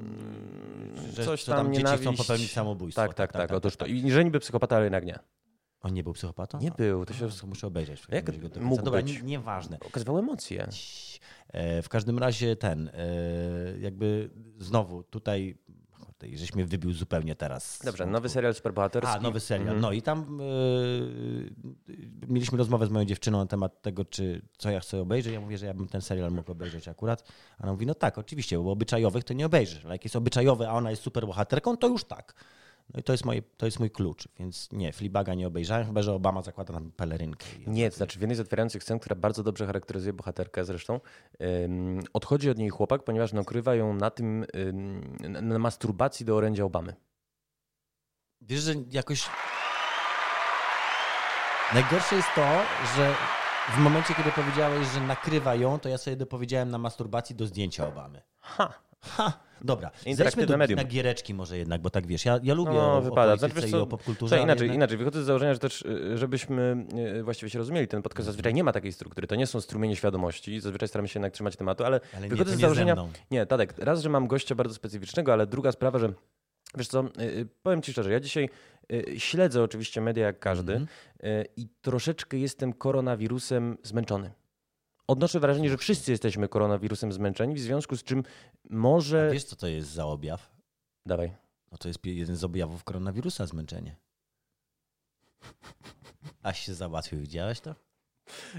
że, 1.16 1.24
coś 1.24 1.44
że 1.44 1.52
tam 1.52 1.66
tam 1.66 1.74
dzieci 1.74 1.96
chcą 1.96 2.16
popełnić 2.16 2.52
samobójstwo. 2.52 3.02
Tak, 3.02 3.14
tak, 3.14 3.32
tak, 3.32 3.52
otóż 3.52 3.76
to. 3.76 3.86
I 3.86 4.10
że 4.10 4.24
niby 4.24 4.40
psychopata, 4.40 4.76
ale 4.76 4.84
jednak 4.84 5.04
nie. 5.04 5.18
On 5.80 5.94
nie 5.94 6.02
był 6.04 6.12
psychopatą? 6.12 6.58
Nie 6.60 6.70
był, 6.70 7.04
to 7.04 7.14
się 7.14 7.28
to 7.40 7.46
muszę 7.46 7.66
obejrzeć. 7.66 8.02
Jak 8.08 8.30
mógł 8.60 8.82
Dobra, 8.82 9.02
być? 9.02 9.12
nie- 9.16 9.22
nieważne. 9.22 9.78
okazywał 9.86 10.18
emocje. 10.18 10.68
E, 11.52 11.82
W 11.82 11.88
każdym 11.88 12.18
razie 12.18 12.56
ten, 12.56 12.88
e, 12.94 13.78
jakby 13.78 14.30
znowu 14.58 15.02
tutaj, 15.02 15.58
kurde, 16.18 16.38
żeś 16.38 16.54
mnie 16.54 16.64
wybił 16.64 16.92
zupełnie 16.92 17.34
teraz. 17.34 17.78
Dobrze, 17.84 18.04
wątku. 18.04 18.12
nowy 18.12 18.28
serial 18.28 18.54
superbohaterski. 18.54 19.16
A, 19.18 19.20
nowy 19.20 19.40
serial. 19.40 19.68
Mhm. 19.68 19.80
No 19.80 19.92
i 19.92 20.02
tam 20.02 20.40
e, 20.40 20.44
mieliśmy 22.28 22.58
rozmowę 22.58 22.86
z 22.86 22.90
moją 22.90 23.04
dziewczyną 23.04 23.38
na 23.38 23.46
temat 23.46 23.82
tego, 23.82 24.04
czy 24.04 24.42
co 24.58 24.70
ja 24.70 24.80
chcę 24.80 25.00
obejrzeć. 25.00 25.32
Ja 25.32 25.40
mówię, 25.40 25.58
że 25.58 25.66
ja 25.66 25.74
bym 25.74 25.88
ten 25.88 26.00
serial 26.00 26.30
mógł 26.30 26.52
obejrzeć 26.52 26.88
akurat. 26.88 27.24
A 27.58 27.62
ona 27.62 27.72
mówi, 27.72 27.86
no 27.86 27.94
tak, 27.94 28.18
oczywiście, 28.18 28.58
bo 28.58 28.70
obyczajowych 28.70 29.24
to 29.24 29.34
nie 29.34 29.46
obejrzysz. 29.46 29.84
Ale 29.84 29.94
jak 29.94 30.04
jest 30.04 30.16
obyczajowy, 30.16 30.68
a 30.68 30.72
ona 30.72 30.90
jest 30.90 31.02
super 31.02 31.26
bohaterką, 31.26 31.76
to 31.76 31.88
już 31.88 32.04
tak. 32.04 32.34
No 32.94 33.00
i 33.00 33.02
to 33.02 33.12
jest, 33.12 33.24
moje, 33.24 33.42
to 33.56 33.66
jest 33.66 33.80
mój 33.80 33.90
klucz, 33.90 34.28
więc 34.38 34.68
nie, 34.72 34.92
Fleabaga 34.92 35.34
nie 35.34 35.46
obejrzałem, 35.46 35.86
chyba 35.86 36.02
że 36.02 36.12
Obama 36.12 36.42
zakłada 36.42 36.74
tam 36.74 36.92
pelerynkę. 36.92 37.46
Nie, 37.66 37.90
to 37.90 37.96
znaczy 37.96 38.18
w 38.18 38.20
jednej 38.20 38.36
z 38.36 38.40
otwierających 38.40 38.82
scen, 38.82 38.98
która 38.98 39.16
bardzo 39.16 39.42
dobrze 39.42 39.66
charakteryzuje 39.66 40.12
bohaterkę 40.12 40.64
zresztą, 40.64 41.00
odchodzi 42.12 42.50
od 42.50 42.58
niej 42.58 42.68
chłopak, 42.70 43.04
ponieważ 43.04 43.32
nakrywa 43.32 43.74
ją 43.74 43.94
na 43.94 44.10
tym, 44.10 44.46
ym, 44.56 45.16
na, 45.20 45.40
na 45.40 45.58
masturbacji 45.58 46.26
do 46.26 46.36
orędzia 46.36 46.64
Obamy. 46.64 46.94
Wiesz, 48.40 48.60
że 48.60 48.74
jakoś. 48.90 49.28
Najgorsze 51.74 52.16
jest 52.16 52.28
to, 52.34 52.62
że 52.96 53.14
w 53.74 53.78
momencie, 53.78 54.14
kiedy 54.14 54.32
powiedziałeś, 54.32 54.88
że 54.88 55.00
nakrywa 55.00 55.54
ją, 55.54 55.78
to 55.78 55.88
ja 55.88 55.98
sobie 55.98 56.16
dopowiedziałem 56.16 56.70
na 56.70 56.78
masturbacji 56.78 57.36
do 57.36 57.46
zdjęcia 57.46 57.88
Obamy. 57.88 58.22
Ha! 58.40 58.74
Ha! 59.04 59.32
Dobra, 59.64 59.90
zejdźmy 60.14 60.46
do, 60.46 60.56
medium. 60.56 60.76
na 60.76 60.84
giereczki 60.84 61.34
może 61.34 61.58
jednak, 61.58 61.80
bo 61.82 61.90
tak 61.90 62.06
wiesz, 62.06 62.24
ja, 62.24 62.40
ja 62.42 62.54
lubię 62.54 62.72
No, 62.72 62.96
o, 62.96 63.02
wypada. 63.02 63.32
o 63.32 63.36
Znaczy, 63.36 63.54
wiesz 63.54 63.64
i 63.64 63.70
co, 63.70 63.82
o 63.82 63.86
popkulturze, 63.86 64.36
inaczej, 64.40 64.62
jednak- 64.64 64.76
inaczej. 64.76 64.98
Wychodzę 64.98 65.22
z 65.22 65.26
założenia, 65.26 65.52
że 65.54 65.58
też, 65.60 65.82
y, 65.82 66.18
żebyśmy 66.18 66.86
y, 67.18 67.22
właściwie 67.22 67.50
się 67.50 67.58
rozumieli, 67.58 67.88
ten 67.88 68.02
podcast 68.02 68.26
zazwyczaj 68.26 68.54
nie 68.54 68.64
ma 68.64 68.72
takiej 68.72 68.92
struktury. 68.92 69.26
To 69.26 69.34
nie 69.36 69.46
są 69.46 69.60
strumienie 69.60 69.96
świadomości. 69.96 70.60
Zazwyczaj 70.60 70.88
staramy 70.88 71.08
się 71.08 71.18
jednak 71.18 71.32
trzymać 71.32 71.56
tematu, 71.56 71.84
ale, 71.84 72.00
Ale 72.14 72.22
nie, 72.22 72.28
wychodzę 72.28 72.50
z 72.50 72.52
nie 72.54 72.56
ze 72.56 72.60
założenia. 72.60 72.94
mną. 72.94 73.08
Nie, 73.30 73.46
Tadek, 73.46 73.74
raz, 73.78 74.02
że 74.02 74.08
mam 74.08 74.26
gościa 74.26 74.54
bardzo 74.54 74.74
specyficznego, 74.74 75.32
ale 75.32 75.46
druga 75.46 75.72
sprawa, 75.72 75.98
że 75.98 76.12
wiesz 76.76 76.88
co, 76.88 77.04
y, 77.20 77.46
powiem 77.62 77.82
ci 77.82 77.92
szczerze, 77.92 78.12
ja 78.12 78.20
dzisiaj 78.20 78.48
śledzę 79.18 79.62
oczywiście 79.62 80.00
media 80.00 80.26
jak 80.26 80.38
każdy 80.38 80.72
Mhm. 80.72 80.88
y, 81.24 81.46
i 81.56 81.68
troszeczkę 81.82 82.36
jestem 82.38 82.72
koronawirusem 82.72 83.76
zmęczony. 83.82 84.30
Odnoszę 85.06 85.40
wrażenie, 85.40 85.70
że 85.70 85.76
wszyscy 85.76 86.10
jesteśmy 86.10 86.48
koronawirusem 86.48 87.12
zmęczeni, 87.12 87.54
w 87.54 87.60
związku 87.60 87.96
z 87.96 88.02
czym 88.02 88.22
może... 88.70 89.26
A 89.28 89.32
wiesz, 89.32 89.44
co 89.44 89.56
to 89.56 89.66
jest 89.66 89.88
za 89.88 90.06
objaw? 90.06 90.50
Dawaj. 91.06 91.36
No 91.72 91.78
to 91.78 91.88
jest 91.88 92.06
jeden 92.06 92.36
z 92.36 92.44
objawów 92.44 92.84
koronawirusa, 92.84 93.46
zmęczenie. 93.46 93.96
Aś 96.42 96.60
się 96.60 96.74
załatwił, 96.74 97.20
widziałeś 97.20 97.60
to? 97.60 97.74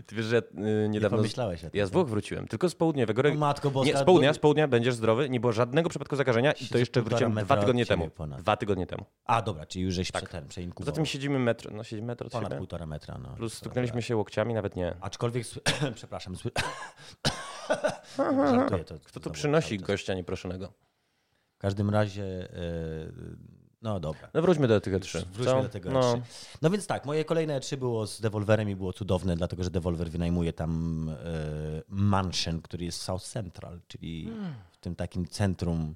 Ty 0.06 0.16
wiesz, 0.16 0.26
że 0.26 0.38
y, 0.38 0.44
Nie 0.58 0.88
niedawno... 0.90 1.18
pomyślałeś 1.18 1.60
o 1.66 1.70
tym. 1.70 1.80
Ja 1.80 1.86
z 1.86 1.90
Włoch 1.92 2.08
wróciłem, 2.10 2.48
tylko 2.48 2.70
z 2.70 2.76
południowego. 2.76 3.22
O 3.32 3.34
matko 3.34 3.72
boska. 3.72 3.94
Nie, 3.94 3.98
z 3.98 4.04
południa, 4.04 4.34
z 4.34 4.40
południa 4.40 4.68
będziesz 4.68 4.96
zdrowy, 4.96 5.30
nie 5.30 5.40
było 5.40 5.54
żadnego 5.54 5.90
przypadku 5.90 6.16
zakażenia 6.16 6.52
i 6.52 6.66
to 6.68 6.78
jeszcze 6.78 7.02
wróciłem 7.02 7.34
dwa 7.36 7.58
tygodnie 7.58 7.86
temu. 7.86 8.10
ponad. 8.10 8.42
Dwa 8.42 8.58
tygodnie 8.58 8.88
temu. 8.88 9.06
A 9.26 9.42
dobra, 9.42 9.66
czyli 9.66 9.86
już 9.86 9.94
żeś 9.94 10.12
Tak. 10.12 10.22
tak. 10.22 10.32
ten 10.32 10.48
przeinkubował. 10.48 10.96
tym 10.96 11.06
siedzimy 11.06 11.40
metr, 11.40 11.72
no 11.72 11.84
siedzimy 11.84 12.08
metr 12.08 12.26
od 12.26 12.32
Ponad 12.32 12.48
siebie, 12.50 12.58
półtora 12.58 12.86
metra. 12.86 13.18
No. 13.24 13.36
plus 13.36 13.54
stuknęliśmy 13.54 14.02
się 14.02 14.16
łokciami, 14.16 14.54
nawet 14.54 14.76
nie. 14.76 14.96
Aczkolwiek, 15.02 15.46
przepraszam, 15.96 16.36
sły... 16.36 16.52
Żartuję, 18.18 18.84
to 18.84 18.96
Kto 19.06 19.20
tu 19.20 19.32
przynosi 19.32 19.78
gościa 19.78 20.14
nieproszonego? 20.14 20.74
W 21.56 21.58
każdym 21.58 21.90
razie, 21.90 22.24
e, 22.24 22.48
no 23.86 24.00
dobra. 24.00 24.30
No 24.34 24.42
wróćmy 24.42 24.68
do 24.68 24.82
tych 24.82 24.94
E3. 24.94 25.26
Wróćmy 25.26 25.54
co? 25.54 25.64
do 25.64 25.70
tego 25.70 25.92
no. 25.92 26.00
E3. 26.00 26.22
No 26.62 26.70
więc 26.70 26.88
tak, 26.88 27.06
moje 27.06 27.26
kolejne 27.26 27.60
E3 27.60 27.78
było 27.78 28.08
z 28.08 28.22
Devolverem 28.22 28.70
i 28.70 28.76
było 28.76 28.94
cudowne, 28.94 29.36
dlatego 29.36 29.64
że 29.64 29.70
Devolver 29.70 30.10
wynajmuje 30.10 30.54
tam 30.54 31.10
e, 31.10 31.16
mansion, 31.90 32.62
który 32.62 32.86
jest 32.86 33.00
w 33.00 33.02
South 33.02 33.24
Central, 33.24 33.82
czyli 33.88 34.32
w 34.72 34.78
tym 34.78 34.96
takim 34.96 35.28
centrum, 35.28 35.96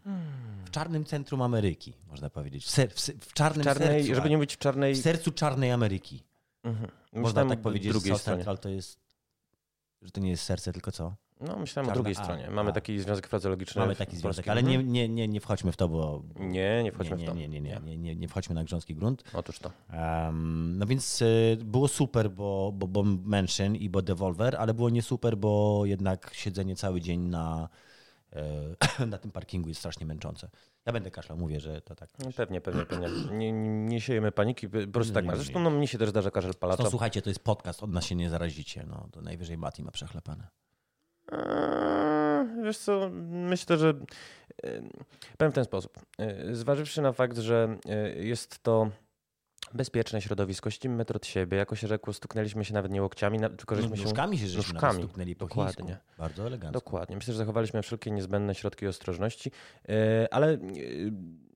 w 0.66 0.72
czarnym 0.72 1.06
centrum 1.06 1.42
Ameryki, 1.42 1.94
można 2.08 2.30
powiedzieć. 2.30 2.66
W, 2.66 2.70
ser, 2.70 2.92
w, 2.92 3.00
w 3.00 3.34
czarnym 3.34 3.64
W 3.64 3.66
czarnej, 3.66 4.02
sercu. 4.04 4.16
żeby 4.16 4.30
nie 4.30 4.38
mówić 4.38 4.56
w 4.56 4.58
czarnej... 4.58 4.96
W 4.96 5.02
sercu 5.02 5.32
czarnej 5.32 5.72
Ameryki. 5.72 6.24
Mhm. 6.64 6.92
Można 7.14 7.46
tak 7.46 7.62
powiedzieć, 7.62 7.94
South 7.94 8.22
stronie. 8.22 8.38
Central 8.38 8.58
to 8.58 8.70
jest, 8.70 9.00
że 10.02 10.12
to 10.12 10.22
nie 10.22 10.30
jest 10.30 10.44
serce, 10.44 10.74
tylko 10.74 10.92
co? 10.92 11.16
No, 11.40 11.56
myślałem 11.60 11.90
o 11.90 11.92
Czarna- 11.92 11.94
drugiej 11.94 12.16
a, 12.20 12.24
stronie. 12.24 12.50
Mamy 12.50 12.70
a. 12.70 12.74
taki 12.74 13.00
związek 13.00 13.28
frazeologiczny. 13.28 13.82
Mamy 13.82 13.96
taki 13.96 14.18
związek, 14.18 14.46
polskim. 14.46 14.52
ale 14.52 14.64
nie, 14.64 14.84
nie, 14.84 15.10
nie, 15.10 15.28
nie 15.28 15.42
wchodźmy 15.42 15.72
w 15.72 15.78
to, 15.78 15.90
bo... 15.90 16.24
Nie, 16.40 16.84
nie 16.84 16.92
wchodźmy 16.92 17.18
nie, 17.18 17.24
w 17.24 17.28
to. 17.28 17.34
Nie, 17.36 17.48
nie, 17.48 17.62
nie, 17.62 17.80
nie, 17.86 17.98
nie, 17.98 18.16
nie 18.16 18.28
wchodźmy 18.28 18.56
na 18.56 18.64
grząski 18.64 18.96
grunt. 18.96 19.24
Otóż 19.34 19.60
to. 19.60 19.72
Um, 19.94 20.78
no 20.78 20.86
więc 20.86 21.22
y, 21.22 21.58
było 21.64 21.88
super, 21.88 22.32
bo, 22.32 22.72
bo, 22.76 22.88
bo 22.88 23.04
Mansion 23.04 23.76
i 23.76 23.90
bo 23.90 24.02
Devolver, 24.02 24.56
ale 24.56 24.74
było 24.74 24.90
nie 24.90 25.02
super, 25.02 25.38
bo 25.38 25.82
jednak 25.86 26.32
siedzenie 26.34 26.76
cały 26.76 27.02
dzień 27.02 27.20
na, 27.22 27.70
e, 29.00 29.06
na 29.06 29.18
tym 29.18 29.32
parkingu 29.32 29.70
jest 29.70 29.80
strasznie 29.80 30.06
męczące. 30.06 30.50
Ja 30.86 30.94
będę 30.94 31.12
kaszlał, 31.12 31.38
mówię, 31.38 31.60
że 31.60 31.82
to 31.82 31.96
tak. 31.96 32.10
No, 32.20 32.32
pewnie, 32.36 32.62
pewnie, 32.62 32.86
pewnie. 32.86 33.08
Nie, 33.32 33.52
nie, 33.52 34.02
siejemy 34.02 34.32
paniki, 34.32 34.70
po 34.70 34.88
prostu 34.92 35.14
tak 35.14 35.26
ma. 35.26 35.36
Zresztą 35.36 35.60
no, 35.60 35.70
mnie 35.70 35.88
się 35.88 35.98
też 35.98 36.10
zdarza 36.10 36.32
kaszel 36.32 36.54
palacza. 36.56 36.84
No 36.84 36.90
słuchajcie, 36.90 37.22
to 37.22 37.30
jest 37.30 37.44
podcast, 37.44 37.84
od 37.84 37.92
nas 37.92 38.06
się 38.06 38.16
nie 38.16 38.30
zarazicie. 38.30 38.86
No, 38.88 39.08
to 39.12 39.22
najwyżej 39.22 39.58
Mati 39.58 39.84
ma 39.84 39.92
przechlepane. 39.92 40.48
Eee, 41.32 42.64
Wiesz 42.64 42.78
co, 42.78 43.10
myślę, 43.30 43.78
że 43.78 43.94
powiem 45.38 45.52
w 45.52 45.56
ten 45.56 45.66
sposób. 45.66 46.00
E, 46.18 46.56
Zważywszy 46.56 47.02
na 47.02 47.12
fakt, 47.12 47.38
że 47.38 47.78
e, 47.90 48.10
jest 48.24 48.64
to 48.64 48.90
bezpieczne 49.74 50.22
środowisko, 50.22 50.70
ścimy 50.70 50.96
metr 50.96 51.16
od 51.16 51.26
siebie, 51.26 51.58
jako 51.58 51.76
się 51.76 51.88
rzekło, 51.88 52.14
stuknęliśmy 52.14 52.66
się 52.66 52.74
nawet 52.74 52.92
nie 52.92 53.02
łokciami, 53.02 53.40
tylko 53.40 53.76
żeśmy 53.76 53.90
No, 53.90 53.96
się... 53.96 54.04
nóżkami 54.04 54.38
się 54.38 54.48
żeśmy 54.48 54.74
nóżkami, 54.74 55.04
stuknęli 55.04 55.36
po 55.36 55.48
dokładnie. 55.48 55.86
chińsku. 55.86 56.04
Bardzo 56.18 56.48
elegancko. 56.48 56.80
Dokładnie. 56.80 57.16
Myślę, 57.16 57.34
że 57.34 57.38
zachowaliśmy 57.38 57.82
wszelkie 57.82 58.12
niezbędne 58.12 58.56
środki 58.56 58.88
ostrożności, 58.88 59.52
e, 59.90 60.28
ale 60.34 60.54
e, 60.54 60.58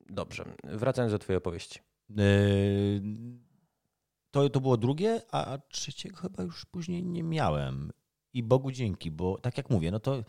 dobrze. 0.09 0.45
Wracając 0.63 1.11
do 1.13 1.19
twojej 1.19 1.37
opowieści. 1.37 1.79
To, 4.31 4.49
to 4.49 4.61
było 4.61 4.77
drugie, 4.77 5.21
a 5.31 5.57
trzeciego 5.69 6.17
chyba 6.17 6.43
już 6.43 6.65
później 6.65 7.03
nie 7.03 7.23
miałem. 7.23 7.91
I 8.33 8.43
Bogu 8.43 8.71
dzięki, 8.71 9.11
bo 9.11 9.37
tak 9.37 9.57
jak 9.57 9.69
mówię, 9.69 9.91
no 9.91 9.99
to, 9.99 10.23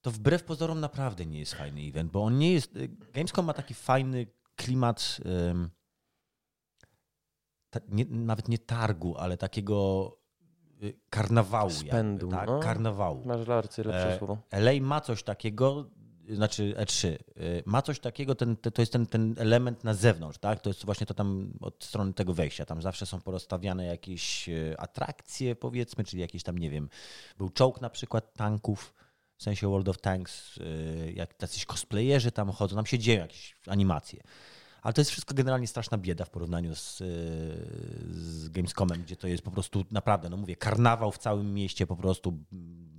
to 0.00 0.10
wbrew 0.10 0.44
pozorom 0.44 0.80
naprawdę 0.80 1.26
nie 1.26 1.38
jest 1.38 1.54
fajny 1.54 1.80
event, 1.80 2.12
bo 2.12 2.24
on 2.24 2.38
nie 2.38 2.52
jest. 2.52 2.78
Gamescom 3.12 3.46
ma 3.46 3.52
taki 3.52 3.74
fajny 3.74 4.26
klimat. 4.56 5.20
ym, 5.50 5.70
ta, 7.70 7.80
nie, 7.88 8.04
nawet 8.04 8.48
nie 8.48 8.58
targu, 8.58 9.16
ale 9.16 9.36
takiego 9.36 10.08
y, 10.82 11.00
karnawału. 11.10 11.70
Spędu, 11.70 12.26
jakby, 12.26 12.36
tak, 12.36 12.48
no. 12.48 12.60
karnawału. 12.60 13.24
Masz 13.26 13.46
larcy 13.46 13.84
lepsze 13.84 14.14
E, 14.14 14.18
słowo. 14.18 14.38
LA 14.50 14.72
ma 14.80 15.00
coś 15.00 15.22
takiego, 15.22 15.90
znaczy 16.28 16.74
E3, 16.78 17.08
y, 17.08 17.18
ma 17.66 17.82
coś 17.82 18.00
takiego, 18.00 18.34
ten, 18.34 18.56
te- 18.56 18.70
to 18.70 18.82
jest 18.82 18.92
ten, 18.92 19.06
ten 19.06 19.34
element 19.38 19.84
na 19.84 19.94
zewnątrz, 19.94 20.38
tak? 20.38 20.60
To 20.60 20.70
jest 20.70 20.84
właśnie 20.84 21.06
to 21.06 21.14
tam 21.14 21.52
od 21.60 21.84
strony 21.84 22.12
tego 22.12 22.34
wejścia. 22.34 22.66
Tam 22.66 22.82
zawsze 22.82 23.06
są 23.06 23.20
porozstawiane 23.20 23.84
jakieś 23.84 24.48
y, 24.48 24.74
atrakcje, 24.78 25.56
powiedzmy, 25.56 26.04
czyli 26.04 26.20
jakieś 26.20 26.42
tam, 26.42 26.58
nie 26.58 26.70
wiem, 26.70 26.88
był 27.38 27.50
czołg 27.50 27.80
na 27.80 27.90
przykład 27.90 28.34
tanków, 28.34 28.94
w 29.36 29.42
sensie 29.42 29.68
World 29.68 29.88
of 29.88 29.98
Tanks, 29.98 30.56
y, 30.56 31.12
jak 31.16 31.34
tacyś 31.34 31.66
cosplayerzy 31.66 32.32
tam 32.32 32.50
chodzą, 32.50 32.76
tam 32.76 32.86
się 32.86 32.98
dzieją 32.98 33.20
jakieś 33.20 33.54
animacje. 33.66 34.22
Ale 34.82 34.92
to 34.92 35.00
jest 35.00 35.10
wszystko 35.10 35.34
generalnie 35.34 35.66
straszna 35.66 35.98
bieda 35.98 36.24
w 36.24 36.30
porównaniu 36.30 36.74
z, 36.74 36.98
z 38.10 38.48
Gamescomem, 38.48 39.02
gdzie 39.02 39.16
to 39.16 39.28
jest 39.28 39.42
po 39.42 39.50
prostu 39.50 39.84
naprawdę, 39.90 40.30
no 40.30 40.36
mówię, 40.36 40.56
karnawał 40.56 41.12
w 41.12 41.18
całym 41.18 41.54
mieście, 41.54 41.86
po 41.86 41.96
prostu 41.96 42.38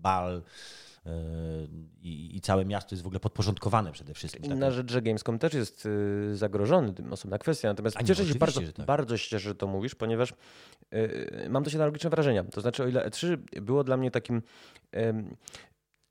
bal 0.02 0.44
i, 2.02 2.36
i 2.36 2.42
całe 2.42 2.66
miasto 2.66 2.96
jest 2.96 3.04
w 3.04 3.08
ogóle 3.08 3.20
podporządkowane 3.20 3.92
przede 3.92 4.13
wszystkim. 4.13 4.54
Inna 4.54 4.72
rzecz, 4.72 4.92
że 4.92 5.02
Gamescom 5.02 5.39
też 5.39 5.54
jest 5.54 5.86
y, 5.86 6.38
zagrożony, 6.38 6.94
tym 6.94 7.13
osobna 7.13 7.38
kwestia. 7.38 7.68
Natomiast 7.68 7.98
A 7.98 8.04
cieszę 8.04 8.26
się 8.26 8.36
bardzo, 8.36 8.62
że 8.62 8.74
tak. 8.74 8.86
bardzo 8.86 9.18
się, 9.18 9.39
że 9.39 9.56
to 9.56 9.68
mówisz, 9.68 9.96
ponieważ 9.96 10.34
y, 10.94 11.48
mam 11.50 11.63
dość 11.63 11.76
analogiczne 11.76 12.10
wrażenia. 12.10 12.44
To 12.44 12.62
znaczy, 12.62 12.84
o 12.84 12.88
ile 12.88 13.10
E3 13.10 13.38
było 13.62 13.84
dla 13.84 13.98
mnie 13.98 14.12
takim. 14.12 14.42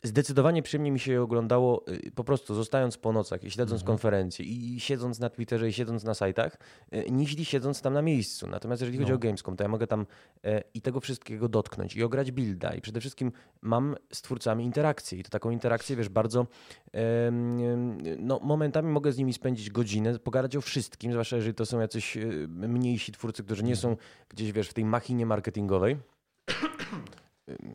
Zdecydowanie 0.05 0.63
przyjemnie 0.63 0.93
mi 0.93 1.01
się 1.01 1.13
je 1.13 1.23
oglądało 1.23 1.85
y, 1.89 2.11
po 2.15 2.25
prostu 2.25 2.55
zostając 2.55 2.97
po 2.99 3.13
nocach 3.13 3.45
i 3.45 3.51
śledząc 3.51 3.81
Mhm. 3.81 3.87
konferencje 3.87 4.45
i 4.47 4.81
siedząc 4.81 5.19
na 5.19 5.31
Twitterze 5.31 5.69
i 5.69 5.73
siedząc 5.73 6.05
na 6.05 6.15
sajtach, 6.15 6.57
y, 6.95 7.11
niźli 7.11 7.45
siedząc 7.45 7.81
tam 7.83 7.93
na 7.93 8.03
miejscu. 8.03 8.47
Natomiast 8.47 8.83
jeżeli 8.83 8.99
chodzi 8.99 9.11
No. 9.11 9.17
o 9.17 9.19
Gamescom, 9.19 9.57
to 9.57 9.65
ja 9.65 9.69
mogę 9.69 9.87
tam 9.87 10.07
e, 10.45 10.63
i 10.75 10.81
tego 10.81 11.01
wszystkiego 11.01 11.49
dotknąć 11.49 11.97
i 11.97 12.03
ograć 12.03 12.31
builda 12.33 12.75
i 12.75 12.81
przede 12.81 13.01
wszystkim 13.01 13.33
mam 13.61 13.97
z 14.13 14.23
twórcami 14.23 14.65
interakcję 14.65 15.19
i 15.19 15.23
to 15.23 15.31
taką 15.31 15.51
interakcję, 15.51 15.97
wiesz, 15.97 16.09
bardzo 16.09 16.47
no, 18.19 18.41
momentami 18.43 18.89
mogę 18.93 19.13
z 19.13 19.19
nimi 19.19 19.33
spędzić 19.33 19.71
godzinę, 19.71 20.19
pogadać 20.19 20.57
o 20.57 20.61
wszystkim, 20.61 21.13
zwłaszcza 21.13 21.37
jeżeli 21.37 21.55
to 21.55 21.67
są 21.67 21.81
jacyś 21.81 22.17
e, 22.17 22.21
mniejsi 22.49 23.13
twórcy, 23.13 23.45
którzy 23.45 23.63
nie 23.65 23.77
są 23.77 23.97
gdzieś, 24.29 24.53
wiesz, 24.53 24.69
w 24.69 24.75
tej 24.75 24.85
machinie 24.85 25.27
marketingowej. 25.27 25.97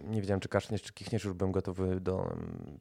Nie 0.03 0.21
wiedziałem, 0.21 0.39
czy 0.39 0.49
kaszniesz, 0.49 0.81
czy 0.81 0.93
kichniesz, 0.93 1.23
już 1.23 1.33
byłem 1.33 1.51
gotowy 1.51 1.99
do 1.99 2.33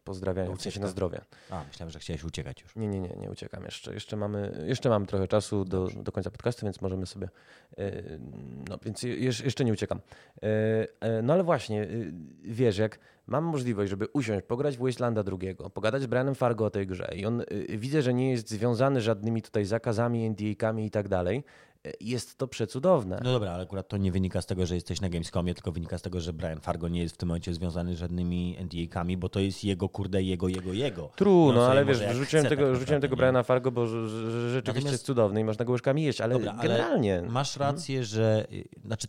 pozdrawiania, 0.04 0.56
w 0.56 0.62
sensie 0.62 0.80
na 0.80 0.86
zdrowie. 0.86 1.20
A, 1.50 1.64
myślałem, 1.64 1.90
że 1.90 1.98
chciałeś 1.98 2.24
uciekać 2.24 2.62
już. 2.62 2.76
Nie, 2.76 2.88
nie, 2.88 3.00
nie, 3.00 3.16
nie 3.20 3.30
uciekam 3.30 3.64
jeszcze. 3.64 3.94
Jeszcze 3.94 4.16
mamy, 4.16 4.64
jeszcze 4.66 4.88
mamy 4.88 5.06
trochę 5.06 5.28
czasu 5.28 5.64
do, 5.64 5.88
do 6.02 6.12
końca 6.12 6.30
podcastu, 6.30 6.66
więc 6.66 6.80
możemy 6.80 7.06
sobie. 7.06 7.28
e, 7.78 7.92
No, 8.68 8.78
więc 8.84 9.02
jeszcze 9.44 9.64
nie 9.64 9.72
uciekam. 9.72 10.00
E, 10.42 10.46
e, 11.00 11.22
No 11.22 11.32
ale 11.32 11.44
właśnie, 11.44 11.86
wiesz, 12.42 12.78
jak 12.78 12.98
mam 13.26 13.44
możliwość, 13.44 13.90
żeby 13.90 14.06
usiąść, 14.12 14.46
pograć 14.46 14.76
w 14.76 14.80
Wastelanda 14.84 15.22
drugiego, 15.22 15.70
pogadać 15.70 16.02
z 16.02 16.06
Brianem 16.06 16.34
Fargo 16.34 16.64
o 16.64 16.70
tej 16.70 16.86
grze 16.86 17.10
i 17.16 17.26
on 17.26 17.42
widzę, 17.68 18.02
że 18.02 18.14
nie 18.14 18.30
jest 18.30 18.50
związany 18.50 19.00
żadnymi 19.00 19.42
tutaj 19.42 19.64
zakazami, 19.64 20.30
NDA-kami 20.30 20.86
i 20.86 20.90
tak 20.90 21.08
dalej. 21.08 21.44
Jest 22.00 22.38
to 22.38 22.48
przecudowne. 22.48 23.20
No 23.24 23.32
dobra, 23.32 23.52
ale 23.52 23.62
akurat 23.62 23.88
to 23.88 23.96
nie 23.96 24.12
wynika 24.12 24.42
z 24.42 24.46
tego, 24.46 24.66
że 24.66 24.74
jesteś 24.74 25.00
na 25.00 25.08
Gamescomie, 25.08 25.54
tylko 25.54 25.72
wynika 25.72 25.98
z 25.98 26.02
tego, 26.02 26.20
że 26.20 26.32
Brian 26.32 26.60
Fargo 26.60 26.88
nie 26.88 27.00
jest 27.00 27.14
w 27.14 27.18
tym 27.18 27.28
momencie 27.28 27.54
związany 27.54 27.94
z 27.94 27.98
żadnymi 27.98 28.56
NDA-kami, 28.58 29.16
bo 29.16 29.28
to 29.28 29.40
jest 29.40 29.64
jego 29.64 29.88
kurde, 29.88 30.22
jego, 30.22 30.48
jego, 30.48 30.72
jego. 30.72 31.10
True, 31.16 31.46
No, 31.46 31.52
no, 31.52 31.66
ale 31.66 31.84
wiesz, 31.84 31.98
rzuciłem 31.98 32.44
chce 32.44 32.56
tego, 32.56 32.70
tak 32.70 32.80
rzuciłem 32.80 33.00
tego? 33.00 33.16
Briana 33.16 33.42
Fargo, 33.42 33.70
bo 33.72 33.86
rzeczywiście 33.86 34.72
Natomiast- 34.72 34.92
jest 34.92 35.06
cudowny 35.06 35.40
i 35.40 35.44
można 35.44 35.64
go 35.64 35.72
łyżkami 35.72 36.02
jeść, 36.02 36.20
ale 36.20 36.34
Dobra, 36.34 36.52
ale 36.52 36.62
generalnie... 36.62 37.22
Masz 37.28 37.56
rację, 37.56 38.04
że 38.04 38.46
y, 38.52 38.68
znaczy, 38.84 39.06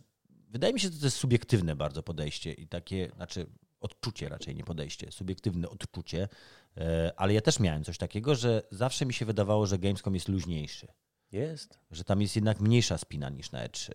wydaje 0.48 0.72
mi 0.72 0.80
się, 0.80 0.88
że 0.88 0.98
to 0.98 1.06
jest 1.06 1.16
subiektywne 1.16 1.76
bardzo 1.76 2.02
podejście 2.02 2.52
i 2.52 2.66
takie, 2.68 3.10
znaczy 3.16 3.46
odczucie 3.80 4.28
raczej, 4.28 4.54
nie 4.54 4.64
podejście, 4.64 5.12
subiektywne 5.12 5.68
odczucie, 5.68 6.28
e, 6.76 7.12
ale 7.16 7.34
ja 7.34 7.40
też 7.40 7.60
miałem 7.60 7.84
coś 7.84 7.98
takiego, 7.98 8.34
że 8.34 8.62
zawsze 8.70 9.06
mi 9.06 9.14
się 9.14 9.26
wydawało, 9.26 9.66
że 9.66 9.78
Gamescom 9.78 10.14
jest 10.14 10.28
luźniejszy, 10.28 10.88
Jest. 11.32 11.78
że 11.90 12.04
tam 12.04 12.22
jest 12.22 12.36
jednak 12.36 12.60
mniejsza 12.60 12.98
spina 12.98 13.28
niż 13.28 13.52
na 13.52 13.66
E3. 13.66 13.90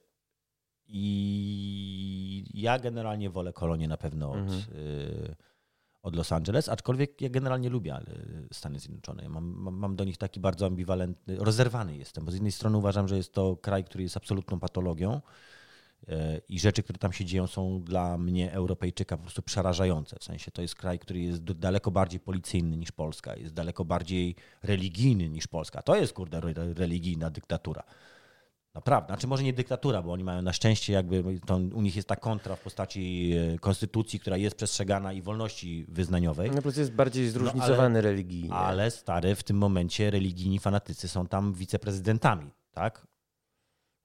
I 0.87 2.45
ja 2.53 2.79
generalnie 2.79 3.29
wolę 3.29 3.53
kolonię 3.53 3.87
na 3.87 3.97
pewno 3.97 4.31
od, 4.31 4.37
Mhm. 4.37 4.61
y, 4.77 5.35
od 6.01 6.15
Los 6.15 6.31
Angeles, 6.31 6.69
aczkolwiek 6.69 7.21
ja 7.21 7.29
generalnie 7.29 7.69
lubię 7.69 7.97
y, 7.97 8.53
Stany 8.53 8.79
Zjednoczone. 8.79 9.29
Mam, 9.29 9.43
mam, 9.45 9.75
mam 9.75 9.95
do 9.95 10.03
nich 10.03 10.17
taki 10.17 10.39
bardzo 10.39 10.65
ambiwalentny, 10.65 11.35
rozerwany 11.37 11.97
jestem, 11.97 12.25
bo 12.25 12.31
z 12.31 12.33
jednej 12.33 12.51
strony 12.51 12.77
uważam, 12.77 13.07
że 13.07 13.17
jest 13.17 13.33
to 13.33 13.57
kraj, 13.57 13.83
który 13.83 14.03
jest 14.03 14.17
absolutną 14.17 14.59
patologią 14.59 15.21
i 16.49 16.59
rzeczy, 16.59 16.83
które 16.83 16.99
tam 16.99 17.13
się 17.13 17.25
dzieją 17.25 17.47
są 17.47 17.81
dla 17.83 18.17
mnie, 18.17 18.51
Europejczyka, 18.51 19.17
po 19.17 19.23
prostu 19.23 19.41
przerażające. 19.41 20.15
W 20.19 20.23
sensie 20.23 20.51
to 20.51 20.61
jest 20.61 20.75
kraj, 20.75 20.99
który 20.99 21.19
jest 21.19 21.43
daleko 21.43 21.91
bardziej 21.91 22.19
policyjny 22.19 22.77
niż 22.77 22.91
Polska, 22.91 23.35
jest 23.35 23.53
daleko 23.53 23.85
bardziej 23.85 24.35
religijny 24.63 25.29
niż 25.29 25.47
Polska. 25.47 25.81
To 25.81 25.95
jest, 25.95 26.13
kurde, 26.13 26.37
re- 26.37 26.73
religijna 26.73 27.29
dyktatura. 27.29 27.83
Naprawdę, 28.75 29.07
znaczy 29.07 29.27
może 29.27 29.43
nie 29.43 29.53
dyktatura, 29.53 30.01
bo 30.01 30.11
oni 30.11 30.23
mają 30.23 30.41
na 30.41 30.53
szczęście 30.53 30.93
jakby, 30.93 31.39
to 31.45 31.55
u 31.55 31.81
nich 31.81 31.95
jest 31.95 32.07
ta 32.07 32.15
kontra 32.15 32.55
w 32.55 32.59
postaci 32.61 33.31
e, 33.53 33.59
konstytucji, 33.59 34.19
która 34.19 34.37
jest 34.37 34.55
przestrzegana 34.55 35.13
i 35.13 35.21
wolności 35.21 35.85
wyznaniowej, 35.87 36.51
No 36.51 36.61
plus 36.61 36.77
jest 36.77 36.91
bardziej 36.93 37.29
zróżnicowany 37.29 38.01
religijnie. 38.01 38.53
ale 38.53 38.91
stary, 38.91 39.35
w 39.35 39.43
tym 39.43 39.57
momencie 39.57 40.11
religijni 40.11 40.59
fanatycy 40.59 41.07
są 41.07 41.27
tam 41.27 41.53
wiceprezydentami, 41.53 42.51
tak? 42.71 43.07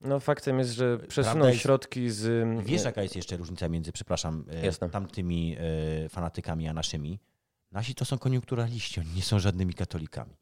No 0.00 0.20
faktem 0.20 0.58
jest, 0.58 0.70
że 0.70 0.98
przesuną 0.98 1.46
jest- 1.46 1.60
środki 1.60 2.10
z... 2.10 2.48
Wiesz 2.66 2.84
jaka 2.84 3.02
jest 3.02 3.16
jeszcze 3.16 3.36
różnica 3.36 3.68
między, 3.68 3.92
przepraszam, 3.92 4.44
e, 4.50 4.66
Jasne. 4.66 4.90
tamtymi 4.90 5.56
e, 6.04 6.08
fanatykami 6.08 6.68
a 6.68 6.72
naszymi? 6.72 7.20
Nasi 7.72 7.94
to 7.94 8.04
są 8.04 8.18
koniunkturaliści, 8.18 9.00
oni 9.00 9.10
nie 9.16 9.22
są 9.22 9.38
żadnymi 9.38 9.74
katolikami. 9.74 10.36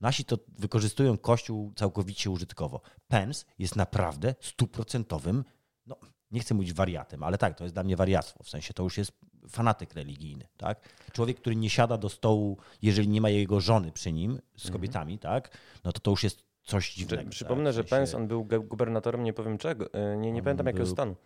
Nasi 0.00 0.24
to 0.24 0.38
wykorzystują 0.58 1.18
Kościół 1.18 1.72
całkowicie 1.76 2.30
użytkowo. 2.30 2.80
Pence 3.08 3.44
jest 3.58 3.76
naprawdę 3.76 4.34
stuprocentowym, 4.40 5.44
no 5.86 5.96
nie 6.30 6.40
chcę 6.40 6.54
mówić 6.54 6.72
wariatem, 6.72 7.22
ale 7.22 7.38
tak, 7.38 7.58
to 7.58 7.64
jest 7.64 7.74
dla 7.74 7.84
mnie 7.84 7.96
wariactwo. 7.96 8.44
W 8.44 8.48
sensie 8.48 8.74
to 8.74 8.82
już 8.82 8.98
jest 8.98 9.12
fanatyk 9.48 9.94
religijny, 9.94 10.48
tak? 10.56 10.88
Człowiek, 11.12 11.40
który 11.40 11.56
nie 11.56 11.70
siada 11.70 11.98
do 11.98 12.08
stołu, 12.08 12.58
jeżeli 12.82 13.08
nie 13.08 13.20
ma 13.20 13.30
jego 13.30 13.60
żony 13.60 13.92
przy 13.92 14.12
nim, 14.12 14.40
z 14.56 14.70
kobietami, 14.70 15.18
tak? 15.18 15.58
No 15.84 15.92
to 15.92 16.00
to 16.00 16.10
już 16.10 16.24
jest 16.24 16.45
coś 16.66 16.94
dziwnego. 16.94 17.30
przypomnę, 17.30 17.64
tak? 17.70 17.74
Że 17.74 17.84
Pence, 17.84 18.16
on 18.16 18.26
był 18.28 18.44
gu- 18.44 18.64
gubernatorem, 18.64 19.22
nie 19.24 19.32
powiem 19.32 19.58
czego, 19.58 19.92
e, 19.92 20.16
nie, 20.16 20.32
nie 20.32 20.38
On 20.40 20.44
pamiętam 20.44 20.66
jakiego 20.66 20.84
był- 20.84 20.92
stanu. 20.92 21.16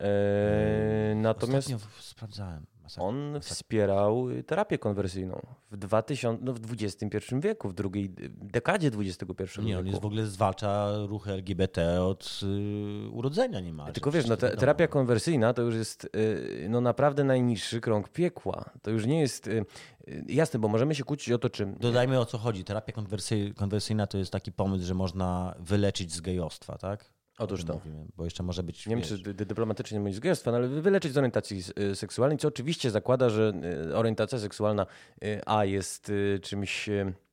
E, 0.00 1.14
natomiast 1.16 1.68
Ostatnio 1.72 1.90
sprawdzałem. 2.02 2.66
Masakra. 2.90 3.08
on 3.08 3.32
Masakra. 3.32 3.54
wspierał 3.54 4.26
terapię 4.46 4.78
konwersyjną 4.78 5.40
w, 5.70 5.76
2000, 5.76 6.44
no 6.44 6.52
w 6.52 6.60
XXI 6.72 7.34
wieku, 7.40 7.68
w 7.68 7.74
drugiej 7.74 8.14
dekadzie 8.30 8.88
XXI 8.88 9.62
Nie, 9.62 9.78
on 9.78 9.84
wieku. 9.84 9.88
jest 9.88 10.02
w 10.02 10.06
ogóle 10.06 10.26
zwalcza 10.26 10.90
ruchy 11.06 11.32
LGBT 11.32 12.02
od 12.02 12.40
y, 12.42 13.08
urodzenia 13.10 13.60
niemalże. 13.60 13.92
Tylko 13.92 14.10
wiesz, 14.10 14.26
no, 14.26 14.36
te, 14.36 14.56
terapia 14.56 14.88
konwersyjna 14.88 15.54
to 15.54 15.62
już 15.62 15.74
jest 15.74 16.04
y, 16.16 16.66
no, 16.68 16.80
naprawdę 16.80 17.24
najniższy 17.24 17.80
krąg 17.80 18.08
piekła. 18.08 18.70
To 18.82 18.90
już 18.90 19.06
nie 19.06 19.20
jest 19.20 19.46
y, 19.46 19.64
y, 20.08 20.24
jasne, 20.28 20.60
bo 20.60 20.68
możemy 20.68 20.94
się 20.94 21.04
kłócić 21.04 21.32
o 21.32 21.38
to, 21.38 21.50
czym. 21.50 21.74
Dodajmy 21.80 22.20
o 22.20 22.26
co 22.26 22.38
chodzi. 22.38 22.64
Terapia 22.64 22.92
konwersy, 22.92 23.52
konwersyjna 23.56 24.06
to 24.06 24.18
jest 24.18 24.32
taki 24.32 24.52
pomysł, 24.52 24.84
że 24.84 24.94
można 24.94 25.54
wyleczyć 25.58 26.12
z 26.12 26.20
gejostwa, 26.20 26.78
tak? 26.78 27.19
Otóż 27.40 27.64
to. 27.64 27.74
Mówimy, 27.74 28.06
bo 28.16 28.24
jeszcze 28.24 28.42
może 28.42 28.62
być. 28.62 28.86
Nie 28.86 28.96
wiem, 28.96 29.04
czy 29.04 29.18
dy- 29.18 29.34
dy- 29.34 29.46
dyplomatycznie 29.46 30.00
mówić 30.00 30.14
z 30.16 30.20
gejostwa, 30.20 30.50
no, 30.50 30.56
ale 30.56 30.68
wyleczyć 30.68 31.12
z 31.12 31.16
orientacji 31.18 31.62
y, 31.78 31.96
seksualnej, 31.96 32.38
co 32.38 32.48
oczywiście 32.48 32.90
zakłada, 32.90 33.28
że 33.28 33.52
y, 33.90 33.96
orientacja 33.96 34.38
seksualna 34.38 34.86
y, 35.24 35.40
A 35.46 35.64
jest 35.64 36.12
czymś. 36.42 36.90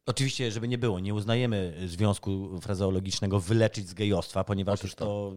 Oczywiście, 0.07 0.51
żeby 0.51 0.67
nie 0.67 0.77
było, 0.77 0.99
nie 0.99 1.13
uznajemy 1.13 1.73
związku 1.85 2.59
frazeologicznego 2.61 3.39
wyleczyć 3.39 3.87
z 3.89 3.93
gejostwa, 3.93 4.43
ponieważ 4.43 4.79
Otóż 4.79 4.95
to. 4.95 5.05
to 5.05 5.33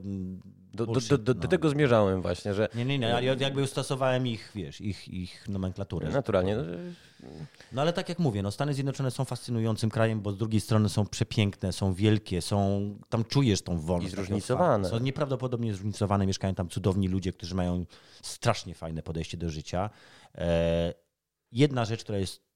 Do, 0.74 0.86
do, 0.86 1.00
do, 1.00 1.18
do, 1.18 1.34
no. 1.34 1.48
tego 1.48 1.70
zmierzałem 1.70 2.22
właśnie, 2.22 2.54
że 2.54 2.68
Nie, 2.74 2.84
nie, 2.84 2.98
nie, 2.98 3.14
ale 3.16 3.24
ja 3.26 3.34
jakby 3.34 3.66
stosowałem 3.66 4.26
ich, 4.26 4.52
wiesz, 4.54 4.80
ich, 4.80 5.08
ich 5.08 5.48
nomenklaturę. 5.48 6.06
że 6.06 6.12
naturalnie. 6.12 6.56
tak 6.56 6.66
no, 6.66 6.72
y, 7.28 7.46
No 7.72 7.82
ale 7.82 7.92
tak 7.92 8.08
jak 8.08 8.18
mówię, 8.18 8.42
no 8.42 8.50
Stany 8.50 8.74
Zjednoczone 8.74 9.10
są 9.10 9.24
fascynującym 9.24 9.90
krajem, 9.90 10.20
bo 10.20 10.32
z 10.32 10.36
drugiej 10.36 10.60
strony 10.60 10.88
są 10.88 11.06
przepiękne, 11.06 11.72
są 11.72 11.94
wielkie, 11.94 12.42
są 12.42 12.80
tam 13.08 13.24
czujesz 13.24 13.62
tą 13.62 13.78
wolność. 13.80 14.12
I 14.12 14.16
takie 14.16 14.26
zróżnicowane. 14.26 14.88
Są 14.88 14.98
nieprawdopodobnie 14.98 15.74
zróżnicowane, 15.74 16.26
mieszkają 16.26 16.54
tam 16.54 16.68
cudowni 16.68 17.08
ludzie, 17.08 17.32
którzy 17.32 17.54
mają 17.54 17.84
strasznie 18.22 18.74
fajne 18.74 19.02
podejście 19.02 19.36
do 19.36 19.50
życia. 19.50 19.90
E, 20.34 20.94
jedna 21.52 21.84
rzecz, 21.84 22.04
która 22.04 22.18
jest 22.18 22.49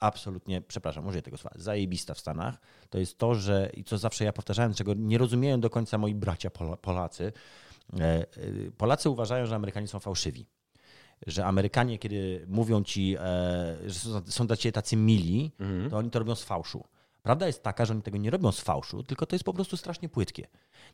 absolutnie, 0.00 0.60
przepraszam, 0.60 1.06
użyję 1.06 1.22
tego 1.22 1.36
słowa, 1.36 1.56
zajebista 1.58 2.14
w 2.14 2.18
Stanach, 2.18 2.58
to 2.90 2.98
jest 2.98 3.18
to, 3.18 3.34
że, 3.34 3.70
i 3.74 3.84
co 3.84 3.98
zawsze 3.98 4.24
ja 4.24 4.32
powtarzałem, 4.32 4.74
czego 4.74 4.94
nie 4.94 5.18
rozumieją 5.18 5.60
do 5.60 5.70
końca 5.70 5.98
moi 5.98 6.14
bracia 6.14 6.50
Pola- 6.50 6.76
Polacy, 6.76 7.32
e, 8.00 8.02
e, 8.02 8.26
Polacy 8.76 9.10
uważają, 9.10 9.46
że 9.46 9.54
Amerykanie 9.56 9.88
są 9.88 9.98
fałszywi 10.00 10.46
że 11.26 11.44
Amerykanie, 11.46 11.98
kiedy 11.98 12.44
mówią 12.48 12.84
ci, 12.84 13.16
e, 13.18 13.76
że 13.86 13.94
są, 13.98 14.22
są 14.26 14.46
dla 14.46 14.56
ciebie 14.56 14.72
tacy 14.72 14.96
mili, 14.96 15.52
Mhm. 15.58 15.90
to 15.90 15.96
oni 15.96 16.10
to 16.10 16.18
robią 16.18 16.34
z 16.34 16.44
fałszu. 16.44 16.84
Prawda 17.22 17.46
jest 17.46 17.62
taka, 17.62 17.84
że 17.84 17.92
oni 17.92 18.02
tego 18.02 18.18
nie 18.18 18.30
robią 18.30 18.52
z 18.52 18.60
fałszu, 18.60 19.02
tylko 19.02 19.26
to 19.26 19.34
jest 19.34 19.44
po 19.44 19.54
prostu 19.54 19.76
strasznie 19.76 20.08
płytkie. 20.08 20.48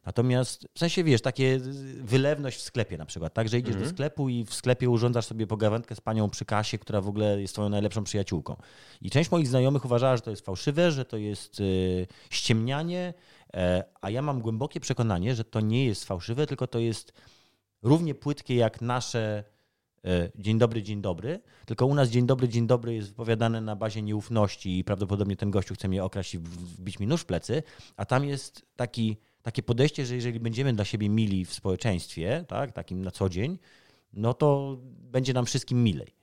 Natomiast 0.07 0.67
w 0.75 0.79
sensie 0.79 1.05
wiesz, 1.05 1.23
takie 1.23 1.59
wylewność 2.01 2.59
w 2.59 2.61
sklepie 2.61 2.99
na 2.99 3.07
przykład, 3.07 3.35
tak, 3.35 3.49
że 3.49 3.59
idziesz 3.59 3.77
do 3.77 3.89
sklepu 3.89 4.29
i 4.29 4.45
w 4.45 4.55
sklepie 4.55 4.91
urządzasz 4.91 5.27
sobie 5.27 5.47
pogawędkę 5.47 5.95
z 5.95 6.01
panią 6.01 6.31
przy 6.31 6.45
kasie, 6.45 6.79
która 6.79 7.01
w 7.01 7.09
ogóle 7.09 7.41
jest 7.41 7.55
twoją 7.55 7.69
najlepszą 7.69 8.05
przyjaciółką. 8.05 8.57
I 9.01 9.11
część 9.11 9.31
moich 9.31 9.49
znajomych 9.49 9.85
uważała, 9.85 10.17
że 10.17 10.23
to 10.23 10.31
jest 10.31 10.47
fałszywe, 10.47 10.93
że 10.93 11.05
to 11.05 11.17
jest 11.17 11.61
y, 11.61 12.07
ściemnianie, 12.31 13.15
e, 13.55 13.85
a 14.01 14.11
ja 14.11 14.23
mam 14.23 14.41
głębokie 14.41 14.81
przekonanie, 14.81 15.35
że 15.35 15.45
to 15.45 15.61
nie 15.61 15.87
jest 15.87 16.05
fałszywe, 16.05 16.47
tylko 16.47 16.67
to 16.67 16.79
jest 16.79 17.13
równie 17.83 18.15
płytkie 18.15 18.55
jak 18.55 18.81
nasze 18.81 19.45
dzień 20.37 20.59
dobry, 20.59 20.83
dzień 20.83 21.01
dobry, 21.01 21.41
tylko 21.67 21.87
u 21.87 21.95
nas 21.95 22.09
dzień 22.09 22.27
dobry, 22.27 22.49
dzień 22.49 22.67
dobry 22.67 22.95
jest 22.95 23.09
wypowiadane 23.09 23.61
na 23.61 23.77
bazie 23.77 24.03
nieufności 24.03 24.79
i 24.79 24.85
prawdopodobnie 24.85 25.37
ten 25.37 25.51
gościu 25.51 25.75
chce 25.75 25.89
mnie 25.89 26.05
okraść 26.05 26.35
i 26.35 26.39
wbić 26.39 26.99
mi 26.99 27.07
nóż 27.07 27.21
w 27.21 27.25
plecy, 27.25 27.63
a 27.97 28.05
tam 28.05 28.25
jest 28.25 28.67
taki, 28.77 29.17
takie 29.43 29.63
podejście, 29.63 30.07
że 30.07 30.15
jeżeli 30.15 30.41
będziemy 30.41 30.73
dla 30.73 30.85
siebie 30.85 31.09
mili 31.09 31.45
w 31.45 31.55
społeczeństwie, 31.55 32.45
tak, 32.49 32.73
takim 32.73 33.05
na 33.05 33.11
co 33.11 33.29
dzień, 33.29 33.59
no 34.13 34.35
to 34.35 34.79
będzie 34.85 35.33
nam 35.33 35.47
wszystkim 35.47 35.85
milej. 35.85 36.15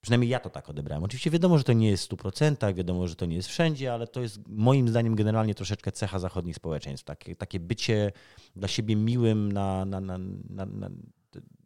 Przynajmniej 0.00 0.30
ja 0.30 0.40
to 0.40 0.50
tak 0.50 0.70
odebrałem. 0.70 1.04
Oczywiście 1.04 1.30
wiadomo, 1.30 1.58
że 1.58 1.64
to 1.64 1.72
nie 1.72 1.90
jest 1.90 2.06
w 2.06 2.16
100%, 2.16 2.74
wiadomo, 2.74 3.08
że 3.08 3.14
to 3.14 3.26
nie 3.26 3.36
jest 3.36 3.48
wszędzie, 3.48 3.92
ale 3.92 4.06
to 4.06 4.20
jest 4.20 4.48
moim 4.48 4.88
zdaniem 4.88 5.14
generalnie 5.14 5.54
troszeczkę 5.54 5.92
cecha 5.92 6.18
zachodnich 6.18 6.56
społeczeństw. 6.56 7.06
Takie, 7.06 7.36
takie 7.36 7.60
bycie 7.60 8.12
dla 8.56 8.68
siebie 8.68 8.96
miłym 8.96 9.52
na, 9.52 9.84
na, 9.84 10.00
na, 10.00 10.18
na 10.48 10.90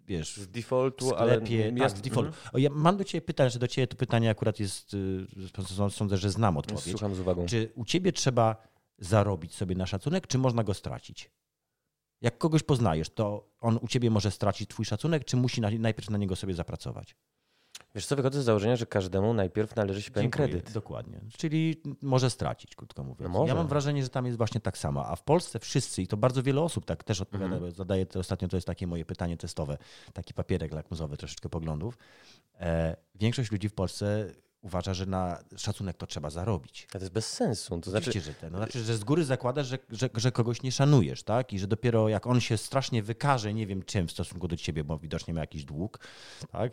wiesz, 0.07 0.37
z 0.37 0.49
defaultu, 0.49 1.05
sklepie, 1.05 1.23
ale 1.23 1.41
tak, 1.41 1.51
jasne, 1.77 1.99
z 1.99 2.03
defaultu. 2.03 2.29
mhm. 2.29 2.63
Ja 2.63 2.71
mam 2.71 2.97
do 2.97 3.05
ciebie 3.05 3.23
pytanie, 3.23 3.51
że 3.51 3.59
do 3.59 3.69
ciebie 3.69 3.87
to 3.87 3.97
pytanie 3.97 4.31
akurat 4.31 4.61
jest, 4.61 4.95
y, 4.95 5.91
sądzę, 5.91 6.17
że 6.17 6.31
znam 6.31 6.57
odpowiedź. 6.57 6.91
Słucham 6.91 7.15
z 7.15 7.21
uwagą. 7.21 7.47
Czy 7.47 7.73
u 7.75 7.85
ciebie 7.85 8.13
trzeba 8.13 8.57
zarobić 8.99 9.55
sobie 9.55 9.75
na 9.75 9.87
szacunek, 9.87 10.27
czy 10.27 10.39
można 10.39 10.65
go 10.65 10.75
stracić? 10.75 11.31
Jak 12.21 12.39
kogoś 12.39 12.63
poznajesz, 12.63 13.11
to 13.11 13.51
on 13.61 13.79
u 13.83 13.89
ciebie 13.89 14.11
może 14.11 14.31
stracić 14.31 14.71
twój 14.71 14.85
szacunek, 14.85 15.25
czy 15.25 15.37
musi 15.37 15.61
na, 15.61 15.71
najpierw 15.71 16.11
na 16.11 16.19
niego 16.19 16.37
sobie 16.37 16.55
zapracować? 16.55 17.17
Wiesz 17.97 18.07
co, 18.07 18.17
wychodzę 18.17 18.43
z 18.43 18.45
założenia, 18.45 18.77
że 18.77 18.87
każdemu 18.87 19.35
najpierw 19.35 19.77
należy 19.77 20.03
się 20.03 20.11
pewien 20.11 20.31
kredyt. 20.31 20.73
Dokładnie. 20.73 21.21
Czyli 21.37 21.83
może 22.03 22.31
stracić, 22.31 22.75
krótko 22.75 23.03
mówiąc. 23.03 23.21
No 23.21 23.29
może. 23.29 23.49
Ja 23.49 23.55
mam 23.55 23.69
wrażenie, 23.69 24.03
że 24.03 24.09
tam 24.09 24.27
jest 24.27 24.39
właśnie 24.39 24.61
tak 24.61 24.79
samo. 24.79 25.07
A 25.07 25.17
w 25.17 25.23
Polsce 25.23 25.59
wszyscy, 25.59 26.03
i 26.03 26.07
to 26.07 26.17
bardzo 26.17 26.43
wiele 26.43 26.61
osób 26.61 26.85
tak 26.85 27.05
też 27.05 27.21
odpowiada, 27.21 27.61
bo 27.61 27.71
zadaję 27.71 28.07
to 28.07 28.21
ostatnio, 28.21 28.49
to 28.49 28.57
jest 28.57 28.67
takie 28.67 28.87
moje 28.87 29.05
pytanie 29.05 29.37
testowe, 29.37 29.79
taki 30.13 30.35
papierek 30.35 30.73
lakmuzowy, 30.73 31.17
troszeczkę 31.17 31.49
poglądów. 31.49 31.99
E, 32.61 32.97
większość 33.15 33.53
ludzi 33.53 33.69
w 33.69 33.75
Polsce 33.75 34.31
uważa, 34.63 34.95
że 34.95 35.07
na 35.07 35.39
szacunek 35.57 35.97
to 35.97 36.07
trzeba 36.07 36.31
zarobić. 36.31 36.89
Ale 36.93 37.01
to 37.01 37.05
jest 37.05 37.13
bez 37.13 37.33
sensu. 37.33 37.81
To 37.81 37.91
znaczy, 37.91 38.11
Oczywiście, 38.11 38.33
że 38.33 38.39
ten. 38.39 38.53
No, 38.53 38.59
znaczy, 38.59 38.85
że 38.85 38.97
z 38.97 39.05
góry 39.05 39.25
zakładasz, 39.25 39.67
że, 39.67 39.79
że, 39.91 40.09
że 40.15 40.33
kogoś 40.33 40.63
nie 40.63 40.73
szanujesz, 40.73 41.23
tak? 41.23 41.53
I 41.53 41.59
że 41.59 41.67
dopiero 41.67 42.09
jak 42.09 42.27
on 42.27 42.41
się 42.41 42.57
strasznie 42.57 43.03
wykaże, 43.03 43.55
nie 43.55 43.67
wiem 43.67 43.83
czym 43.83 44.09
w 44.09 44.13
stosunku 44.13 44.49
do 44.49 44.57
ciebie, 44.57 44.85
bo 44.85 44.99
widocznie 44.99 45.35
ma 45.35 45.41
jakiś 45.41 45.65
dług, 45.65 45.99
tak? 46.53 46.73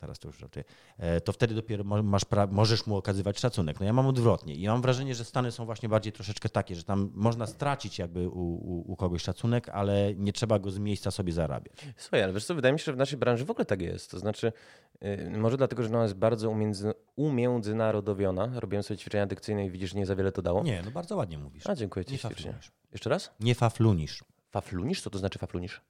Teraz 0.00 0.18
to 0.18 0.28
już 0.28 0.38
żartuję, 0.38 0.64
e, 0.98 1.20
to 1.20 1.32
wtedy 1.32 1.54
dopiero 1.54 1.84
masz 1.84 2.22
możesz 2.50 2.86
mu 2.86 2.96
okazywać 2.96 3.40
szacunek. 3.40 3.80
No 3.80 3.86
ja 3.86 3.92
mam 3.92 4.06
odwrotnie 4.06 4.54
i 4.54 4.66
mam 4.66 4.82
wrażenie, 4.82 5.14
że 5.14 5.24
Stany 5.24 5.52
są 5.52 5.64
właśnie 5.64 5.88
bardziej 5.88 6.12
troszeczkę 6.12 6.48
takie, 6.48 6.74
że 6.74 6.84
tam 6.84 7.10
można 7.14 7.46
stracić 7.46 7.98
jakby 7.98 8.28
u, 8.28 8.54
u, 8.54 8.92
u 8.92 8.96
kogoś 8.96 9.22
szacunek, 9.22 9.68
ale 9.68 10.14
nie 10.14 10.32
trzeba 10.32 10.58
go 10.58 10.70
z 10.70 10.78
miejsca 10.78 11.10
sobie 11.10 11.32
zarabiać. 11.32 11.86
Słuchaj, 11.96 12.22
ale 12.22 12.32
wiesz 12.32 12.44
co, 12.44 12.54
wydaje 12.54 12.72
mi 12.72 12.78
się, 12.78 12.84
że 12.84 12.92
w 12.92 12.96
naszej 12.96 13.18
branży 13.18 13.44
w 13.44 13.50
ogóle 13.50 13.64
tak 13.64 13.82
jest. 13.82 14.10
To 14.10 14.18
znaczy, 14.18 14.52
yy, 15.00 15.30
może 15.30 15.56
dlatego, 15.56 15.82
że 15.82 15.88
ona 15.88 16.02
jest 16.02 16.14
bardzo 16.14 16.50
umiędzy, 16.50 16.92
umiędzynarodowiona. 17.16 18.60
Robiłem 18.60 18.82
sobie 18.82 18.98
ćwiczenia 18.98 19.26
dykcyjne 19.26 19.66
i 19.66 19.70
widzisz, 19.70 19.94
nie 19.94 20.06
za 20.06 20.16
wiele 20.16 20.32
to 20.32 20.42
dało. 20.42 20.62
Nie, 20.62 20.82
no 20.84 20.90
bardzo 20.90 21.16
ładnie 21.16 21.38
mówisz. 21.38 21.66
A, 21.66 21.74
dziękuję 21.74 22.04
ci 22.04 22.12
Nie. 22.12 22.54
Jeszcze 22.92 23.10
raz? 23.10 23.30
Nie 23.40 23.54
faflunisz. 23.54 24.24
Faflunisz? 24.50 25.02
Co 25.02 25.10
to 25.10 25.18
znaczy 25.18 25.38
faflunisz? 25.38 25.80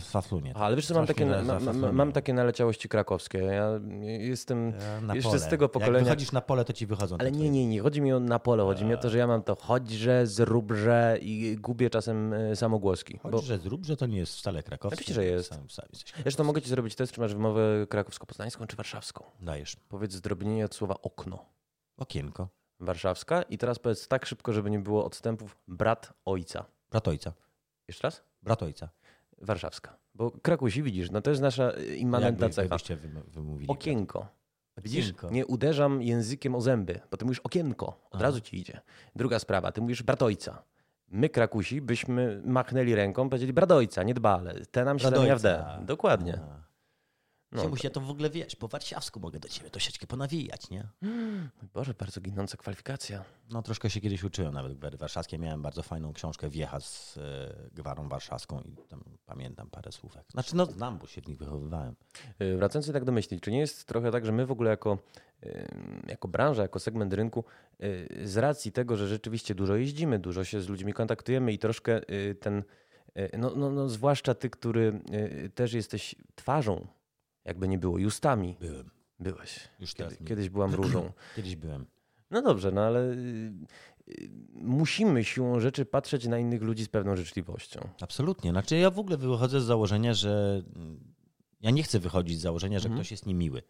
Faflunie. 0.00 0.52
A, 0.56 0.60
ale 0.60 0.76
wiesz 0.76 0.86
co, 0.86 0.94
mam 0.94 1.06
takie, 1.06 1.26
na, 1.26 1.60
ma, 1.60 1.92
mam 1.92 2.12
takie 2.12 2.34
naleciałości 2.34 2.88
krakowskie. 2.88 3.38
Ja 3.38 3.70
jestem 4.18 4.72
Na 5.02 5.14
jeszcze 5.14 5.30
pole. 5.30 5.40
z 5.40 5.48
tego 5.48 5.64
Jak 5.64 5.72
pokolenia... 5.72 6.04
wychodzisz 6.04 6.32
na 6.32 6.40
pole, 6.40 6.64
to 6.64 6.72
ci 6.72 6.86
wychodzą. 6.86 7.16
Ale 7.18 7.30
nie, 7.32 7.50
nie, 7.50 7.66
nie. 7.66 7.80
Chodzi 7.80 8.00
mi 8.00 8.12
o 8.12 8.20
na 8.20 8.38
pole. 8.38 8.62
Chodzi 8.64 8.84
mi 8.84 8.94
o 8.94 8.98
to, 8.98 9.10
że 9.10 9.18
ja 9.18 9.26
mam 9.26 9.42
to 9.42 9.56
chodźże, 9.56 10.26
zróbże 10.26 11.18
i 11.20 11.56
gubię 11.60 11.90
czasem 11.90 12.32
e, 12.32 12.56
samogłoski. 12.56 13.18
Chodź, 13.18 13.32
Bo, 13.32 13.42
że 13.42 13.58
zrób, 13.58 13.84
że 13.86 13.96
to 13.96 14.06
nie 14.06 14.18
jest 14.18 14.36
wcale 14.36 14.62
krakowskie. 14.62 14.94
Oczywiście, 14.94 15.14
że 15.14 15.24
jest. 15.24 15.48
Sam, 15.48 15.70
sam 15.70 15.86
zresztą 16.22 16.44
mogę 16.44 16.62
ci 16.62 16.68
zrobić 16.68 16.94
test, 16.94 17.12
czy 17.12 17.20
masz 17.20 17.34
wymowę 17.34 17.86
krakowsko-poznańską, 17.88 18.66
czy 18.66 18.76
warszawską. 18.76 19.24
Dajesz. 19.40 19.76
Powiedz 19.88 20.12
zdrobnienie 20.12 20.64
od 20.64 20.74
słowa 20.74 20.94
okno. 21.02 21.44
Okienko. 21.96 22.48
Warszawska. 22.80 23.42
I 23.42 23.58
teraz 23.58 23.78
powiedz 23.78 24.08
tak 24.08 24.26
szybko, 24.26 24.52
żeby 24.52 24.70
nie 24.70 24.78
było 24.78 25.04
odstępów. 25.04 25.56
Brat 25.68 26.12
ojca. 26.24 26.64
Brat 26.90 27.08
ojca. 27.08 27.32
Jeszcze 27.88 28.06
raz? 28.06 28.22
Brat 28.42 28.62
ojca. 28.62 28.88
Warszawska. 29.42 29.96
Bo 30.14 30.30
Krakusi, 30.30 30.82
widzisz, 30.82 31.10
no 31.10 31.20
to 31.20 31.30
jest 31.30 31.42
nasza 31.42 31.70
immanentna 31.96 32.46
Jakby- 32.46 32.78
cecha. 32.78 32.96
wymówili. 33.28 33.70
Okienko. 33.70 34.26
Widzisz, 34.82 35.04
Okienko. 35.10 35.30
nie 35.30 35.46
uderzam 35.46 36.02
językiem 36.02 36.54
o 36.54 36.60
zęby, 36.60 37.00
bo 37.10 37.16
ty 37.16 37.24
mówisz 37.24 37.40
okienko, 37.40 37.86
od 37.86 37.98
Aha. 38.14 38.22
razu 38.22 38.40
ci 38.40 38.56
idzie. 38.60 38.80
Druga 39.16 39.38
sprawa, 39.38 39.72
ty 39.72 39.80
mówisz 39.80 40.02
bratojca. 40.02 40.62
My, 41.08 41.28
Krakusi, 41.28 41.80
byśmy 41.80 42.42
machnęli 42.44 42.94
ręką, 42.94 43.28
powiedzieli 43.28 43.52
bratojca, 43.52 44.02
nie 44.02 44.14
dba, 44.14 44.38
ale 44.38 44.54
te 44.54 44.84
nam 44.84 44.98
się 44.98 45.02
Brat 45.02 45.14
zamienia 45.14 45.36
w 45.36 45.44
ojca. 45.44 45.78
D. 45.78 45.84
Dokładnie. 45.86 46.40
A. 46.42 46.67
No, 47.52 47.62
Czemuś 47.62 47.84
ja 47.84 47.90
to 47.90 48.00
w 48.00 48.10
ogóle 48.10 48.30
wiesz, 48.30 48.56
po 48.56 48.68
warszawsku 48.68 49.20
mogę 49.20 49.40
do 49.40 49.48
ciebie 49.48 49.70
troszeczkę 49.70 50.06
ponawijać, 50.06 50.70
nie? 50.70 50.88
Boże, 51.74 51.94
bardzo 51.94 52.20
ginąca 52.20 52.56
kwalifikacja. 52.56 53.24
No 53.50 53.62
troszkę 53.62 53.90
się 53.90 54.00
kiedyś 54.00 54.24
uczyłem 54.24 54.54
nawet 54.54 54.74
gwery 54.74 54.98
warszawskie. 54.98 55.38
Miałem 55.38 55.62
bardzo 55.62 55.82
fajną 55.82 56.12
książkę 56.12 56.50
Wiecha 56.50 56.80
z 56.80 57.18
e, 57.18 57.70
gwarą 57.74 58.08
warszawską 58.08 58.60
i 58.60 58.76
tam 58.88 59.04
pamiętam 59.26 59.70
parę 59.70 59.92
słówek. 59.92 60.24
Znaczy 60.32 60.56
no 60.56 60.66
znam, 60.66 60.98
bo 60.98 61.06
się 61.06 61.20
w 61.20 61.28
nich 61.28 61.38
wychowywałem. 61.38 61.94
Yy, 62.38 62.56
Wracając 62.56 62.86
jednak 62.86 63.04
do 63.04 63.12
myśli, 63.12 63.40
czy 63.40 63.50
nie 63.50 63.58
jest 63.58 63.84
trochę 63.84 64.10
tak, 64.10 64.26
że 64.26 64.32
my 64.32 64.46
w 64.46 64.50
ogóle 64.50 64.70
jako, 64.70 64.98
yy, 65.42 65.66
jako 66.08 66.28
branża, 66.28 66.62
jako 66.62 66.78
segment 66.78 67.12
rynku, 67.12 67.44
yy, 67.78 68.28
z 68.28 68.36
racji 68.36 68.72
tego, 68.72 68.96
że 68.96 69.08
rzeczywiście 69.08 69.54
dużo 69.54 69.76
jeździmy, 69.76 70.18
dużo 70.18 70.44
się 70.44 70.60
z 70.60 70.68
ludźmi 70.68 70.92
kontaktujemy 70.92 71.52
i 71.52 71.58
troszkę 71.58 72.00
ten, 72.40 72.62
no, 73.38 73.52
no, 73.56 73.70
no 73.70 73.88
zwłaszcza 73.88 74.34
ty, 74.34 74.50
który 74.50 75.00
też 75.54 75.72
jesteś 75.72 76.14
twarzą, 76.34 76.86
jakby 77.48 77.68
nie 77.68 77.78
było, 77.78 77.98
i 77.98 78.06
ustami 78.06 78.56
Byłem. 78.60 78.90
byłeś. 79.20 79.68
Już 79.80 79.94
Kiedy, 79.94 80.08
teraz 80.08 80.20
nie. 80.20 80.26
kiedyś 80.26 80.48
byłam 80.48 80.74
różą. 80.74 81.12
Kiedyś 81.36 81.56
byłem. 81.56 81.86
No 82.30 82.42
dobrze, 82.42 82.72
no 82.72 82.80
ale 82.80 83.00
yy, 83.00 83.52
yy, 84.06 84.28
musimy 84.54 85.24
siłą 85.24 85.60
rzeczy 85.60 85.84
patrzeć 85.86 86.26
na 86.26 86.38
innych 86.38 86.62
ludzi 86.62 86.84
z 86.84 86.88
pewną 86.88 87.16
życzliwością. 87.16 87.88
Absolutnie. 88.00 88.50
Znaczy 88.50 88.76
ja 88.76 88.90
w 88.90 88.98
ogóle 88.98 89.16
wychodzę 89.16 89.60
z 89.60 89.64
założenia, 89.64 90.14
że 90.14 90.62
mm, 90.76 91.00
ja 91.60 91.70
nie 91.70 91.82
chcę 91.82 91.98
wychodzić 91.98 92.38
z 92.38 92.42
założenia, 92.42 92.78
że 92.78 92.86
Mhm. 92.86 93.00
ktoś 93.00 93.10
jest 93.10 93.26
niemiły. 93.26 93.62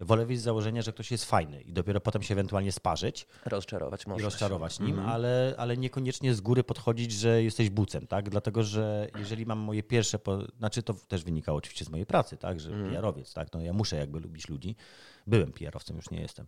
Wolę 0.00 0.26
wyjść 0.26 0.40
z 0.40 0.44
założenia, 0.44 0.82
że 0.82 0.92
ktoś 0.92 1.10
jest 1.10 1.24
fajny 1.24 1.60
i 1.62 1.72
dopiero 1.72 2.00
potem 2.00 2.22
się 2.22 2.34
ewentualnie 2.34 2.72
sparzyć 2.72 3.26
Rozczarować 3.44 4.06
można. 4.06 4.20
i 4.22 4.24
rozczarować 4.24 4.74
się. 4.74 4.84
nim, 4.84 4.92
Mhm. 4.92 5.08
ale, 5.14 5.54
ale 5.58 5.76
niekoniecznie 5.76 6.34
z 6.34 6.40
góry 6.40 6.64
podchodzić, 6.64 7.12
że 7.12 7.42
jesteś 7.42 7.70
bucem, 7.70 8.06
tak? 8.06 8.30
Dlatego, 8.30 8.62
że 8.62 9.08
jeżeli 9.18 9.46
mam 9.46 9.58
moje 9.58 9.82
pierwsze, 9.82 10.18
po... 10.18 10.38
znaczy 10.58 10.82
to 10.82 10.94
też 10.94 11.24
wynikało 11.24 11.58
oczywiście 11.58 11.84
z 11.84 11.88
mojej 11.88 12.06
pracy, 12.06 12.36
tak? 12.36 12.60
Że 12.60 12.70
Mhm. 12.70 12.90
PR-owiec, 12.94 13.34
tak? 13.34 13.48
No 13.54 13.60
ja 13.60 13.72
muszę 13.72 13.96
jakby 13.96 14.20
lubić 14.20 14.48
ludzi. 14.48 14.76
Byłem 15.26 15.52
PR-owcem, 15.52 15.96
już 15.96 16.10
nie 16.10 16.20
jestem. 16.20 16.46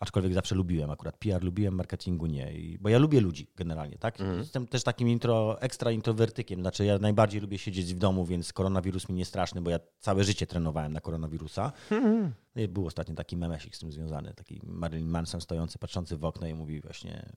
Aczkolwiek 0.00 0.34
zawsze 0.34 0.54
lubiłem 0.54 0.90
akurat 0.90 1.16
PR, 1.16 1.44
lubiłem, 1.44 1.74
marketingu 1.74 2.26
nie. 2.26 2.52
I, 2.52 2.78
bo 2.78 2.88
ja 2.88 2.98
lubię 2.98 3.20
ludzi 3.20 3.46
generalnie, 3.56 3.98
tak? 3.98 4.20
Mhm. 4.20 4.38
Jestem 4.38 4.66
też 4.66 4.82
takim 4.82 5.08
intro, 5.08 5.60
ekstra 5.60 5.90
introwertykiem. 5.90 6.60
Znaczy 6.60 6.84
ja 6.84 6.98
najbardziej 6.98 7.40
lubię 7.40 7.58
siedzieć 7.58 7.94
w 7.94 7.98
domu, 7.98 8.24
więc 8.26 8.52
koronawirus 8.52 9.08
mi 9.08 9.14
nie 9.14 9.24
straszny, 9.24 9.62
bo 9.62 9.70
ja 9.70 9.78
całe 9.98 10.24
życie 10.24 10.46
trenowałem 10.46 10.92
na 10.92 11.00
koronawirusa. 11.00 11.72
Mhm. 11.90 12.32
I 12.56 12.68
Był 12.68 12.86
ostatnio 12.86 13.14
taki 13.14 13.36
memesik 13.36 13.76
z 13.76 13.78
tym 13.78 13.92
związany, 13.92 14.34
taki 14.34 14.60
Marilyn 14.64 15.08
Manson 15.08 15.40
stojący, 15.40 15.78
patrzący 15.78 16.16
w 16.16 16.24
okno 16.24 16.46
i 16.46 16.54
mówi 16.54 16.80
właśnie 16.80 17.32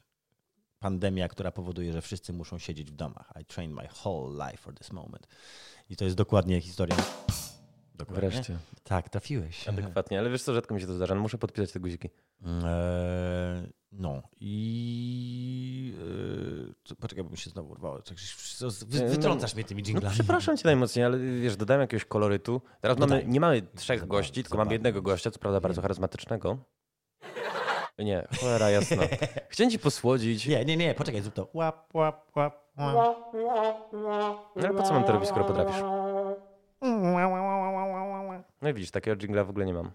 pandemia, 0.80 1.28
która 1.28 1.52
powoduje, 1.52 1.94
że 1.94 2.02
wszyscy 2.02 2.34
muszą 2.34 2.58
siedzieć 2.58 2.92
w 2.92 2.96
domach. 2.96 3.34
I 3.42 3.46
trained 3.46 3.76
my 3.76 3.88
whole 4.04 4.46
life 4.46 4.58
for 4.58 4.74
this 4.74 4.92
moment. 4.92 5.28
I 5.90 5.96
to 5.96 6.06
jest 6.06 6.18
dokładnie 6.18 6.62
historia. 6.62 6.96
Dokładnie. 8.06 8.30
Wreszcie. 8.30 8.58
Tak, 8.84 9.10
trafiłeś. 9.10 9.68
Adekwatnie, 9.70 10.20
ale 10.20 10.30
wiesz 10.30 10.44
co, 10.44 10.54
rzadko 10.54 10.74
mi 10.76 10.82
się 10.82 10.88
to 10.88 10.94
zdarza. 10.94 11.16
No 11.16 11.22
muszę 11.22 11.38
podpisać 11.38 11.72
te 11.72 11.80
guziki. 11.80 12.10
Eee, 12.46 12.52
no 13.92 14.22
i 14.40 15.94
eee, 16.68 16.74
co- 16.84 16.96
poczekaj, 16.96 17.24
bo 17.24 17.30
mi 17.30 17.38
się 17.38 17.50
znowu 17.50 17.72
urwało. 17.72 18.02
Tak, 18.02 18.18
Wy, 18.88 19.10
wytrącasz 19.10 19.56
mnie 19.56 19.64
tymi 19.64 19.82
No 19.82 19.86
dżinglami. 19.86 20.14
przepraszam 20.14 20.58
cię 20.58 20.64
najmocniej, 20.66 21.06
ale 21.06 21.18
wiesz, 21.20 21.56
dodałem 21.58 21.82
jakiegoś 21.82 22.06
kolorytu. 22.06 22.62
Teraz 22.82 22.98
mamy, 22.98 23.10
Dodaj. 23.16 23.28
nie 23.28 23.40
mamy 23.40 23.62
trzech 23.62 24.00
Zabawne, 24.00 24.18
gości, 24.22 24.34
tylko 24.34 24.50
zabawne. 24.50 24.66
mamy 24.66 24.74
jednego 24.76 25.02
gościa, 25.02 25.32
co 25.32 25.40
prawda 25.40 25.60
bardzo 25.62 25.82
charyzmatycznego. 25.82 26.58
Nie, 28.00 28.28
cholera 28.40 28.70
jasna. 28.70 29.04
Chciałem 29.50 29.72
ci 29.72 29.80
posłodzić. 29.80 30.48
Nie, 30.48 30.66
nie, 30.66 30.78
nie, 30.78 30.94
poczekaj, 30.96 31.22
zrób 31.22 31.34
to. 31.34 31.48
Łap, 31.54 31.90
łap, 31.96 32.32
łap, 32.36 32.72
łap. 32.78 33.18
No 33.94 34.40
ale 34.56 34.74
po 34.74 34.84
co 34.84 34.94
mam 34.94 35.04
to 35.04 35.12
robić, 35.12 35.30
skoro 35.30 35.46
potrafisz? 35.46 35.82
No 38.62 38.70
i 38.70 38.74
widzisz, 38.74 38.92
takiego 38.92 39.18
jingla 39.18 39.44
w 39.44 39.50
ogóle 39.50 39.66
nie 39.66 39.74
mam. 39.74 39.92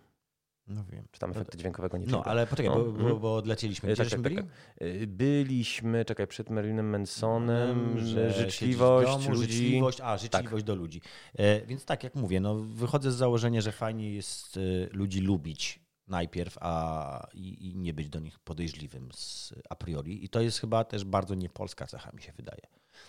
No 0.68 0.84
wiem. 0.92 1.04
Czy 1.10 1.20
tam 1.20 1.30
efektu 1.30 1.58
dźwiękowego 1.58 1.98
nie 1.98 2.06
No, 2.06 2.18
czeka. 2.18 2.30
ale 2.30 2.46
poczekaj, 2.46 2.70
No, 2.70 2.76
bo, 2.76 2.92
bo, 2.92 2.98
mhm. 2.98 3.18
bo 3.18 3.36
odlecieliśmy. 3.36 3.88
E, 3.88 3.92
Gdzie 3.92 4.02
tak, 4.02 4.10
tak, 4.10 4.20
byli? 4.20 4.36
tak. 4.36 4.46
Y, 4.82 5.06
Byliśmy, 5.06 6.04
czekaj, 6.04 6.26
przed 6.26 6.50
Marilyn 6.50 6.82
Mansonem, 6.86 7.98
że 7.98 8.32
życzliwość 8.32 9.10
domu, 9.10 9.30
ludzi. 9.30 9.52
Życzliwość, 9.52 10.00
a, 10.00 10.18
życzliwość 10.18 10.64
do 10.64 10.74
ludzi. 10.74 11.00
E, 11.38 11.66
więc 11.66 11.84
tak, 11.84 12.04
jak 12.04 12.14
mówię, 12.14 12.40
no, 12.40 12.54
wychodzę 12.54 13.12
z 13.12 13.14
założenia, 13.14 13.60
że 13.60 13.72
fajnie 13.72 14.12
jest 14.12 14.56
e, 14.56 14.60
ludzi 14.96 15.20
lubić 15.20 15.80
najpierw, 16.08 16.58
a 16.60 17.26
i, 17.34 17.68
i 17.70 17.76
nie 17.76 17.94
być 17.94 18.08
do 18.08 18.20
nich 18.20 18.38
podejrzliwym 18.38 19.08
z, 19.12 19.54
a 19.70 19.76
priori. 19.76 20.24
I 20.24 20.28
to 20.28 20.40
jest 20.40 20.60
chyba 20.60 20.84
też 20.84 21.04
bardzo 21.04 21.34
niepolska 21.34 21.86
cecha, 21.86 22.10
mi 22.12 22.22
się 22.22 22.32
wydaje. 22.32 22.60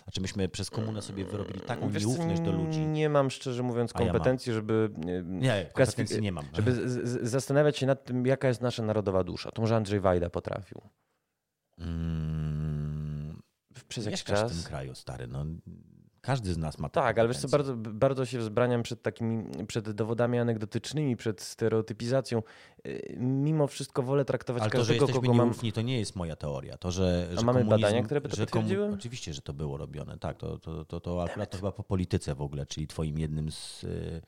Znaczy 0.04 0.20
myśmy 0.20 0.48
przez 0.48 0.70
komunę 0.70 1.02
sobie 1.02 1.24
wyrobili 1.24 1.60
taką 1.60 1.90
Wiesz 1.90 2.02
nieufność 2.06 2.40
do 2.40 2.52
ludzi. 2.52 2.80
Nie 2.86 3.08
mam 3.08 3.30
szczerze 3.30 3.62
mówiąc 3.62 3.90
A 3.94 4.02
ja 4.02 4.12
kompetencji, 4.12 4.52
żeby 4.52 4.90
Nie, 5.24 5.70
kompetencji 5.72 6.20
nie 6.20 6.32
mam. 6.32 6.44
Żeby 6.52 6.72
z, 6.72 7.08
z, 7.08 7.30
zastanawiać 7.30 7.78
się 7.78 7.86
nad 7.86 8.04
tym, 8.04 8.26
jaka 8.26 8.48
jest 8.48 8.60
nasza 8.60 8.82
narodowa 8.82 9.24
dusza. 9.24 9.50
To 9.50 9.62
może 9.62 9.76
Andrzej 9.76 10.00
Wajda 10.00 10.30
potrafił. 10.30 10.80
Mm, 11.78 13.42
Przez 13.88 14.04
jakiś 14.04 14.20
mieszkasz 14.20 14.38
w 14.38 14.42
czas. 14.42 14.52
tym 14.52 14.62
kraju, 14.62 14.94
stary. 14.94 15.26
No, 15.26 15.44
każdy 16.20 16.54
z 16.54 16.58
nas 16.58 16.78
ma 16.78 16.88
Tak, 16.88 17.18
ale 17.18 17.28
wiesz 17.28 17.38
co, 17.38 17.48
bardzo, 17.48 17.76
bardzo 17.76 18.26
się 18.26 18.38
wzbraniam 18.38 18.82
przed 18.82 19.02
takimi, 19.02 19.44
przed 19.66 19.90
dowodami 19.90 20.38
anegdotycznymi, 20.38 21.16
przed 21.16 21.40
stereotypizacją. 21.40 22.42
Y, 22.86 23.16
Mimo 23.20 23.66
wszystko 23.66 24.02
wolę 24.02 24.24
traktować 24.24 24.62
Ale 24.62 24.70
to, 24.70 24.84
że 24.84 24.94
każdego, 24.94 25.20
kogo 25.20 25.34
mam... 25.34 25.54
to 25.74 25.82
nie 25.82 25.98
jest 25.98 26.16
moja 26.16 26.36
teoria. 26.36 26.76
To, 26.76 26.90
że, 26.90 27.28
że 27.30 27.44
mamy 27.44 27.60
komunizm, 27.60 27.82
badania, 27.82 28.02
które 28.02 28.20
by 28.20 28.28
to 28.28 28.36
potwierdziły? 28.36 28.94
Oczywiście, 28.94 29.34
że 29.34 29.42
to 29.42 29.52
było 29.52 29.76
robione. 29.76 30.18
Tak, 30.18 30.36
to, 30.36 30.58
to, 30.58 30.84
to, 30.84 31.00
to 31.00 31.24
akurat 31.24 31.50
to 31.50 31.56
chyba 31.56 31.72
po 31.72 31.82
polityce 31.82 32.34
w 32.34 32.42
ogóle, 32.42 32.66
czyli 32.66 32.86
twoim 32.86 33.18
jednym 33.18 33.52
z, 33.52 33.84
y, 33.84 34.22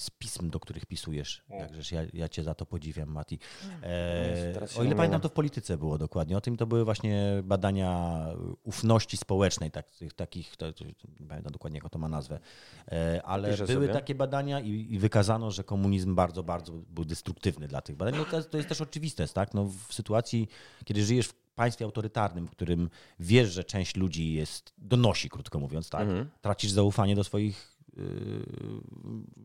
z 0.00 0.10
pism, 0.10 0.50
do 0.50 0.60
których 0.60 0.86
pisujesz. 0.86 1.42
Jakżeż 1.50 1.92
ja, 1.92 2.00
ja 2.12 2.28
cię 2.28 2.42
za 2.42 2.54
to 2.54 2.66
podziwiam, 2.66 3.08
Mati. 3.08 3.38
Jezu, 3.62 4.60
E, 4.62 4.68
się 4.68 4.80
o 4.80 4.82
ile 4.82 4.90
nie 4.90 4.96
pamiętam, 4.96 5.20
to 5.20 5.28
w 5.28 5.32
polityce 5.32 5.78
było 5.78 5.98
dokładnie. 5.98 6.36
O 6.36 6.40
tym 6.40 6.56
to 6.56 6.66
były 6.66 6.84
właśnie 6.84 7.42
badania 7.44 8.26
ufności 8.62 9.16
społecznej, 9.16 9.70
tak, 9.70 9.90
tych, 9.90 10.12
takich, 10.12 10.56
to, 10.56 10.72
to, 10.72 10.84
nie 11.20 11.26
pamiętam 11.28 11.52
dokładnie, 11.52 11.76
jaką 11.76 11.88
to 11.88 11.98
ma 11.98 12.08
nazwę. 12.08 12.40
E, 12.88 13.22
ale 13.24 13.50
Piszę 13.50 13.66
były 13.66 13.86
sobie. 13.86 13.92
takie 13.92 14.14
badania 14.14 14.60
i, 14.60 14.86
i 14.90 14.98
wykazano, 14.98 15.50
że 15.50 15.64
komunizm 15.64 16.14
bardzo, 16.14 16.42
bardzo 16.42 16.72
był 16.72 17.04
destruktywny 17.04 17.68
dla 17.68 17.80
tych 17.80 17.96
badań. 17.96 18.14
No 18.16 18.24
to, 18.24 18.42
to 18.44 18.56
jest 18.56 18.68
też 18.68 18.80
oczywiste, 18.80 19.28
tak? 19.28 19.54
No, 19.54 19.64
w 19.88 19.94
sytuacji, 19.94 20.48
kiedy 20.84 21.04
żyjesz 21.04 21.26
w 21.26 21.34
państwie 21.54 21.84
autorytarnym, 21.84 22.46
w 22.46 22.50
którym 22.50 22.90
wiesz, 23.20 23.52
że 23.52 23.64
część 23.64 23.96
ludzi 23.96 24.32
jest, 24.32 24.72
donosi, 24.78 25.30
krótko 25.30 25.58
mówiąc, 25.58 25.90
tak? 25.90 26.02
Mhm. 26.02 26.30
Tracisz 26.40 26.70
zaufanie 26.70 27.14
do 27.14 27.24
swoich 27.24 27.79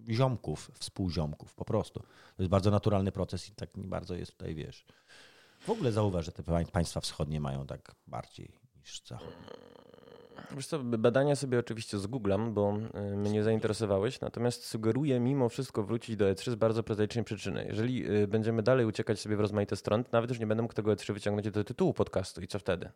ziomków, 0.09 0.71
współziomków, 0.73 1.53
po 1.53 1.65
prostu. 1.65 1.99
To 1.99 2.43
jest 2.43 2.49
bardzo 2.49 2.71
naturalny 2.71 3.11
proces 3.11 3.49
i 3.49 3.51
tak 3.55 3.77
nie 3.77 3.87
bardzo 3.87 4.15
jest 4.15 4.31
tutaj, 4.31 4.55
wiesz. 4.55 4.85
W 5.59 5.69
ogóle 5.69 5.91
zauważ, 5.91 6.25
że 6.25 6.31
te 6.31 6.43
pań- 6.43 6.71
państwa 6.71 7.01
wschodnie 7.01 7.39
mają 7.41 7.67
tak 7.67 7.95
bardziej 8.07 8.51
niż 8.77 9.01
zachodnie. 9.05 9.35
Wiesz 10.55 10.67
co, 10.67 10.79
badania 10.79 11.35
sobie 11.35 11.59
oczywiście 11.59 11.99
zgooglam, 11.99 12.53
bo 12.53 12.77
y, 13.13 13.17
mnie 13.17 13.43
zainteresowałeś, 13.43 14.21
natomiast 14.21 14.65
sugeruję 14.65 15.19
mimo 15.19 15.49
wszystko 15.49 15.83
wrócić 15.83 16.15
do 16.15 16.25
E3 16.25 16.51
z 16.51 16.55
bardzo 16.55 16.83
prozaicznej 16.83 17.23
przyczyny. 17.25 17.65
Jeżeli 17.69 18.11
y, 18.11 18.27
będziemy 18.27 18.63
dalej 18.63 18.85
uciekać 18.85 19.19
sobie 19.19 19.35
w 19.35 19.39
rozmaite 19.39 19.75
strony, 19.75 20.03
nawet 20.11 20.29
już 20.29 20.39
nie 20.39 20.47
będę 20.47 20.61
mógł 20.61 20.73
tego 20.73 20.91
E3 20.91 21.13
wyciągnąć 21.13 21.51
do 21.51 21.63
tytułu 21.63 21.93
podcastu 21.93 22.41
i 22.41 22.47
co 22.47 22.59
wtedy? 22.59 22.89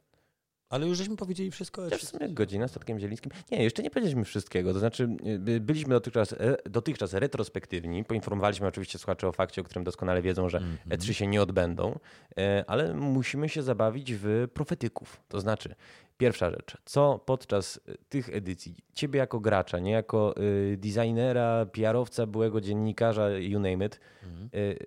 Ale 0.70 0.88
już 0.88 0.98
żeśmy 0.98 1.16
powiedzieli 1.16 1.52
wszystko. 1.52 1.88
Ja 1.88 1.98
w 1.98 2.02
sumie 2.04 2.30
godzina 2.30 2.68
statkiem 2.68 3.00
zielińskim. 3.00 3.32
Nie, 3.52 3.64
jeszcze 3.64 3.84
nie 3.84 3.90
powiedzieliśmy 3.90 4.26
wszystkiego. 4.26 4.74
To 4.74 4.80
znaczy, 4.80 5.10
y, 5.48 5.60
byliśmy 5.60 5.94
dotychczas, 5.94 6.36
dotychczas 6.66 7.14
retrospektywni. 7.14 8.04
Poinformowaliśmy 8.04 8.68
oczywiście 8.68 8.98
słuchaczy 9.00 9.28
o 9.28 9.32
fakcie, 9.32 9.62
o 9.62 9.64
którym 9.64 9.84
doskonale 9.84 10.22
wiedzą, 10.22 10.50
że 10.50 10.58
Mhm. 10.58 11.00
E3 11.00 11.12
się 11.14 11.28
nie 11.28 11.42
odbędą, 11.42 12.00
e, 12.38 12.64
ale 12.68 12.94
musimy 12.94 13.50
się 13.50 13.64
zabawić 13.64 14.14
w 14.14 14.48
profetyków. 14.54 15.22
To 15.28 15.40
znaczy, 15.40 15.76
pierwsza 16.20 16.50
rzecz, 16.50 16.78
co 16.86 17.20
podczas 17.20 17.78
y, 17.78 17.98
tych 18.10 18.30
edycji 18.30 18.76
ciebie 18.94 19.20
jako 19.20 19.40
gracza, 19.40 19.80
nie 19.80 19.92
jako 19.92 20.36
y, 20.38 20.78
designera, 20.78 21.66
PR-owca, 21.66 22.28
byłego 22.28 22.62
dziennikarza, 22.62 23.30
you 23.30 23.60
name 23.60 23.86
it, 23.86 24.00
Mhm. 24.24 24.50
y, 24.56 24.78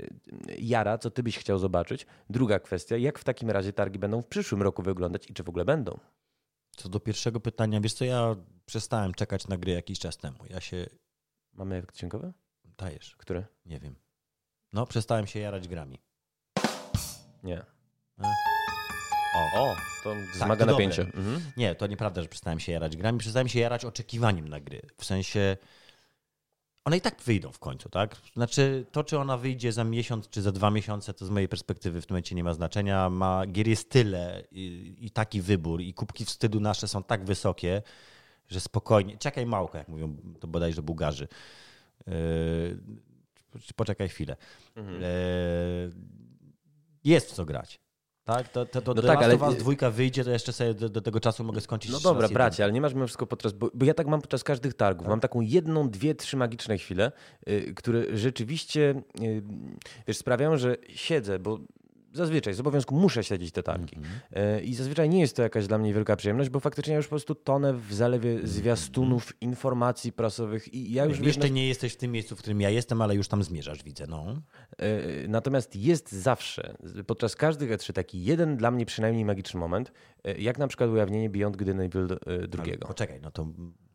jara, 0.59 0.99
co 0.99 1.11
ty 1.11 1.22
byś 1.22 1.39
chciał 1.39 1.59
zobaczyć? 1.59 2.07
Druga 2.30 2.59
kwestia, 2.59 2.97
jak 2.97 3.18
w 3.18 3.24
takim 3.24 3.51
razie 3.51 3.72
targi 3.72 3.99
będą 3.99 4.22
w 4.22 4.26
przyszłym 4.26 4.62
roku 4.62 4.83
wyglądać 4.83 5.30
i 5.30 5.35
czy 5.35 5.43
w 5.43 5.49
ogóle 5.49 5.64
będą? 5.64 5.99
Co 6.76 6.89
do 6.89 7.01
pierwszego 7.01 7.41
pytania, 7.41 7.80
wiesz 7.80 7.93
co, 7.95 8.05
ja 8.05 8.37
przestałem 8.66 9.14
czekać 9.14 9.49
na 9.49 9.57
gry 9.57 9.72
jakiś 9.72 9.99
czas 9.99 10.16
temu. 10.16 10.39
Ja 10.51 10.61
się 10.61 10.87
Mamy 11.53 11.76
efekt 11.76 11.97
dźwiękowy? 11.97 12.33
dajesz, 12.78 13.16
Który? 13.16 13.45
nie 13.66 13.80
wiem. 13.80 13.95
No, 14.72 14.87
przestałem 14.87 15.26
się 15.26 15.41
jarać 15.41 15.68
grami. 15.68 15.99
Nie. 17.43 17.62
O. 19.35 19.62
O, 19.62 19.76
to 20.05 20.11
Tak, 20.11 20.30
wzmaga 20.33 20.66
to 20.66 20.72
napięcie. 20.72 21.03
Mhm. 21.03 21.41
Nie, 21.57 21.74
to 21.74 21.87
nieprawda, 21.87 22.22
że 22.22 22.28
przestałem 22.28 22.61
się 22.61 22.72
jarać 22.72 22.97
grami. 22.97 23.18
Przestałem 23.18 23.49
się 23.49 23.61
jarać 23.61 23.85
oczekiwaniem 23.85 24.49
na 24.49 24.61
gry. 24.61 24.83
W 24.97 25.05
sensie 25.05 25.57
one 26.85 26.97
i 26.97 27.01
tak 27.01 27.22
wyjdą 27.22 27.53
w 27.53 27.59
końcu, 27.59 27.89
tak? 27.89 28.16
Znaczy 28.35 28.87
to, 28.93 29.05
czy 29.05 29.18
ona 29.18 29.37
wyjdzie 29.37 29.72
za 29.72 29.85
miesiąc, 29.85 30.28
czy 30.28 30.43
za 30.43 30.53
dwa 30.53 30.70
miesiące, 30.70 31.14
to 31.14 31.26
z 31.26 31.30
mojej 31.30 31.49
perspektywy 31.49 32.03
w 32.03 32.07
tym 32.07 32.14
momencie 32.14 32.35
nie 32.35 32.45
ma 32.45 32.55
znaczenia. 32.55 33.11
Ma, 33.11 33.47
gier 33.47 33.68
jest 33.68 33.91
tyle 33.91 34.45
i, 34.51 34.95
i 35.01 35.11
taki 35.11 35.43
wybór 35.43 35.80
i 35.80 35.95
kubki 35.95 36.24
wstydu 36.24 36.61
nasze 36.61 36.89
są 36.89 37.03
tak 37.03 37.24
wysokie, 37.24 37.83
że 38.49 38.61
spokojnie, 38.61 39.18
czekaj 39.18 39.47
małko, 39.47 39.78
jak 39.78 39.89
mówią 39.89 40.16
to 40.41 40.47
bodajże 40.47 40.83
Bułgarzy. 40.83 41.28
Yy, 42.07 42.14
poczekaj 43.76 44.09
chwilę. 44.09 44.37
Mhm. 44.76 45.03
Yy, 45.03 45.93
jest 47.05 47.30
w 47.30 47.35
co 47.35 47.45
grać. 47.45 47.82
Tak, 48.25 48.49
to, 48.49 48.66
to, 48.66 48.83
to 48.83 48.95
No 48.95 49.03
tak, 49.03 49.23
ale- 49.23 49.37
Us 49.37 49.57
dwójka 49.57 49.91
wyjdzie, 49.91 50.25
to 50.25 50.31
jeszcze 50.31 50.53
sobie 50.53 50.75
do, 50.75 50.89
do 50.89 51.01
tego 51.01 51.20
czasu 51.20 51.45
mogę 51.45 51.61
skończyć 51.61 51.91
No 51.93 52.01
dobra, 52.01 52.23
jeden. 52.23 52.35
bracie, 52.35 52.64
ale 52.64 52.73
nie 52.73 52.81
masz 52.81 52.95
mimo 52.95 53.07
wszystko 53.07 53.27
podczas, 53.27 53.53
bo, 53.53 53.70
bo 53.75 53.85
ja 53.85 53.95
tak 53.95 54.07
mam 54.07 54.20
podczas 54.20 54.45
każdych 54.45 54.75
targów. 54.75 55.05
Tak. 55.05 55.11
Mam 55.11 55.20
taką 55.20 55.41
jedną, 55.41 55.91
dwie, 55.91 56.14
trzy 56.14 56.37
magiczne 56.37 56.79
chwile, 56.79 57.12
y, 57.49 57.75
które 57.77 58.16
rzeczywiście 58.16 59.03
y, 59.23 59.43
wiesz, 60.09 60.16
sprawiają, 60.16 60.57
że 60.57 60.77
siedzę, 60.89 61.39
bo 61.39 61.59
zazwyczaj 62.13 62.55
z 62.55 62.61
obowiązku 62.61 62.95
muszę 62.95 63.25
śledzić 63.25 63.53
te 63.53 63.63
targi. 63.63 63.97
Mhm. 63.97 64.57
Y, 64.59 64.63
I 64.63 64.75
zazwyczaj 64.75 65.09
nie 65.09 65.21
jest 65.21 65.37
to 65.37 65.43
jakaś 65.43 65.67
dla 65.67 65.79
mnie 65.79 65.95
wielka 65.95 66.17
przyjemność, 66.17 66.51
bo 66.51 66.61
faktycznie 66.61 66.93
ja 66.93 66.97
już 66.97 67.07
po 67.07 67.11
prostu 67.11 67.35
tonę 67.35 67.75
w 67.75 67.95
zalewie 67.95 68.47
zwiastunów, 68.47 69.43
informacji 69.43 70.13
prasowych 70.13 70.75
i 70.75 70.93
ja 70.93 71.05
już 71.05 71.11
Już 71.11 71.19
wiesz, 71.19 71.37
jeszcze 71.37 71.51
nie 71.51 71.69
jesteś 71.69 71.93
w 71.93 71.97
tym 71.97 72.13
miejscu, 72.13 72.37
w 72.37 72.39
którym 72.39 72.61
ja 72.61 72.71
jestem, 72.71 73.03
ale 73.03 73.15
już 73.15 73.29
tam 73.29 73.43
zmierzasz, 73.43 73.83
widzę. 73.83 74.07
No. 74.09 74.43
E, 74.79 75.29
Natomiast 75.29 75.77
jest 75.77 76.13
zawsze, 76.13 76.77
podczas 77.07 77.37
każdych 77.37 77.71
E3 77.71 77.93
taki 77.93 78.25
jeden 78.25 78.57
dla 78.57 78.71
mnie 78.71 78.87
przynajmniej 78.87 79.25
magiczny 79.25 79.61
moment, 79.61 79.93
e, 80.25 80.39
jak 80.39 80.59
na 80.59 80.69
przykład 80.69 80.91
ujawnienie 80.91 81.31
Beyond 81.31 81.57
Ale 81.63 81.89
drugiego. 82.49 82.87
Poczekaj, 82.87 83.21
no 83.23 83.31
to, 83.31 83.47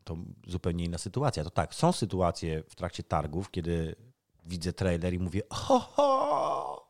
to 0.04 0.16
zupełnie 0.46 0.84
inna 0.84 0.98
sytuacja. 0.98 1.44
To 1.44 1.50
tak, 1.50 1.74
są 1.74 1.92
sytuacje 1.92 2.62
w 2.68 2.74
trakcie 2.74 3.02
targów, 3.02 3.50
kiedy 3.50 3.94
widzę 4.46 4.72
trailer 4.72 5.14
i 5.14 5.18
mówię 5.18 5.42
ho, 5.50 5.78
ho! 5.78 6.87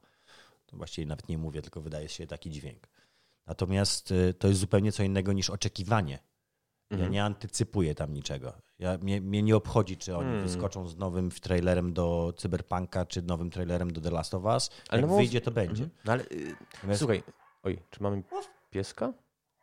To 0.69 0.77
właściwie 0.77 1.07
nawet 1.07 1.29
nie 1.29 1.39
mówię, 1.39 1.62
tylko 1.62 1.81
wydaje 1.81 2.09
się 2.09 2.27
taki 2.27 2.51
dźwięk. 2.51 2.89
Natomiast 3.47 4.11
y, 4.11 4.35
to 4.35 4.49
jest 4.49 4.61
zupełnie 4.61 4.93
co 4.93 5.03
innego 5.03 5.33
niż 5.33 5.51
oczekiwanie. 5.51 6.19
Ja 6.91 6.95
Mhm. 6.95 7.12
nie 7.12 7.25
antycypuję 7.25 7.95
tam 7.95 8.14
niczego. 8.14 8.53
Ja, 8.79 8.99
mnie, 8.99 9.21
mnie 9.21 9.43
nie 9.43 9.57
obchodzi, 9.57 9.97
czy 9.97 10.16
oni 10.16 10.27
Hmm. 10.29 10.43
wyskoczą 10.49 10.89
z 10.89 10.97
nowym 10.97 11.31
trailerem 11.31 11.93
do 11.93 12.33
Cyberpunka, 12.37 13.07
czy 13.07 13.23
nowym 13.23 13.51
trailerem 13.51 13.93
do 13.93 14.01
The 14.01 14.11
Last 14.11 14.35
of 14.35 14.45
Us. 14.45 14.71
Ale 14.89 15.01
Jak 15.01 15.11
no, 15.11 15.16
wyjdzie, 15.16 15.41
to 15.41 15.51
będzie. 15.51 15.83
Mhm. 15.85 16.01
No 16.05 16.12
ale 16.12 16.23
y, 16.25 16.55
Natomiast 16.75 16.99
słuchaj, 16.99 17.23
oj, 17.62 17.79
czy 17.91 18.03
mamy 18.03 18.23
pieska 18.71 19.12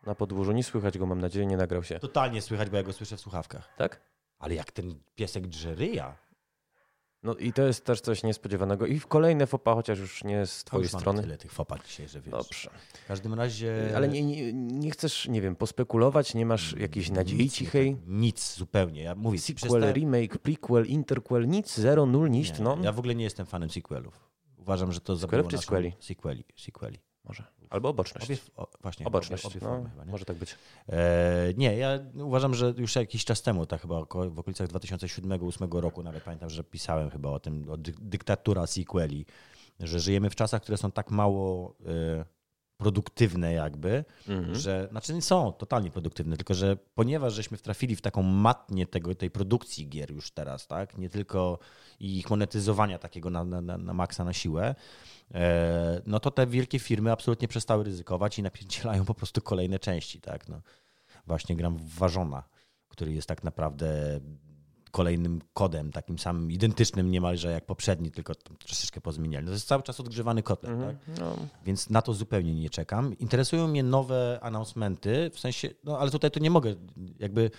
na 0.05 0.15
podwórzu? 0.15 0.51
Nie 0.51 0.63
słychać 0.63 0.97
go, 0.97 1.05
mam 1.05 1.21
nadzieję, 1.21 1.45
nie 1.45 1.57
nagrał 1.57 1.83
się. 1.83 1.99
Totalnie 1.99 2.41
słychać, 2.41 2.69
bo 2.69 2.77
ja 2.77 2.83
go 2.83 2.93
słyszę 2.93 3.17
w 3.17 3.19
słuchawkach. 3.21 3.75
Tak? 3.77 4.01
Ale 4.39 4.55
jak 4.55 4.71
ten 4.71 4.99
piesek 5.15 5.47
drze 5.47 5.75
ryja, 5.75 6.17
No 7.25 7.35
i 7.35 7.53
to 7.53 7.61
jest 7.61 7.85
też 7.85 8.01
coś 8.01 8.23
niespodziewanego. 8.23 8.85
I 8.85 8.99
w 8.99 9.07
kolejne 9.07 9.47
fopa, 9.47 9.73
chociaż 9.73 9.99
już 9.99 10.23
nie 10.23 10.45
z 10.45 10.63
to 10.63 10.67
twojej 10.67 10.89
mamy 10.93 11.01
strony. 11.01 11.21
tyle 11.21 11.37
tych 11.37 11.51
fopat 11.51 11.85
dzisiaj, 11.87 12.07
że 12.07 12.21
wiesz. 12.21 12.31
Dobrze. 12.31 12.69
W 13.03 13.07
każdym 13.07 13.33
razie... 13.33 13.91
Ale 13.95 14.07
nie, 14.07 14.23
nie, 14.23 14.53
nie 14.53 14.91
chcesz, 14.91 15.27
nie 15.27 15.41
wiem, 15.41 15.55
pospekulować, 15.55 16.33
nie 16.33 16.45
masz 16.45 16.73
jakiejś 16.77 17.09
nadziei 17.09 17.37
nic, 17.39 17.53
cichej? 17.53 17.97
Nic 18.07 18.55
zupełnie. 18.55 19.01
Ja 19.01 19.15
mówię, 19.15 19.39
Sequel, 19.39 19.55
przestałem- 19.55 19.93
remake, 19.93 20.37
prequel, 20.37 20.85
interquel, 20.85 21.47
nic, 21.47 21.75
zero, 21.77 22.05
nul, 22.05 22.29
nic, 22.29 22.57
nie, 22.59 22.63
no. 22.63 22.77
Ja 22.81 22.91
w 22.91 22.99
ogóle 22.99 23.15
nie 23.15 23.23
jestem 23.23 23.45
fanem 23.45 23.69
sequelów. 23.69 24.19
Uważam, 24.57 24.91
że 24.91 24.99
to 24.99 25.17
Sequelów 25.17 25.21
zabiło 25.21 25.49
czy 25.49 25.55
naszą- 25.55 25.61
sequeli? 25.65 25.93
Sequeli. 25.99 26.43
sequeli. 26.55 26.99
Może. 27.23 27.43
Albo 27.69 27.89
oboczność. 27.89 28.25
Obie, 28.25 28.37
o, 28.57 28.67
właśnie, 28.81 29.05
Oboczność. 29.05 29.45
Obie, 29.45 29.55
obie 29.57 29.65
no, 29.65 29.71
formy 29.71 29.89
chyba, 29.89 30.05
nie? 30.05 30.11
może 30.11 30.25
tak 30.25 30.37
być. 30.37 30.55
E, 30.89 31.53
nie, 31.57 31.77
ja 31.77 31.99
uważam, 32.13 32.53
że 32.53 32.73
już 32.77 32.95
jakiś 32.95 33.25
czas 33.25 33.41
temu, 33.41 33.65
tak 33.65 33.81
chyba 33.81 33.97
około- 33.97 34.29
w 34.29 34.39
okolicach 34.39 34.67
2007-2008 34.67 35.79
roku, 35.81 36.03
nawet 36.03 36.23
pamiętam, 36.23 36.49
że 36.49 36.63
pisałem 36.63 37.09
chyba 37.09 37.29
o 37.29 37.39
tym, 37.39 37.69
o 37.69 37.77
dy, 37.77 37.93
dyktatura 37.99 38.67
sequeli, 38.67 39.25
że 39.79 39.99
żyjemy 39.99 40.29
w 40.29 40.35
czasach, 40.35 40.61
które 40.61 40.77
są 40.77 40.91
tak 40.91 41.11
mało 41.11 41.75
e, 41.85 42.25
produktywne 42.77 43.53
jakby, 43.53 44.05
Mhm. 44.27 44.55
że, 44.55 44.87
znaczy 44.91 45.13
nie 45.13 45.21
są 45.21 45.53
totalnie 45.53 45.91
produktywne, 45.91 46.37
tylko 46.37 46.53
że 46.53 46.77
ponieważ 46.95 47.33
żeśmy 47.33 47.57
wtrafili 47.57 47.95
w 47.95 48.01
taką 48.01 48.23
matnię 48.23 48.87
tego, 48.87 49.15
tej 49.15 49.31
produkcji 49.31 49.89
gier 49.89 50.11
już 50.11 50.31
teraz, 50.31 50.67
tak, 50.67 50.97
nie 50.97 51.09
tylko 51.09 51.59
i 51.99 52.17
ich 52.17 52.29
monetyzowania 52.29 52.99
takiego 52.99 53.29
na, 53.29 53.43
na, 53.43 53.61
na, 53.61 53.93
maksa 53.93 54.23
na 54.23 54.33
siłę, 54.33 54.75
e, 55.33 56.01
no 56.05 56.19
to 56.19 56.31
te 56.31 56.47
wielkie 56.47 56.79
firmy 56.79 57.11
absolutnie 57.11 57.47
przestały 57.47 57.83
ryzykować 57.83 58.39
i 58.39 58.43
napierdzielają 58.43 59.05
po 59.05 59.13
prostu 59.13 59.41
kolejne 59.41 59.79
części, 59.79 60.21
tak, 60.21 60.49
no. 60.49 60.61
Właśnie 61.27 61.55
gram 61.55 61.77
w 61.77 61.95
Ważona, 61.95 62.43
który 62.87 63.13
jest 63.13 63.27
tak 63.27 63.43
naprawdę 63.43 64.19
kolejnym 64.95 65.41
kodem, 65.53 65.91
takim 65.91 66.19
samym, 66.19 66.51
identycznym 66.51 67.11
niemalże 67.11 67.51
jak 67.51 67.65
poprzedni, 67.65 68.11
tylko 68.11 68.35
troszeczkę 68.35 69.01
pozmieniali. 69.01 69.45
No 69.45 69.49
to 69.49 69.53
jest 69.53 69.67
cały 69.67 69.83
czas 69.83 69.99
odgrzewany 69.99 70.43
kotlet, 70.43 70.79
tak? 70.79 70.95
Mhm. 71.09 71.17
No, 71.19 71.45
Więc 71.65 71.89
na 71.89 72.01
to 72.01 72.13
zupełnie 72.13 72.55
nie 72.55 72.69
czekam. 72.69 73.17
Interesują 73.17 73.67
mnie 73.67 73.83
nowe 73.83 74.39
announcementy, 74.41 75.29
w 75.33 75.39
sensie, 75.39 75.69
no 75.83 75.99
ale 75.99 76.11
tutaj 76.11 76.31
to 76.31 76.39
nie 76.39 76.49
mogę, 76.49 76.75
jakby 77.19 77.51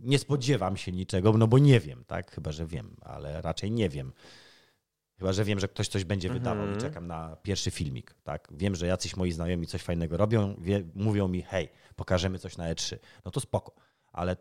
nie 0.00 0.18
spodziewam 0.18 0.76
się 0.76 0.92
niczego, 0.92 1.32
no 1.32 1.46
bo 1.46 1.58
nie 1.58 1.80
wiem, 1.80 2.04
tak? 2.06 2.30
Chyba, 2.30 2.52
że 2.52 2.66
wiem, 2.66 2.96
ale 3.00 3.42
raczej 3.42 3.70
nie 3.70 3.88
wiem. 3.88 4.12
Chyba, 5.18 5.32
że 5.32 5.44
wiem, 5.44 5.60
że 5.60 5.68
ktoś 5.68 5.88
coś 5.88 6.04
będzie 6.04 6.28
wydawał 6.30 6.64
i 6.66 6.68
Mhm. 6.68 6.80
czekam 6.80 7.06
na 7.06 7.36
pierwszy 7.42 7.70
filmik, 7.70 8.14
tak? 8.24 8.48
Wiem, 8.52 8.74
że 8.74 8.86
jacyś 8.86 9.16
moi 9.16 9.32
znajomi 9.32 9.66
coś 9.66 9.82
fajnego 9.82 10.16
robią, 10.16 10.54
wie, 10.58 10.82
mówią 10.94 11.28
mi, 11.28 11.42
hej, 11.42 11.68
pokażemy 11.96 12.38
coś 12.38 12.56
na 12.56 12.74
E3. 12.74 12.96
No 13.24 13.30
to 13.30 13.40
spoko, 13.40 13.72
ale 14.12 14.36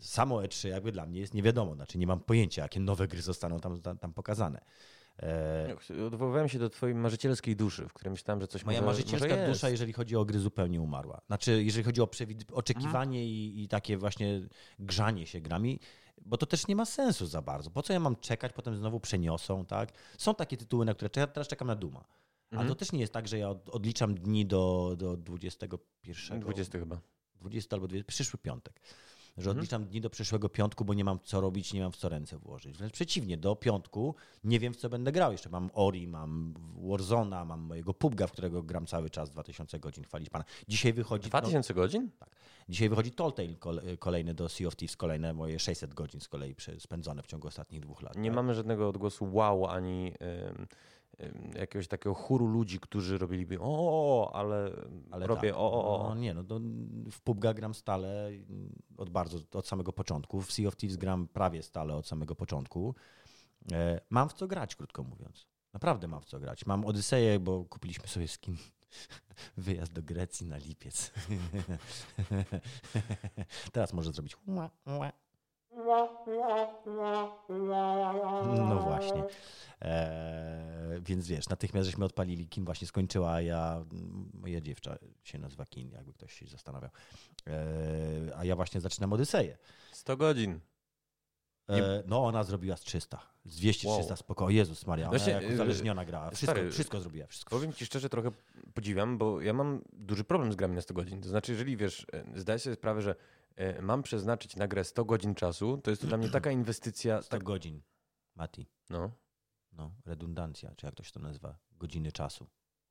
samo 0.00 0.36
E3 0.36 0.68
jakby 0.68 0.92
dla 0.92 1.06
mnie 1.06 1.20
jest 1.20 1.34
nie 1.34 1.42
wiadomo, 1.42 1.74
znaczy 1.74 1.98
nie 1.98 2.06
mam 2.06 2.20
pojęcia, 2.20 2.62
jakie 2.62 2.80
nowe 2.80 3.08
gry 3.08 3.22
zostaną 3.22 3.60
tam, 3.60 3.80
tam, 3.80 3.98
tam 3.98 4.12
pokazane. 4.12 4.60
E, 5.22 5.76
Odwoływałem 6.06 6.48
się 6.48 6.58
do 6.58 6.70
twojej 6.70 6.94
marzycielskiej 6.94 7.56
duszy, 7.56 7.88
w 7.88 7.92
której 7.92 8.10
myślałem, 8.10 8.40
że 8.40 8.48
coś 8.48 8.64
Moja 8.64 8.80
może, 8.80 8.86
marzycielska 8.86 9.28
może 9.28 9.46
dusza, 9.46 9.68
jeżeli 9.68 9.92
chodzi 9.92 10.16
o 10.16 10.24
gry, 10.24 10.38
zupełnie 10.38 10.80
umarła. 10.80 11.20
Znaczy, 11.26 11.62
jeżeli 11.64 11.84
chodzi 11.84 12.00
o 12.02 12.08
oczekiwanie 12.52 13.26
i, 13.26 13.62
i 13.62 13.68
takie 13.68 13.96
właśnie 13.96 14.40
grzanie 14.78 15.26
się 15.26 15.40
grami, 15.40 15.80
bo 16.22 16.36
to 16.36 16.46
też 16.46 16.66
nie 16.66 16.76
ma 16.76 16.84
sensu 16.84 17.26
za 17.26 17.42
bardzo. 17.42 17.70
Po 17.70 17.82
co 17.82 17.92
ja 17.92 18.00
mam 18.00 18.16
czekać, 18.16 18.52
potem 18.52 18.76
znowu 18.76 19.00
przeniosą, 19.00 19.64
tak? 19.66 19.92
Są 20.18 20.34
takie 20.34 20.56
tytuły, 20.56 20.84
na 20.84 20.94
które 20.94 21.10
czekam, 21.10 21.30
teraz 21.34 21.48
czekam 21.48 21.68
na 21.68 21.76
Duma. 21.76 22.04
Ale 22.50 22.60
Mhm. 22.60 22.68
to 22.68 22.74
też 22.74 22.92
nie 22.92 23.00
jest 23.00 23.12
tak, 23.12 23.28
że 23.28 23.38
ja 23.38 23.50
od, 23.50 23.68
odliczam 23.68 24.14
dni 24.14 24.46
do, 24.46 24.94
do 24.98 25.16
21, 25.16 26.40
20 26.40 26.78
chyba. 26.78 27.00
20 27.40 27.76
albo 27.76 27.88
20, 27.88 28.06
przyszły 28.08 28.38
piątek. 28.38 28.80
Że 29.40 29.50
Mhm. 29.50 29.56
odliczam 29.58 29.84
dni 29.84 30.00
do 30.00 30.10
przyszłego 30.10 30.48
piątku, 30.48 30.84
bo 30.84 30.94
nie 30.94 31.04
mam 31.04 31.18
co 31.24 31.40
robić, 31.40 31.72
nie 31.72 31.80
mam 31.82 31.92
w 31.92 31.96
co 31.96 32.08
ręce 32.08 32.38
włożyć. 32.38 32.78
Wręcz 32.78 32.92
przeciwnie, 32.92 33.36
do 33.36 33.56
piątku 33.56 34.14
nie 34.44 34.58
wiem, 34.60 34.72
w 34.74 34.76
co 34.76 34.88
będę 34.88 35.12
grał. 35.12 35.32
Jeszcze 35.32 35.48
mam 35.50 35.70
Ori, 35.74 36.06
mam 36.06 36.54
Warzona, 36.90 37.44
mam 37.44 37.60
mojego 37.60 37.92
PUBG'a, 37.92 38.26
w 38.26 38.32
którego 38.32 38.62
gram 38.62 38.86
cały 38.86 39.10
czas, 39.10 39.30
2000 39.30 39.78
godzin, 39.78 40.04
chwalić 40.04 40.30
pana. 40.30 40.44
Dzisiaj 40.68 40.92
wychodzi, 40.92 41.24
no, 41.24 41.40
2000 41.40 41.74
godzin? 41.74 42.10
dzisiaj 42.68 42.88
wychodzi 42.88 43.10
Telltale 43.12 43.48
kole- 43.48 43.96
kolejny 43.98 44.34
do 44.34 44.48
Sea 44.48 44.68
of 44.68 44.76
Thieves, 44.76 44.96
kolejne 44.96 45.32
moje 45.34 45.58
600 45.58 45.94
godzin 45.94 46.20
z 46.20 46.28
kolei 46.28 46.54
spędzone 46.78 47.22
w 47.22 47.26
ciągu 47.26 47.48
ostatnich 47.48 47.80
dwóch 47.80 48.02
lat. 48.02 48.16
Nie 48.16 48.30
tak? 48.30 48.36
mamy 48.36 48.54
żadnego 48.54 48.88
odgłosu 48.88 49.34
wow 49.34 49.66
ani 49.66 50.06
ym, 50.48 50.66
jakiegoś 51.54 51.88
takiego 51.88 52.14
chóru 52.14 52.46
ludzi, 52.46 52.80
którzy 52.80 53.18
robiliby 53.18 53.58
o, 53.60 54.30
ale, 54.34 54.70
Ale 55.10 55.26
robię 55.26 55.48
tak, 55.48 55.58
o, 55.58 55.72
o, 55.72 56.00
o. 56.00 56.08
No, 56.08 56.14
nie, 56.14 56.34
no 56.34 56.44
to 56.44 56.60
w 57.10 57.20
PUBG 57.20 57.54
gram 57.54 57.74
stale 57.74 58.30
od 58.96 59.10
bardzo, 59.10 59.38
od 59.52 59.66
samego 59.66 59.92
początku. 59.92 60.40
W 60.40 60.52
Sea 60.52 60.68
of 60.68 60.76
Thieves 60.76 60.96
gram 60.96 61.28
prawie 61.28 61.62
stale 61.62 61.94
od 61.94 62.06
samego 62.06 62.34
początku. 62.34 62.94
E, 63.72 64.00
mam 64.10 64.28
w 64.28 64.32
co 64.32 64.46
grać, 64.46 64.76
krótko 64.76 65.02
mówiąc. 65.02 65.46
Naprawdę 65.72 66.08
mam 66.08 66.20
w 66.20 66.24
co 66.24 66.40
grać. 66.40 66.66
Mam 66.66 66.84
Odyseję, 66.84 67.40
bo 67.40 67.64
kupiliśmy 67.64 68.08
sobie 68.08 68.28
skin 68.28 68.56
wyjazd 69.56 69.92
do 69.92 70.02
Grecji 70.02 70.46
na 70.46 70.56
lipiec. 70.56 71.12
Teraz 73.72 73.92
może 73.92 74.12
zrobić. 74.12 74.36
No 78.68 78.80
właśnie. 78.84 79.24
Eee, 79.80 81.00
więc 81.00 81.26
wiesz, 81.28 81.48
natychmiast 81.48 81.86
żeśmy 81.86 82.04
odpalili, 82.04 82.48
Kin 82.48 82.64
właśnie 82.64 82.86
skończyła, 82.86 83.32
a 83.32 83.40
ja, 83.40 83.84
moja 84.34 84.60
dziewczyna 84.60 84.96
się 85.24 85.38
nazywa 85.38 85.66
Kin, 85.66 85.90
jakby 85.90 86.12
ktoś 86.12 86.32
się 86.32 86.46
zastanawiał. 86.46 86.90
Eee, 87.46 87.54
a 88.36 88.44
ja 88.44 88.56
właśnie 88.56 88.80
zaczynam 88.80 89.12
Odyseję. 89.12 89.58
100 89.92 90.16
godzin. 90.16 90.60
Eee, 91.68 92.02
no 92.06 92.24
ona 92.24 92.44
zrobiła 92.44 92.76
z 92.76 92.80
300, 92.80 93.20
z 93.44 93.60
200-300 93.60 93.86
Wow. 94.08 94.16
spoko. 94.16 94.50
Jezus 94.50 94.86
Maria, 94.86 95.08
ona 95.08 95.18
Właśnie, 95.18 95.32
jak 95.32 95.42
yy, 95.42 95.54
uzależniona 95.54 96.04
grała. 96.04 96.30
Wszystko, 96.30 96.52
stary, 96.52 96.70
wszystko 96.70 97.00
zrobiła, 97.00 97.26
wszystko. 97.26 97.50
Powiem 97.50 97.72
ci 97.72 97.86
szczerze, 97.86 98.08
trochę 98.08 98.30
podziwiam, 98.74 99.18
bo 99.18 99.40
ja 99.40 99.52
mam 99.52 99.82
duży 99.92 100.24
problem 100.24 100.52
z 100.52 100.56
grami 100.56 100.74
na 100.74 100.82
100 100.82 100.94
godzin. 100.94 101.20
To 101.22 101.28
znaczy, 101.28 101.52
jeżeli 101.52 101.76
wiesz, 101.76 102.06
e, 102.12 102.40
zdaję 102.40 102.58
sobie 102.58 102.76
sprawę, 102.76 103.02
że 103.02 103.10
e, 103.10 103.14
mam 103.82 104.02
przeznaczyć 104.02 104.56
na 104.56 104.68
grę 104.68 104.84
100 104.84 105.04
godzin 105.04 105.34
czasu, 105.34 105.78
to 105.84 105.90
jest 105.90 106.02
to 106.02 106.08
dla 106.08 106.16
mnie 106.16 106.28
taka 106.38 106.50
inwestycja. 106.50 107.22
100 107.22 107.30
Tak, 107.30 107.42
godzin, 107.42 107.82
Mati. 108.36 108.66
no, 108.90 109.10
No, 109.72 109.90
redundancja, 110.06 110.74
czy 110.76 110.86
jak 110.86 110.94
to 110.94 111.02
się 111.02 111.12
to 111.12 111.20
nazywa? 111.20 111.58
Godziny 111.72 112.12
czasu. 112.12 112.46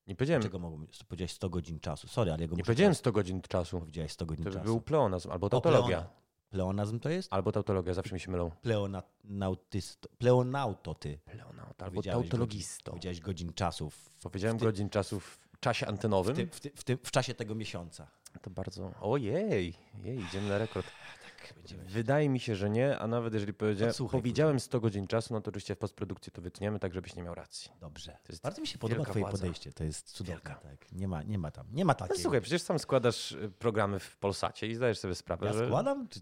nie 0.08 0.16
powiedziałem, 0.16 0.44
Czego 0.44 0.60
mogą 0.60 0.86
Powiedziałeś 1.08 1.32
100 1.32 1.50
godzin 1.50 1.80
czasu. 1.80 2.08
Sorry, 2.08 2.32
ale 2.32 2.42
ja 2.42 2.48
go 2.48 2.56
nie 2.56 2.64
powiedziałem 2.64 2.96
100 2.96 3.12
godzin 3.12 3.42
czasu. 3.42 3.80
Powiedziałeś 3.80 4.12
100 4.12 4.26
godzin 4.26 4.46
To 4.46 4.52
czasu. 4.52 4.66
był 4.66 4.82
pleonazm 4.82 5.32
albo 5.32 5.48
O, 5.48 5.50
tautologia. 5.50 6.00
pleona- 6.02 6.20
Pleonazm 6.50 7.00
to 7.00 7.10
jest? 7.10 7.34
Albo 7.34 7.52
tautologia, 7.52 7.94
zawsze 7.94 8.14
mi 8.14 8.20
się 8.20 8.32
mylą. 8.32 8.52
Pleonautysto. 8.62 10.10
Pleonauto 10.18 10.96
ty. 10.96 11.20
Pleonauta 11.26 11.86
albo 11.86 12.02
tautologisto. 12.04 12.92
Powiedziałeś 12.92 13.20
godzin 13.20 13.54
czasu 13.54 13.90
w, 13.90 14.10
Powiedziałem 14.24 14.58
ty- 14.60 14.66
godzin 14.66 14.90
czasu 14.90 15.20
w 15.20 15.40
czasie 15.60 15.88
antenowym. 15.88 16.36
w, 16.36 16.60
ty, 16.60 16.72
w, 16.76 16.84
ty, 16.84 16.98
w, 16.98 17.02
w 17.08 17.12
czasie 17.12 17.34
tego 17.34 17.56
miesiąca. 17.56 18.08
To 18.42 18.50
bardzo. 18.50 18.92
Ojej, 19.02 19.74
jej, 20.04 20.20
idziemy 20.22 20.50
na 20.50 20.58
rekord. 20.58 20.86
Tak, 21.24 21.54
będziemy. 21.54 21.84
Wydaje 21.84 22.30
mi 22.30 22.40
się, 22.40 22.56
że 22.56 22.70
nie, 22.70 23.00
a 23.00 23.08
nawet 23.08 23.34
jeżeli 23.34 23.54
powiedziałem, 23.54 23.90
Odsłuchaj 23.90 24.20
powiedziałem 24.22 24.60
100 24.60 24.80
godzin 24.80 25.08
czasu, 25.08 25.34
no 25.34 25.42
to 25.42 25.50
oczywiście 25.50 25.76
w 25.76 25.78
postprodukcji 25.78 26.32
to 26.32 26.42
wytniemy, 26.42 26.80
tak 26.80 26.94
żebyś 26.94 27.16
nie 27.16 27.24
miał 27.24 27.36
racji. 27.36 27.72
Dobrze. 27.82 28.18
Bardzo 28.44 28.62
mi 28.62 28.68
się 28.68 28.78
podoba 28.78 29.04
twoje 29.04 29.20
władza. 29.24 29.38
podejście. 29.38 29.72
To 29.74 29.84
jest 29.84 30.12
cudowne. 30.12 30.42
Tak. 30.42 30.92
Nie, 30.92 31.08
ma, 31.08 31.24
nie 31.24 31.38
ma 31.38 31.52
tam. 31.52 31.68
Nie 31.72 31.86
ma 31.86 31.94
No 31.94 32.08
takiej. 32.08 32.18
słuchaj, 32.24 32.42
przecież 32.42 32.62
sam 32.62 32.80
składasz 32.80 33.32
y, 33.32 33.52
programy 33.60 34.00
w 34.00 34.18
Polsacie 34.18 34.68
i 34.68 34.76
zdajesz 34.76 35.00
sobie 35.00 35.16
sprawę, 35.16 35.46
ja 35.48 35.54
że 35.54 35.68
składam? 35.68 36.08
Ty, 36.08 36.20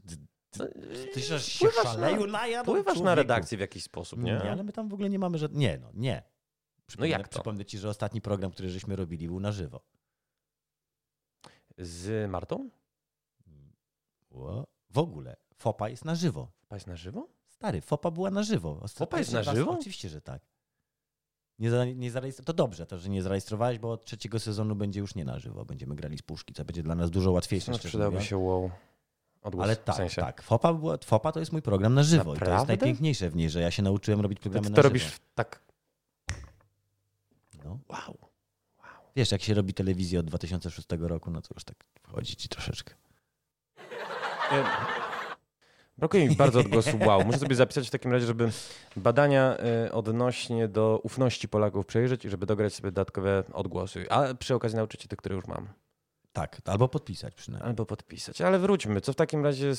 No, 0.60 0.66
ty, 0.66 1.08
ty 1.14 1.22
się 1.22 1.40
wpływasz 1.40 1.84
szaleju 1.94 2.26
na- 2.28 2.32
najadł? 2.32 2.72
wpływasz 2.72 3.00
na 3.00 3.16
redakcję 3.16 3.58
w 3.58 3.62
jakiś 3.62 3.84
sposób, 3.84 4.20
nie? 4.20 4.32
Nie, 4.44 4.52
ale 4.52 4.64
my 4.64 4.72
tam 4.74 4.90
w 4.90 4.94
ogóle 4.94 5.10
nie 5.10 5.20
mamy 5.20 5.38
żadnego. 5.38 5.60
Nie, 5.62 5.78
no 5.82 5.90
nie. 5.94 6.24
Przypomnę, 6.88 7.10
jak 7.10 7.28
to? 7.28 7.34
Przypomnę 7.40 7.66
ci, 7.66 7.78
że 7.78 7.90
ostatni 7.90 8.22
program, 8.22 8.52
który 8.52 8.70
żeśmy 8.70 8.96
robili, 8.96 9.28
był 9.28 9.40
na 9.40 9.52
żywo. 9.52 9.82
Z 11.78 12.32
Martą? 12.32 12.70
W 14.90 14.98
ogóle. 14.98 15.36
Fopa 15.56 15.90
jest 15.90 16.06
na 16.06 16.16
żywo. 16.16 16.52
Paść 16.68 16.86
na 16.86 16.96
żywo? 16.96 17.28
Stary, 17.48 17.82
Fopa 17.82 18.12
była 18.12 18.32
na 18.32 18.44
żywo. 18.44 18.88
Fopa 18.88 19.20
jest 19.20 19.34
na 19.34 19.42
raz- 19.42 19.56
żywo? 19.56 19.72
Oczywiście, 19.72 20.10
że 20.10 20.22
tak. 20.22 20.42
Nie, 21.60 21.70
za, 21.70 21.86
nie 21.86 22.12
zarejestrowałeś. 22.12 22.48
To 22.48 22.54
dobrze, 22.54 22.86
to, 22.86 22.98
że 22.98 23.10
nie 23.10 23.22
zarejestrowałeś, 23.24 23.80
bo 23.80 23.92
od 23.92 24.06
trzeciego 24.06 24.40
sezonu 24.40 24.76
będzie 24.76 25.00
już 25.00 25.16
nie 25.16 25.26
na 25.26 25.40
żywo. 25.40 25.66
Będziemy 25.66 25.96
grali 25.96 26.18
z 26.18 26.22
puszki, 26.22 26.54
co 26.54 26.66
będzie 26.66 26.84
dla 26.84 26.96
nas 26.96 27.12
dużo 27.12 27.32
łatwiejsze. 27.32 27.72
No, 27.72 27.78
przydałby 27.80 28.22
się 28.22 28.38
wow. 28.38 28.72
Odgłos, 29.42 29.64
Ale 29.64 29.76
w 29.76 29.84
tak, 29.84 29.96
sensie. 29.96 30.22
tak. 30.22 30.42
Fopa, 30.42 30.74
była, 30.74 30.98
Fopa 31.06 31.32
to 31.32 31.40
jest 31.40 31.52
mój 31.52 31.62
program 31.62 31.94
na 31.94 32.04
żywo. 32.04 32.22
I 32.22 32.26
to 32.26 32.32
jest 32.32 32.40
Naprawdę? 32.42 32.68
najpiękniejsze 32.68 33.30
w 33.30 33.36
niej, 33.36 33.50
że 33.50 33.62
ja 33.62 33.72
się 33.72 33.84
nauczyłem 33.84 34.22
robić 34.22 34.38
To 34.40 34.42
programy 34.44 34.70
na 34.70 34.76
to 34.76 34.82
żywo. 34.82 34.90
robisz 34.90 35.06
w 35.08 35.20
tak. 35.36 35.64
No. 37.64 37.80
Wow. 37.90 38.18
Wiesz, 39.18 39.32
jak 39.32 39.42
się 39.42 39.54
robi 39.54 39.74
telewizję 39.74 40.20
od 40.20 40.26
2006 40.26 40.88
roku, 41.00 41.32
no 41.32 41.42
to 41.42 41.48
już 41.54 41.64
tak 41.64 41.78
wchodzi 42.04 42.36
ci 42.36 42.50
troszeczkę. 42.50 42.94
Brakuje 45.98 46.30
mi 46.30 46.36
bardzo 46.36 46.60
odgłosu 46.60 46.98
wow. 47.06 47.26
Muszę 47.26 47.40
sobie 47.40 47.56
zapisać 47.56 47.88
w 47.88 47.92
takim 47.92 48.12
razie, 48.12 48.26
żeby 48.26 48.50
badania 48.96 49.58
y, 49.86 49.92
odnośnie 49.92 50.68
do 50.68 51.00
ufności 51.04 51.48
Polaków 51.48 51.86
przejrzeć 51.86 52.26
i 52.26 52.30
żeby 52.30 52.46
dograć 52.46 52.74
sobie 52.74 52.92
dodatkowe 52.92 53.44
odgłosy. 53.54 54.06
A 54.10 54.34
przy 54.34 54.56
okazji 54.56 54.76
nauczyć 54.76 55.02
się 55.02 55.08
te, 55.08 55.16
które 55.16 55.36
już 55.36 55.48
mam. 55.48 55.68
Tak, 56.34 56.62
albo 56.66 56.88
podpisać 56.88 57.34
przynajmniej. 57.36 57.70
Albo 57.70 57.86
podpisać. 57.86 58.42
Ale 58.42 58.60
wróćmy. 58.60 59.02
Co 59.02 59.14
w 59.14 59.16
takim 59.16 59.44
razie, 59.44 59.74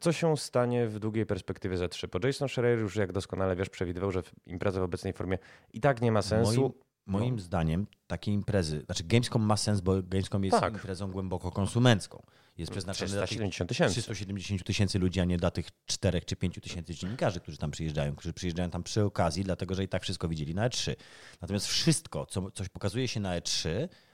co 0.00 0.12
się 0.12 0.36
stanie 0.36 0.86
w 0.86 0.98
długiej 0.98 1.26
perspektywie 1.26 1.76
za 1.76 1.88
3? 1.88 2.08
Bo 2.08 2.26
Jason 2.26 2.48
Schreier 2.48 2.78
już, 2.78 2.96
jak 2.96 3.12
doskonale 3.12 3.56
wiesz, 3.56 3.68
przewidywał, 3.68 4.12
że 4.12 4.22
impreza 4.46 4.80
w 4.80 4.82
obecnej 4.82 5.12
formie 5.12 5.38
i 5.72 5.80
tak 5.80 6.00
nie 6.00 6.12
ma 6.12 6.22
sensu. 6.22 6.60
Moim, 6.60 6.72
moim 7.06 7.40
zdaniem 7.40 7.86
takie 8.06 8.32
imprezy, 8.32 8.82
znaczy 8.86 9.04
Gamescom 9.04 9.42
ma 9.42 9.56
sens, 9.56 9.80
bo 9.80 10.02
Gamescom 10.02 10.44
jest 10.44 10.60
Tak. 10.60 10.72
imprezą 10.74 11.10
głęboko 11.12 11.50
konsumencką. 11.50 12.22
Jest 12.58 12.72
przeznaczony 12.72 13.10
dla 13.10 13.20
tych 13.20 13.28
370 13.28 13.68
tysięcy. 13.68 14.02
370 14.02 14.64
tysięcy 14.64 14.98
ludzi, 14.98 15.20
a 15.20 15.24
nie 15.24 15.36
dla 15.36 15.50
tych 15.50 15.66
4 15.86 16.20
czy 16.20 16.36
5 16.36 16.58
tysięcy 16.62 16.94
dziennikarzy, 16.94 17.40
którzy 17.40 17.58
tam 17.58 17.70
przyjeżdżają, 17.70 18.16
którzy 18.16 18.32
przyjeżdżają 18.32 18.70
tam 18.70 18.82
przy 18.82 19.04
okazji, 19.04 19.44
dlatego 19.44 19.74
że 19.74 19.84
i 19.84 19.88
tak 19.88 20.02
wszystko 20.02 20.28
widzieli 20.28 20.54
na 20.54 20.68
E3. 20.68 20.94
Natomiast 21.40 21.66
wszystko, 21.66 22.26
co 22.26 22.50
coś 22.50 22.68
pokazuje 22.68 23.08
się 23.08 23.20
na 23.20 23.40
E3, 23.40 23.68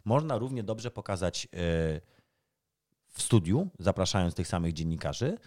można 0.04 0.38
równie 0.38 0.62
dobrze 0.62 0.90
pokazać 0.90 1.44
e, 1.46 1.48
w 3.08 3.22
studiu, 3.22 3.68
zapraszając 3.78 4.34
tych 4.34 4.48
samych 4.48 4.72
dziennikarzy. 4.72 5.38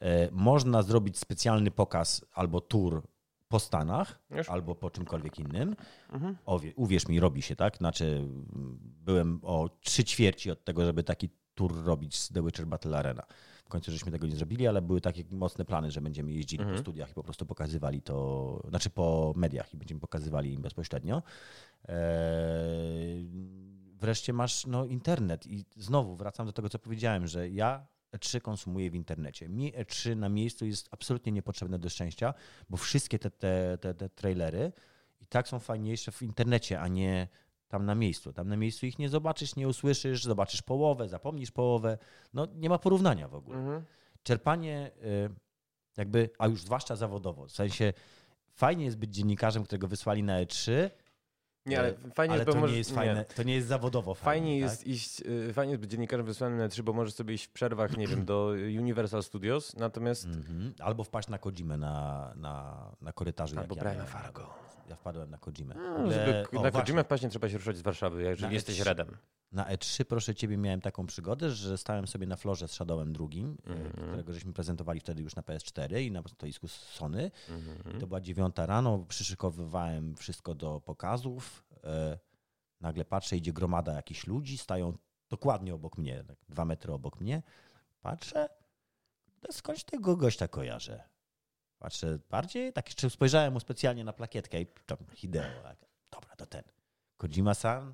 E, 0.00 0.28
Można 0.32 0.82
zrobić 0.82 1.18
specjalny 1.18 1.70
pokaz 1.70 2.24
albo 2.32 2.60
tour 2.60 3.02
po 3.48 3.58
Stanach, 3.58 4.18
Już? 4.30 4.48
albo 4.48 4.74
po 4.74 4.90
czymkolwiek 4.90 5.38
innym. 5.38 5.76
Mhm. 6.12 6.36
Owie, 6.46 6.72
uwierz 6.76 7.08
mi, 7.08 7.20
robi 7.20 7.42
się, 7.42 7.56
tak? 7.56 7.76
Znaczy, 7.76 8.28
byłem 9.04 9.40
o 9.42 9.68
trzy 9.80 10.04
ćwierci 10.04 10.50
od 10.50 10.64
tego, 10.64 10.84
żeby 10.84 11.02
taki 11.04 11.28
tour 11.54 11.84
robić 11.84 12.16
z 12.18 12.28
The 12.28 12.42
Witcher 12.42 12.66
Battle 12.66 12.98
Arena. 12.98 13.22
W 13.64 13.68
końcu 13.68 13.90
żeśmy 13.92 14.12
tego 14.12 14.26
nie 14.26 14.36
zrobili, 14.36 14.66
ale 14.66 14.82
były 14.82 15.00
takie 15.00 15.24
mocne 15.30 15.64
plany, 15.64 15.90
że 15.90 16.00
będziemy 16.00 16.32
jeździli 16.32 16.60
Mhm. 16.62 16.76
po 16.76 16.82
studiach 16.82 17.10
i 17.10 17.14
po 17.14 17.22
prostu 17.22 17.46
pokazywali 17.46 18.02
to, 18.02 18.62
znaczy 18.68 18.90
po 18.90 19.32
mediach 19.36 19.74
i 19.74 19.76
będziemy 19.76 20.00
pokazywali 20.00 20.52
im 20.52 20.62
bezpośrednio. 20.62 21.22
Eee, 21.88 23.26
wreszcie 24.00 24.32
masz 24.32 24.66
no, 24.66 24.84
internet 24.84 25.46
i 25.46 25.64
znowu 25.76 26.16
wracam 26.16 26.46
do 26.46 26.52
tego, 26.52 26.68
co 26.68 26.78
powiedziałem, 26.78 27.26
że 27.26 27.48
ja 27.48 27.86
E3 28.16 28.40
konsumuję 28.40 28.90
w 28.90 28.94
internecie. 28.94 29.48
Mi 29.48 29.72
E3 29.72 30.16
na 30.16 30.28
miejscu 30.28 30.66
jest 30.66 30.88
absolutnie 30.90 31.32
niepotrzebne 31.32 31.78
do 31.78 31.88
szczęścia, 31.88 32.34
bo 32.70 32.76
wszystkie 32.76 33.18
te, 33.18 33.30
te, 33.30 33.78
te, 33.80 33.94
te 33.94 34.08
trailery 34.08 34.72
i 35.20 35.26
tak 35.26 35.48
są 35.48 35.58
fajniejsze 35.58 36.12
w 36.12 36.22
internecie, 36.22 36.80
a 36.80 36.88
nie 36.88 37.28
tam 37.68 37.86
na 37.86 37.94
miejscu. 37.94 38.32
Tam 38.32 38.48
na 38.48 38.56
miejscu 38.56 38.86
ich 38.86 38.98
nie 38.98 39.08
zobaczysz, 39.08 39.56
nie 39.56 39.68
usłyszysz, 39.68 40.24
zobaczysz 40.24 40.62
połowę, 40.62 41.08
zapomnisz 41.08 41.50
połowę. 41.50 41.98
No 42.34 42.46
nie 42.54 42.68
ma 42.68 42.78
porównania 42.78 43.28
w 43.28 43.34
ogóle. 43.34 43.58
Mhm. 43.58 43.84
Czerpanie 44.22 44.90
y, 45.04 45.30
jakby, 45.96 46.30
a 46.38 46.46
już 46.46 46.62
zwłaszcza 46.62 46.96
zawodowo, 46.96 47.46
w 47.46 47.52
sensie 47.52 47.92
fajnie 48.54 48.84
jest 48.84 48.98
być 48.98 49.14
dziennikarzem, 49.14 49.64
którego 49.64 49.88
wysłali 49.88 50.22
na 50.22 50.44
E3, 50.44 50.90
Nie, 51.66 51.78
ale 51.78 51.88
e, 51.88 51.94
fajnie 52.14 52.32
ale 52.34 52.40
jest, 52.40 52.46
bo 52.46 52.52
to 52.52 52.60
możesz- 52.60 52.72
nie 52.72 52.78
jest 52.78 52.94
fajne, 52.94 53.24
to 53.24 53.42
nie 53.42 53.54
jest 53.54 53.68
zawodowo 53.68 54.14
fajne. 54.14 54.24
Fajnie 54.24 54.60
tak? 54.62 54.70
jest 54.70 54.86
iść, 54.86 55.20
y, 55.20 55.52
fajnie 55.52 55.70
jest 55.72 55.80
być 55.80 55.90
dziennikarzem 55.90 56.26
wysłanym 56.26 56.58
na 56.58 56.68
3, 56.68 56.82
bo 56.82 56.92
możesz 56.92 57.14
sobie 57.14 57.34
iść 57.34 57.44
w 57.44 57.50
przerwach, 57.50 57.96
nie 57.96 58.06
wiem, 58.06 58.24
do 58.24 58.52
Universal 58.78 59.22
Studios, 59.22 59.76
natomiast 59.76 60.24
Mhm. 60.24 60.74
Albo 60.80 61.04
wpaść 61.04 61.28
na 61.28 61.38
Kojimę 61.38 61.76
na, 61.76 62.32
na, 62.36 62.86
na 63.00 63.12
korytarzu. 63.12 63.58
Albo 63.58 63.74
jak 63.74 63.84
Briana 63.84 64.00
ja. 64.02 64.06
Fargo. 64.06 64.54
Ja 64.88 64.96
wpadłem 64.96 65.30
na 65.30 65.38
Kojimę. 65.38 65.74
W 65.74 65.78
no, 65.78 65.96
ogóle- 65.96 66.26
żeby 66.44 66.58
o, 66.58 66.62
na. 66.62 66.70
Kojimę 66.70 67.04
wpaść 67.04 67.22
nie 67.22 67.28
trzeba 67.28 67.48
się 67.48 67.58
ruszać 67.58 67.76
z 67.76 67.82
Warszawy, 67.82 68.22
jeżeli 68.22 68.42
Na 68.48 68.52
jesteś 68.52 68.80
E3. 68.80 68.84
redem. 68.84 69.16
Na 69.52 69.64
E3, 69.64 70.04
proszę 70.04 70.34
ciebie, 70.34 70.56
miałem 70.56 70.80
taką 70.80 71.06
przygodę, 71.06 71.50
że 71.50 71.78
stałem 71.78 72.06
sobie 72.06 72.26
na 72.26 72.36
florze 72.36 72.68
z 72.68 72.72
Shadowem 72.72 73.12
drugim, 73.12 73.56
Mhm. 73.66 73.86
e, 73.86 74.06
którego 74.08 74.32
żeśmy 74.32 74.52
prezentowali 74.52 75.00
wtedy 75.00 75.22
już 75.22 75.36
na 75.36 75.42
PS4 75.42 76.00
i 76.02 76.10
na 76.10 76.22
stoisku 76.28 76.68
Sony. 76.68 77.30
Mhm. 77.48 78.00
To 78.00 78.06
była 78.06 78.20
dziewiąta 78.20 78.66
rano, 78.66 79.04
przyszykowywałem 79.08 80.16
wszystko 80.16 80.54
do 80.54 80.80
pokazów. 80.80 81.55
E, 81.86 82.18
nagle 82.80 83.04
patrzę, 83.04 83.36
idzie 83.36 83.52
gromada 83.52 83.92
jakichś 83.92 84.26
ludzi, 84.26 84.58
stają 84.58 84.98
dokładnie 85.28 85.74
obok 85.74 85.98
mnie, 85.98 86.24
tak 86.24 86.38
dwa 86.48 86.64
metry 86.64 86.92
obok 86.92 87.20
mnie. 87.20 87.42
Patrzę, 88.00 88.48
skądś 89.50 89.84
tego 89.84 90.16
gościa 90.16 90.48
kojarzę. 90.48 91.08
Patrzę 91.78 92.18
bardziej, 92.30 92.72
tak 92.72 92.88
jeszcze 92.88 93.10
spojrzałem 93.10 93.52
mu 93.52 93.60
specjalnie 93.60 94.04
na 94.04 94.12
plakietkę 94.12 94.60
i 94.60 94.66
tam 94.66 94.98
Hideo. 95.14 95.62
Tak. 95.62 95.86
Dobra, 96.10 96.36
to 96.36 96.46
ten. 96.46 96.62
Kojima-san? 97.16 97.92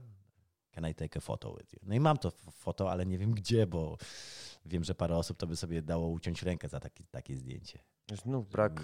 can 0.72 0.86
I 0.86 0.94
take 0.94 1.16
a 1.16 1.20
photo 1.20 1.54
with 1.54 1.72
you? 1.72 1.78
No 1.82 1.94
i 1.94 2.00
mam 2.00 2.18
to 2.18 2.30
foto, 2.30 2.90
ale 2.90 3.06
nie 3.06 3.18
wiem 3.18 3.34
gdzie, 3.34 3.66
bo 3.66 3.96
wiem, 4.66 4.84
że 4.84 4.94
parę 4.94 5.16
osób 5.16 5.38
to 5.38 5.46
by 5.46 5.56
sobie 5.56 5.82
dało 5.82 6.08
uciąć 6.08 6.42
rękę 6.42 6.68
za 6.68 6.80
taki, 6.80 7.04
takie 7.04 7.36
zdjęcie. 7.36 7.78
Znów 8.10 8.48
brak, 8.48 8.82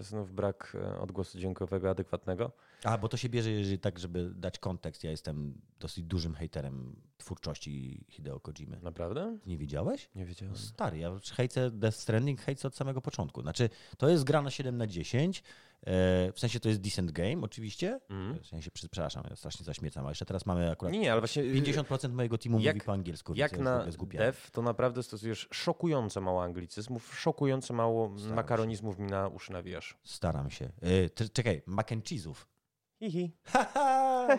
znów 0.00 0.32
brak 0.32 0.76
e, 0.80 0.98
odgłosu 0.98 1.38
dźwiękowego 1.38 1.90
adekwatnego. 1.90 2.52
A, 2.84 2.98
bo 2.98 3.08
to 3.08 3.16
się 3.16 3.28
bierze, 3.28 3.50
jeżeli 3.50 3.78
tak, 3.78 3.98
żeby 3.98 4.30
dać 4.34 4.58
kontekst. 4.58 5.04
Ja 5.04 5.10
jestem 5.10 5.60
dosyć 5.80 6.04
dużym 6.04 6.34
hejterem 6.34 6.96
twórczości 7.18 8.04
Hideo 8.08 8.40
Kojimy. 8.40 8.80
Naprawdę? 8.82 9.38
Nie 9.46 9.58
widziałeś? 9.58 10.10
Nie 10.14 10.24
wiedziałem. 10.24 10.52
No 10.52 10.58
stary, 10.58 10.98
ja 10.98 11.10
hejcę 11.32 11.70
Death 11.70 11.96
Stranding, 11.96 12.40
hejcę 12.40 12.68
od 12.68 12.76
samego 12.76 13.00
początku. 13.00 13.42
Znaczy, 13.42 13.70
to 13.98 14.08
jest 14.08 14.24
gra 14.24 14.42
na 14.42 14.50
7 14.50 14.76
na 14.76 14.86
10, 14.86 15.38
e, 15.38 15.42
w 15.86 16.34
sensie 16.36 16.60
to 16.60 16.68
jest 16.68 16.80
decent 16.80 17.10
game 17.12 17.36
oczywiście, 17.42 18.00
Mhm. 18.10 18.38
w 18.42 18.46
sensie, 18.46 18.70
przepraszam, 18.70 19.24
ja 19.30 19.36
strasznie 19.36 19.64
zaśmiecam, 19.64 20.04
ale 20.04 20.10
jeszcze 20.10 20.26
teraz 20.26 20.46
mamy 20.46 20.70
akurat 20.70 20.92
Nie, 20.92 20.98
nie, 20.98 21.12
ale 21.12 21.20
właśnie... 21.20 21.42
y, 21.42 21.54
50% 21.62 22.12
mojego 22.12 22.38
teamu 22.38 22.60
Jak- 22.60 22.76
mówi 22.76 22.86
po 22.86 22.92
angielsku, 22.92 23.34
Jak 23.34 23.52
ja 23.52 23.58
na 23.58 23.84
dev, 24.12 24.38
to 24.52 24.62
naprawdę 24.62 25.02
stosujesz 25.02 25.48
szokująco 25.52 26.20
mało 26.20 26.42
anglicyzmów, 26.44 27.18
szokująco 27.18 27.74
mało 27.74 28.18
Staram 28.18 28.36
makaronizmów 28.36 28.98
mi 28.98 29.06
na 29.06 29.28
uszy 29.28 29.52
nawijasz. 29.52 29.98
Staram 30.04 30.50
się. 30.50 30.64
E, 31.14 31.28
czekaj, 31.28 31.62
mac 31.66 31.92
and 31.92 32.04
cheese'ów. 32.04 32.34
Hihi. 33.02 33.32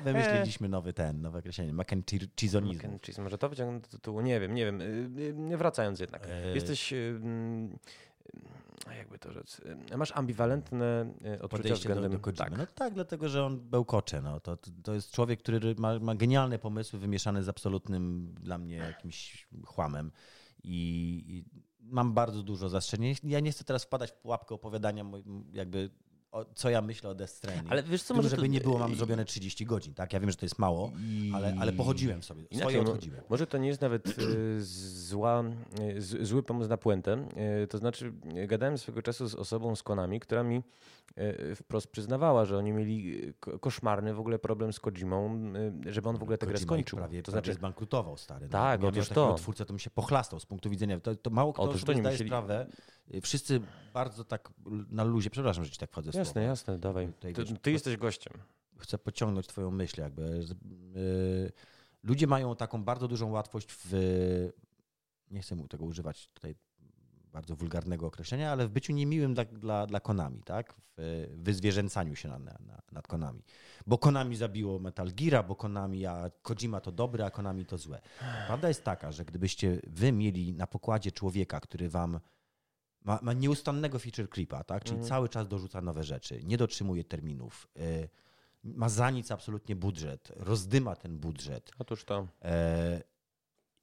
Wymyśliliśmy 0.03 0.69
nowy 0.69 0.93
ten, 0.93 1.21
nowe 1.21 1.39
określenie, 1.39 1.73
mac 1.73 1.93
and 1.93 2.11
cheese- 2.11 2.61
Mac 2.61 2.85
and 2.85 3.01
cheese. 3.05 3.21
Może 3.21 3.37
to 3.37 3.49
wyciągnę 3.49 3.79
do 3.79 3.87
tytułu? 3.87 4.21
Nie 4.21 4.39
wiem, 4.39 4.53
nie 4.55 4.65
wiem. 4.65 4.81
Y, 4.81 5.53
y, 5.53 5.57
Wracając 5.57 5.99
jednak. 5.99 6.27
E, 6.29 6.55
Jesteś... 6.55 6.93
y, 6.93 7.19
mm, 7.21 7.65
y, 8.35 8.64
jakby 8.93 9.19
to 9.19 9.31
rzec... 9.31 9.61
y, 9.91 9.97
Masz 9.97 10.11
ambiwalentne 10.11 11.13
y, 11.25 11.33
odczucia 11.33 11.47
podejście 11.47 11.75
względem... 11.79 12.11
do, 12.11 12.17
do 12.17 12.21
Kojimy. 12.21 12.37
tak. 12.37 12.57
No 12.57 12.65
tak, 12.75 12.93
dlatego, 12.93 13.29
że 13.29 13.45
on 13.45 13.59
bełkocze. 13.69 14.21
No. 14.21 14.39
To, 14.39 14.57
to 14.83 14.93
jest 14.93 15.11
człowiek, 15.11 15.39
który 15.39 15.75
ma, 15.77 15.99
ma 15.99 16.15
genialne 16.15 16.59
pomysły 16.59 16.99
wymieszane 16.99 17.43
z 17.43 17.49
absolutnym 17.49 18.33
dla 18.41 18.57
mnie 18.57 18.75
jakimś 18.75 19.47
chłamem. 19.65 20.11
I, 20.63 21.23
i 21.27 21.45
mam 21.81 22.13
bardzo 22.13 22.43
dużo 22.43 22.69
zastrzeżeń. 22.69 23.15
Ja 23.23 23.39
nie 23.39 23.51
chcę 23.51 23.63
teraz 23.63 23.83
wpadać 23.83 24.11
w 24.11 24.15
pułapkę 24.15 24.55
opowiadania 24.55 25.05
jakby 25.53 25.89
o, 26.31 26.45
co 26.55 26.69
ja 26.69 26.81
myślę 26.81 27.09
o 27.09 27.15
Death 27.15 27.33
Stranding. 27.33 27.71
Ale 27.71 27.83
wiesz 27.83 28.01
co, 28.03 28.07
Tylko, 28.07 28.17
może 28.17 28.29
żeby 28.29 28.41
to- 28.41 28.47
nie 28.47 28.61
było, 28.61 28.79
mam 28.79 28.95
zrobione 28.95 29.25
30 29.25 29.65
godzin, 29.65 29.93
tak? 29.93 30.13
Ja 30.13 30.19
wiem, 30.19 30.31
że 30.31 30.37
to 30.37 30.45
jest 30.45 30.59
mało, 30.59 30.91
I- 30.99 31.31
ale, 31.35 31.55
ale 31.59 31.73
pochodziłem 31.73 32.23
sobie. 32.23 32.41
Inaczej, 32.43 32.59
Swoje 32.59 32.81
odchodziłem. 32.81 33.21
Może 33.29 33.47
to 33.47 33.57
nie 33.57 33.67
jest 33.67 33.81
nawet 33.81 34.19
y, 34.19 34.63
zła, 35.05 35.43
y, 35.97 36.01
z, 36.01 36.27
zły 36.27 36.43
pomysł 36.43 36.69
na 36.69 36.77
puentę. 36.77 37.27
Y, 37.63 37.67
To 37.67 37.77
znaczy, 37.77 38.13
gadałem 38.47 38.77
swego 38.77 39.01
czasu 39.01 39.27
z 39.27 39.35
osobą 39.35 39.75
z 39.75 39.83
Konami, 39.83 40.19
która 40.19 40.43
mi 40.43 40.63
wprost 41.55 41.87
przyznawała, 41.87 42.45
że 42.45 42.57
oni 42.57 42.71
mieli 42.71 43.21
ko- 43.39 43.59
koszmarny 43.59 44.13
w 44.13 44.19
ogóle 44.19 44.39
problem 44.39 44.73
z 44.73 44.79
Kojimą, 44.79 45.35
y, 45.85 45.93
żeby 45.93 46.09
on 46.09 46.17
w 46.17 46.23
ogóle 46.23 46.37
tę 46.37 46.45
grę 46.47 46.57
skończył. 46.57 46.97
Prawie, 46.97 47.23
to 47.23 47.31
prawie 47.31 47.45
znaczy, 47.45 47.53
zbankrutował, 47.59 48.17
stary. 48.17 48.45
No. 48.45 48.51
Tak, 48.51 48.81
ja 48.83 48.87
otóż 48.89 49.09
to. 49.09 49.33
twórcę, 49.35 49.65
to 49.65 49.73
mi 49.73 49.79
się 49.79 49.89
pochlastał 49.89 50.39
z 50.39 50.45
punktu 50.45 50.69
widzenia. 50.69 50.99
To, 50.99 51.15
to 51.15 51.29
mało 51.29 51.53
kto 51.53 51.61
Otóż 51.63 51.83
to 51.83 51.93
nie 51.93 51.99
zdaje 51.99 52.13
musieli- 52.15 52.29
sprawę. 52.29 52.67
Wszyscy 53.21 53.61
bardzo 53.93 54.23
tak 54.23 54.49
na 54.89 55.03
luzie, 55.03 55.29
przepraszam, 55.29 55.63
że 55.65 55.71
ci 55.71 55.77
tak 55.77 55.91
wchodzę 55.91 56.07
jasne, 56.07 56.25
słowo. 56.25 56.39
jasne, 56.47 56.79
dawaj. 56.79 57.07
Tutaj, 57.07 57.33
Ty, 57.33 57.43
wiesz, 57.45 57.53
ty 57.61 57.71
jesteś 57.71 57.97
gościem. 57.97 58.33
chcę 58.77 58.97
pociągnąć 58.97 59.47
twoją 59.47 59.71
myśl 59.71 60.01
jakby. 60.01 60.45
ludzie 62.03 62.27
mają 62.27 62.55
taką 62.55 62.83
bardzo 62.83 63.07
dużą 63.07 63.31
łatwość 63.31 63.67
w, 63.71 63.89
nie 65.31 65.41
chcę 65.41 65.55
mu 65.55 65.67
tego 65.67 65.85
używać 65.85 66.27
tutaj 66.33 66.55
bardzo 67.35 67.55
wulgarnego 67.55 68.07
określenia, 68.07 68.51
ale 68.51 68.67
w 68.67 68.69
byciu 68.71 68.93
niemiłym 68.93 69.33
dla, 69.33 69.45
dla, 69.45 69.87
dla 69.87 69.99
Konami, 69.99 70.43
tak? 70.43 70.73
W 70.97 71.27
wyzwierzęcaniu 71.35 72.15
się 72.15 72.29
na, 72.29 72.39
na, 72.39 72.51
na, 72.67 72.81
nad 72.91 73.07
Konami. 73.07 73.43
Bo 73.87 73.97
Konami 73.97 74.35
zabiło 74.35 74.79
Metal 74.79 75.11
Geara, 75.13 75.43
bo 75.43 75.55
Konami, 75.55 76.05
a 76.05 76.31
Kojima 76.41 76.81
to 76.81 76.91
dobre, 76.91 77.25
a 77.25 77.31
Konami 77.31 77.65
to 77.65 77.77
złe. 77.77 78.01
Prawda 78.47 78.67
jest 78.67 78.83
taka, 78.83 79.11
że 79.11 79.25
gdybyście 79.25 79.81
wy 79.87 80.11
mieli 80.11 80.53
na 80.53 80.67
pokładzie 80.67 81.11
człowieka, 81.11 81.59
który 81.59 81.89
wam 81.89 82.19
ma, 83.03 83.19
ma 83.21 83.33
nieustannego 83.33 83.99
feature 83.99 84.29
creepa, 84.29 84.63
tak? 84.63 84.83
Czyli 84.83 84.95
Mhm. 84.95 85.09
cały 85.09 85.29
czas 85.29 85.47
dorzuca 85.47 85.81
nowe 85.81 86.03
rzeczy, 86.03 86.43
nie 86.43 86.57
dotrzymuje 86.57 87.03
terminów, 87.03 87.67
y, 87.77 88.09
ma 88.63 88.89
za 88.89 89.09
nic 89.11 89.31
absolutnie 89.31 89.75
budżet, 89.75 90.31
rozdyma 90.35 90.95
ten 90.95 91.17
budżet 91.17 91.71
Otóż 91.79 92.05
to. 92.05 92.27
e, 92.41 93.01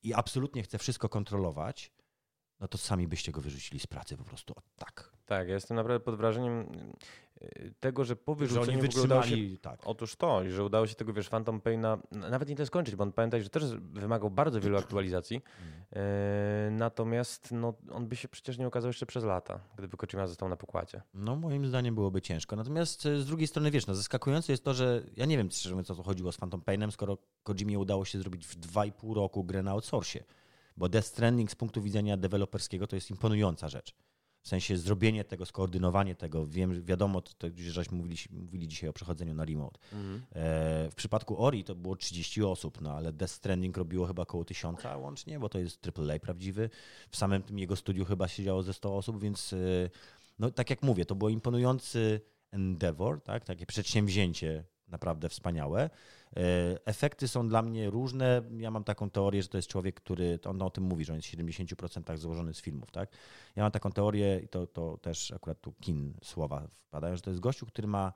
i 0.03 0.15
absolutnie 0.15 0.63
chce 0.63 0.79
wszystko 0.79 1.09
kontrolować, 1.09 1.93
no 2.63 2.69
to 2.69 2.79
sami 2.79 3.09
byście 3.09 3.33
go 3.33 3.41
wyrzucili 3.41 3.81
z 3.81 3.87
pracy 3.87 4.17
po 4.17 4.25
prostu 4.25 4.55
o 4.57 4.63
tak. 4.77 5.13
Tak, 5.27 5.49
ja 5.49 5.55
jestem 5.55 5.77
naprawdę 5.77 6.05
pod 6.05 6.17
wrażeniem 6.17 6.67
y, 7.43 7.75
tego, 7.81 8.05
że 8.05 8.17
po 8.17 8.33
Że 8.33 8.39
wyrzuceniu 8.39 8.81
w 8.81 8.85
ogóle 8.85 9.05
udało 9.05 9.23
się 9.23 9.29
wytrzymali, 9.29 9.59
tak. 9.59 9.81
Otóż 9.85 10.17
to, 10.17 10.43
i 10.43 10.51
że 10.51 10.65
udało 10.65 10.87
się 10.87 10.95
tego, 10.95 11.13
wiesz, 11.13 11.29
Phantom 11.29 11.61
Paina 11.61 11.99
nawet 12.11 12.49
nie 12.49 12.57
tyle 12.57 12.67
skończyć, 12.67 12.97
bo 12.97 13.03
on 13.03 13.13
pamiętaj, 13.13 13.43
że 13.43 13.49
też 13.49 13.65
wymagał 13.75 14.31
bardzo 14.31 14.61
wielu 14.61 14.79
aktualizacji. 14.79 15.43
Mm. 15.63 15.73
E, 15.93 16.71
natomiast 16.71 17.53
no, 17.53 17.75
on 17.91 18.07
by 18.07 18.17
się 18.17 18.29
przecież 18.29 18.59
nie 18.59 18.69
ukazał 18.69 18.89
jeszcze 18.89 19.07
przez 19.07 19.25
lata, 19.25 19.61
gdyby 19.79 19.97
Kojima 19.97 20.27
został 20.27 20.49
na 20.49 20.57
pokładzie. 20.57 21.03
No 21.15 21.37
moim 21.37 21.67
zdaniem 21.67 21.95
byłoby 21.95 22.23
ciężko. 22.23 22.57
Natomiast 22.57 23.07
e, 23.07 23.19
z 23.19 23.27
drugiej 23.27 23.49
strony, 23.49 23.71
wiesz, 23.71 23.87
no 23.87 23.95
zaskakujące 23.95 24.53
jest 24.53 24.65
to, 24.65 24.75
że 24.75 25.03
ja 25.17 25.27
nie 25.27 25.37
wiem 25.37 25.51
szczerze 25.51 25.75
mówiąc, 25.75 25.91
o 25.91 25.95
co 25.95 26.03
chodziło 26.03 26.33
z 26.33 26.37
Phantom 26.37 26.61
Painem, 26.61 26.93
skoro 26.93 27.19
Kojimie 27.43 27.79
udało 27.79 28.05
się 28.05 28.19
zrobić 28.19 28.47
w 28.47 28.61
2,5 28.61 29.15
roku 29.15 29.45
grę 29.45 29.63
na 29.63 29.71
outsourcie. 29.71 30.25
Bo 30.77 30.89
Death 30.89 31.09
Stranding 31.09 31.51
z 31.51 31.55
punktu 31.55 31.83
widzenia 31.83 32.17
deweloperskiego 32.17 32.87
to 32.87 32.97
jest 32.97 33.11
imponująca 33.11 33.69
rzecz. 33.69 33.95
W 34.43 34.49
sensie 34.49 34.77
zrobienie 34.77 35.25
tego, 35.25 35.47
skoordynowanie 35.47 36.15
tego. 36.15 36.47
Wiem, 36.47 36.85
wiadomo, 36.85 37.21
to, 37.21 37.33
to 37.39 37.47
że 37.57 37.71
żeśmy 37.71 37.97
mówili, 37.99 38.17
mówili 38.31 38.69
dzisiaj 38.69 38.91
o 38.91 38.93
przechodzeniu 38.93 39.35
na 39.35 39.45
remote. 39.45 39.79
E, 40.35 40.91
w 40.91 40.95
przypadku 40.95 41.43
Ori 41.43 41.65
to 41.65 41.75
było 41.75 41.97
30 41.97 42.43
osób, 42.43 42.81
no 42.81 42.93
ale 42.93 43.13
Death 43.13 43.33
Stranding 43.33 43.77
robiło 43.77 44.07
chyba 44.07 44.23
około 44.23 44.45
1000 44.45 44.81
łącznie, 44.97 45.39
bo 45.39 45.49
to 45.49 45.59
jest 45.59 45.89
AAA 45.99 46.19
prawdziwy. 46.19 46.71
W 47.11 47.17
samym 47.17 47.43
tym 47.43 47.59
jego 47.59 47.77
studiu 47.77 48.05
chyba 48.05 48.29
siedziało 48.29 48.63
ze 48.63 48.73
100 48.73 48.97
osób, 48.97 49.21
więc 49.21 49.53
e, 49.53 49.57
no 50.39 50.51
tak 50.51 50.71
jak 50.71 50.83
mówię, 50.83 51.05
to 51.05 51.15
było 51.15 51.31
imponujący 51.31 52.21
endeavor, 52.51 53.23
tak? 53.23 53.45
takie 53.45 53.67
przedsięwzięcie 53.67 54.65
naprawdę 54.89 55.29
wspaniałe. 55.29 55.91
E, 56.37 56.87
Efekty 56.87 57.29
są 57.29 57.49
dla 57.49 57.63
mnie 57.63 57.91
różne. 57.91 58.43
Ja 58.57 58.71
mam 58.71 58.85
taką 58.85 59.11
teorię, 59.11 59.43
że 59.43 59.49
to 59.49 59.59
jest 59.59 59.69
człowiek, 59.69 59.95
który, 60.01 60.39
on 60.45 60.63
o 60.63 60.71
tym 60.71 60.85
mówi, 60.85 61.05
że 61.05 61.13
on 61.13 61.17
jest 61.19 61.29
w 61.29 61.33
70% 61.33 62.17
złożony 62.17 62.55
z 62.55 62.61
filmów. 62.61 62.91
Tak? 62.91 63.11
Ja 63.57 63.63
mam 63.63 63.73
taką 63.73 63.93
teorię 63.93 64.41
i 64.45 64.49
to, 64.49 64.67
to 64.67 64.99
też 64.99 65.33
akurat 65.33 65.61
tu 65.61 65.73
kin 65.73 66.15
słowa 66.23 66.69
wpadają, 66.87 67.17
że 67.17 67.23
to 67.23 67.31
jest 67.31 67.41
gościu, 67.41 67.67
który 67.67 67.89
ma 67.89 68.13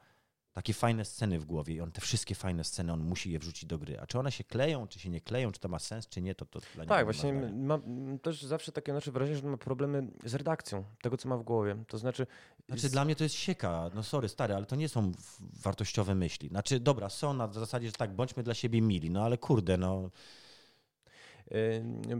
takie 0.56 0.72
fajne 0.74 1.04
sceny 1.04 1.38
w 1.38 1.44
głowie 1.44 1.74
i 1.74 1.80
on 1.80 1.92
te 1.92 2.00
wszystkie 2.00 2.34
fajne 2.34 2.64
sceny, 2.64 2.92
on 2.92 3.00
musi 3.00 3.30
je 3.32 3.38
wrzucić 3.38 3.64
do 3.66 3.78
gry. 3.78 4.00
A 4.00 4.06
czy 4.06 4.18
one 4.18 4.32
się 4.32 4.44
kleją, 4.44 4.86
czy 4.88 4.98
się 4.98 5.10
nie 5.10 5.20
kleją, 5.20 5.52
czy 5.52 5.60
to 5.60 5.68
ma 5.68 5.78
sens, 5.78 6.08
czy 6.08 6.20
nie, 6.22 6.34
to, 6.34 6.44
to 6.46 6.60
dla 6.60 6.84
niego 6.84 6.94
Tak, 6.94 6.98
nie 7.00 7.04
właśnie 7.04 7.32
mam 7.52 7.82
też 8.22 8.42
zawsze 8.42 8.72
takie 8.72 8.92
nasze 8.92 9.12
wrażenie, 9.12 9.38
że 9.38 9.46
ma 9.46 9.56
problemy 9.56 10.06
z 10.24 10.34
redakcją 10.34 10.84
tego, 11.02 11.16
co 11.16 11.28
ma 11.28 11.36
w 11.36 11.42
głowie. 11.42 11.76
To 11.88 11.98
znaczy, 11.98 12.26
Znaczy 12.68 12.88
z- 12.88 12.92
dla 12.92 13.04
mnie 13.04 13.16
to 13.16 13.24
jest 13.24 13.34
sieka, 13.36 13.90
no 13.94 14.02
sorry 14.02 14.28
stary, 14.28 14.54
ale 14.54 14.66
to 14.66 14.76
nie 14.76 14.88
są 14.88 15.12
wartościowe 15.40 16.14
myśli. 16.14 16.48
Znaczy 16.48 16.80
dobra, 16.80 17.08
są 17.08 17.32
na 17.32 17.52
zasadzie, 17.52 17.86
że 17.86 17.92
tak, 17.92 18.14
bądźmy 18.14 18.42
dla 18.42 18.54
siebie 18.54 18.82
mili, 18.82 19.10
no 19.10 19.22
ale 19.24 19.38
kurde, 19.38 19.76
no 19.76 20.10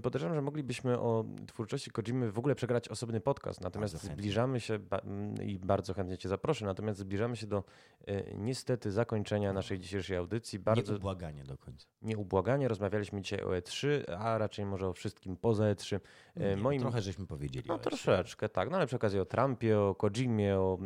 Podejrzewam, 0.03 0.35
że 0.35 0.43
moglibyśmy 0.43 0.99
o 0.99 1.25
twórczości 1.47 1.91
Kojimy 1.91 2.33
w 2.33 2.39
ogóle 2.39 2.55
przegrać 2.55 2.89
osobny 2.89 3.21
podcast, 3.21 3.61
natomiast 3.61 4.03
zbliżamy 4.03 4.61
się 4.61 4.79
mm, 4.91 5.43
i 5.43 5.59
bardzo 5.59 5.95
chętnie 5.95 6.19
Cię 6.19 6.29
zaproszę, 6.29 6.65
natomiast 6.67 6.99
zbliżamy 7.01 7.37
się 7.37 7.47
do 7.47 7.65
yy, 8.07 8.25
niestety 8.39 8.93
zakończenia 8.93 9.53
naszej 9.53 9.79
dzisiejszej 9.79 10.17
audycji. 10.17 10.59
Bardzo 10.59 10.93
nieubłaganie 10.93 11.45
do 11.45 11.59
końca. 11.59 11.87
nieubłaganie. 12.03 12.69
Rozmawialiśmy 12.69 13.21
dzisiaj 13.23 13.41
o 13.41 13.49
E3, 13.49 13.87
a 14.19 14.39
raczej 14.39 14.67
może 14.67 14.89
o 14.89 14.93
wszystkim 14.93 15.37
poza 15.37 15.65
E3. 15.65 15.93
Yy, 16.37 16.43
Nie, 16.45 16.57
no 16.57 16.63
Moim... 16.63 16.81
Trochę 16.81 17.03
żeśmy 17.03 17.27
powiedzieli. 17.27 17.69
No 17.69 17.75
Eszie. 17.75 17.85
troszeczkę, 17.85 18.49
tak. 18.49 18.71
No 18.71 18.77
ale 18.77 18.87
przy 18.87 18.97
okazji 18.97 19.21
o 19.21 19.25
Trumpie, 19.25 19.79
o 19.81 19.95
Kojimie, 19.95 20.59
o 20.59 20.79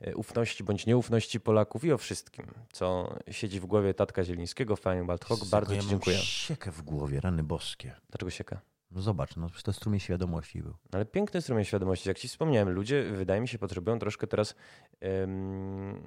e, 0.00 0.16
ufności 0.16 0.64
bądź 0.64 0.86
nieufności 0.86 1.40
Polaków 1.40 1.84
i 1.84 1.92
o 1.92 1.98
wszystkim, 1.98 2.46
co 2.72 3.14
siedzi 3.30 3.60
w 3.60 3.66
głowie 3.66 3.94
Tatka 3.94 4.24
Zielińskiego, 4.24 4.76
Hawk. 4.76 5.30
Jezus, 5.30 5.50
Bardzo 5.50 5.72
Ci 5.74 5.78
mam 5.80 5.88
dziękuję. 5.90 6.16
siekę 6.16 6.72
w 6.72 6.82
głowie, 6.82 7.20
rany 7.20 7.42
boskie. 7.58 7.94
Dlaczego 8.10 8.30
sieka? 8.30 8.60
No 8.90 9.00
zobacz, 9.00 9.36
no 9.36 9.46
to 9.64 9.72
strumień 9.72 10.00
świadomości 10.00 10.62
był. 10.62 10.74
Ale 10.92 11.04
piękny 11.06 11.42
strumień 11.42 11.64
świadomości. 11.64 12.08
Jak 12.08 12.18
Ci 12.18 12.28
wspomniałem, 12.28 12.70
ludzie 12.70 13.04
wydaje 13.04 13.40
mi 13.40 13.48
się 13.48 13.58
potrzebują 13.58 13.98
troszkę 13.98 14.26
teraz 14.26 14.54
em, 15.00 16.02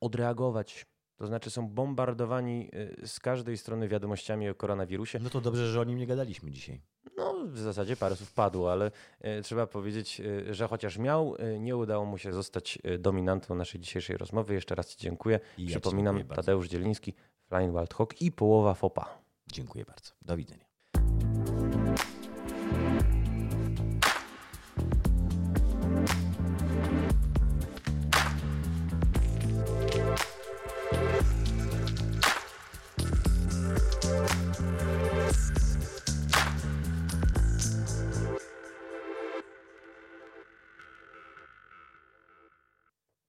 odreagować. 0.00 0.86
To 1.16 1.26
znaczy 1.26 1.50
są 1.50 1.68
bombardowani 1.68 2.70
y, 3.02 3.06
z 3.06 3.20
każdej 3.20 3.58
strony 3.58 3.88
wiadomościami 3.88 4.48
o 4.48 4.54
koronawirusie. 4.54 5.18
No 5.18 5.30
to 5.30 5.40
dobrze, 5.40 5.66
że 5.66 5.80
o 5.80 5.84
nim 5.84 5.98
nie 5.98 6.06
gadaliśmy 6.06 6.50
dzisiaj. 6.50 6.80
No, 7.16 7.34
w 7.46 7.58
zasadzie 7.58 7.96
parę 7.96 8.16
słów 8.16 8.32
padło, 8.32 8.72
ale 8.72 8.90
e, 9.20 9.42
trzeba 9.42 9.66
powiedzieć, 9.66 10.20
e, 10.20 10.54
że 10.54 10.68
chociaż 10.68 10.98
miał, 10.98 11.36
e, 11.38 11.58
nie 11.58 11.76
udało 11.76 12.04
mu 12.04 12.18
się 12.18 12.32
zostać 12.32 12.78
e, 12.84 12.98
dominantą 12.98 13.54
naszej 13.54 13.80
dzisiejszej 13.80 14.16
rozmowy. 14.16 14.54
Jeszcze 14.54 14.74
raz 14.74 14.88
Ci 14.88 14.98
dziękuję. 14.98 15.40
I 15.58 15.64
ja 15.64 15.68
Przypominam, 15.68 16.14
dziękuję 16.16 16.28
bardzo. 16.28 16.42
Tadeusz 16.42 16.68
Dzieliński, 16.68 17.14
Flying 17.48 17.72
Wild 17.76 17.94
Hawk 17.94 18.22
i 18.22 18.32
połowa 18.32 18.74
FOPA. 18.74 19.25
Dziękuję 19.56 19.84
bardzo. 19.84 20.12
Do 20.22 20.36
widzenia. 20.36 20.64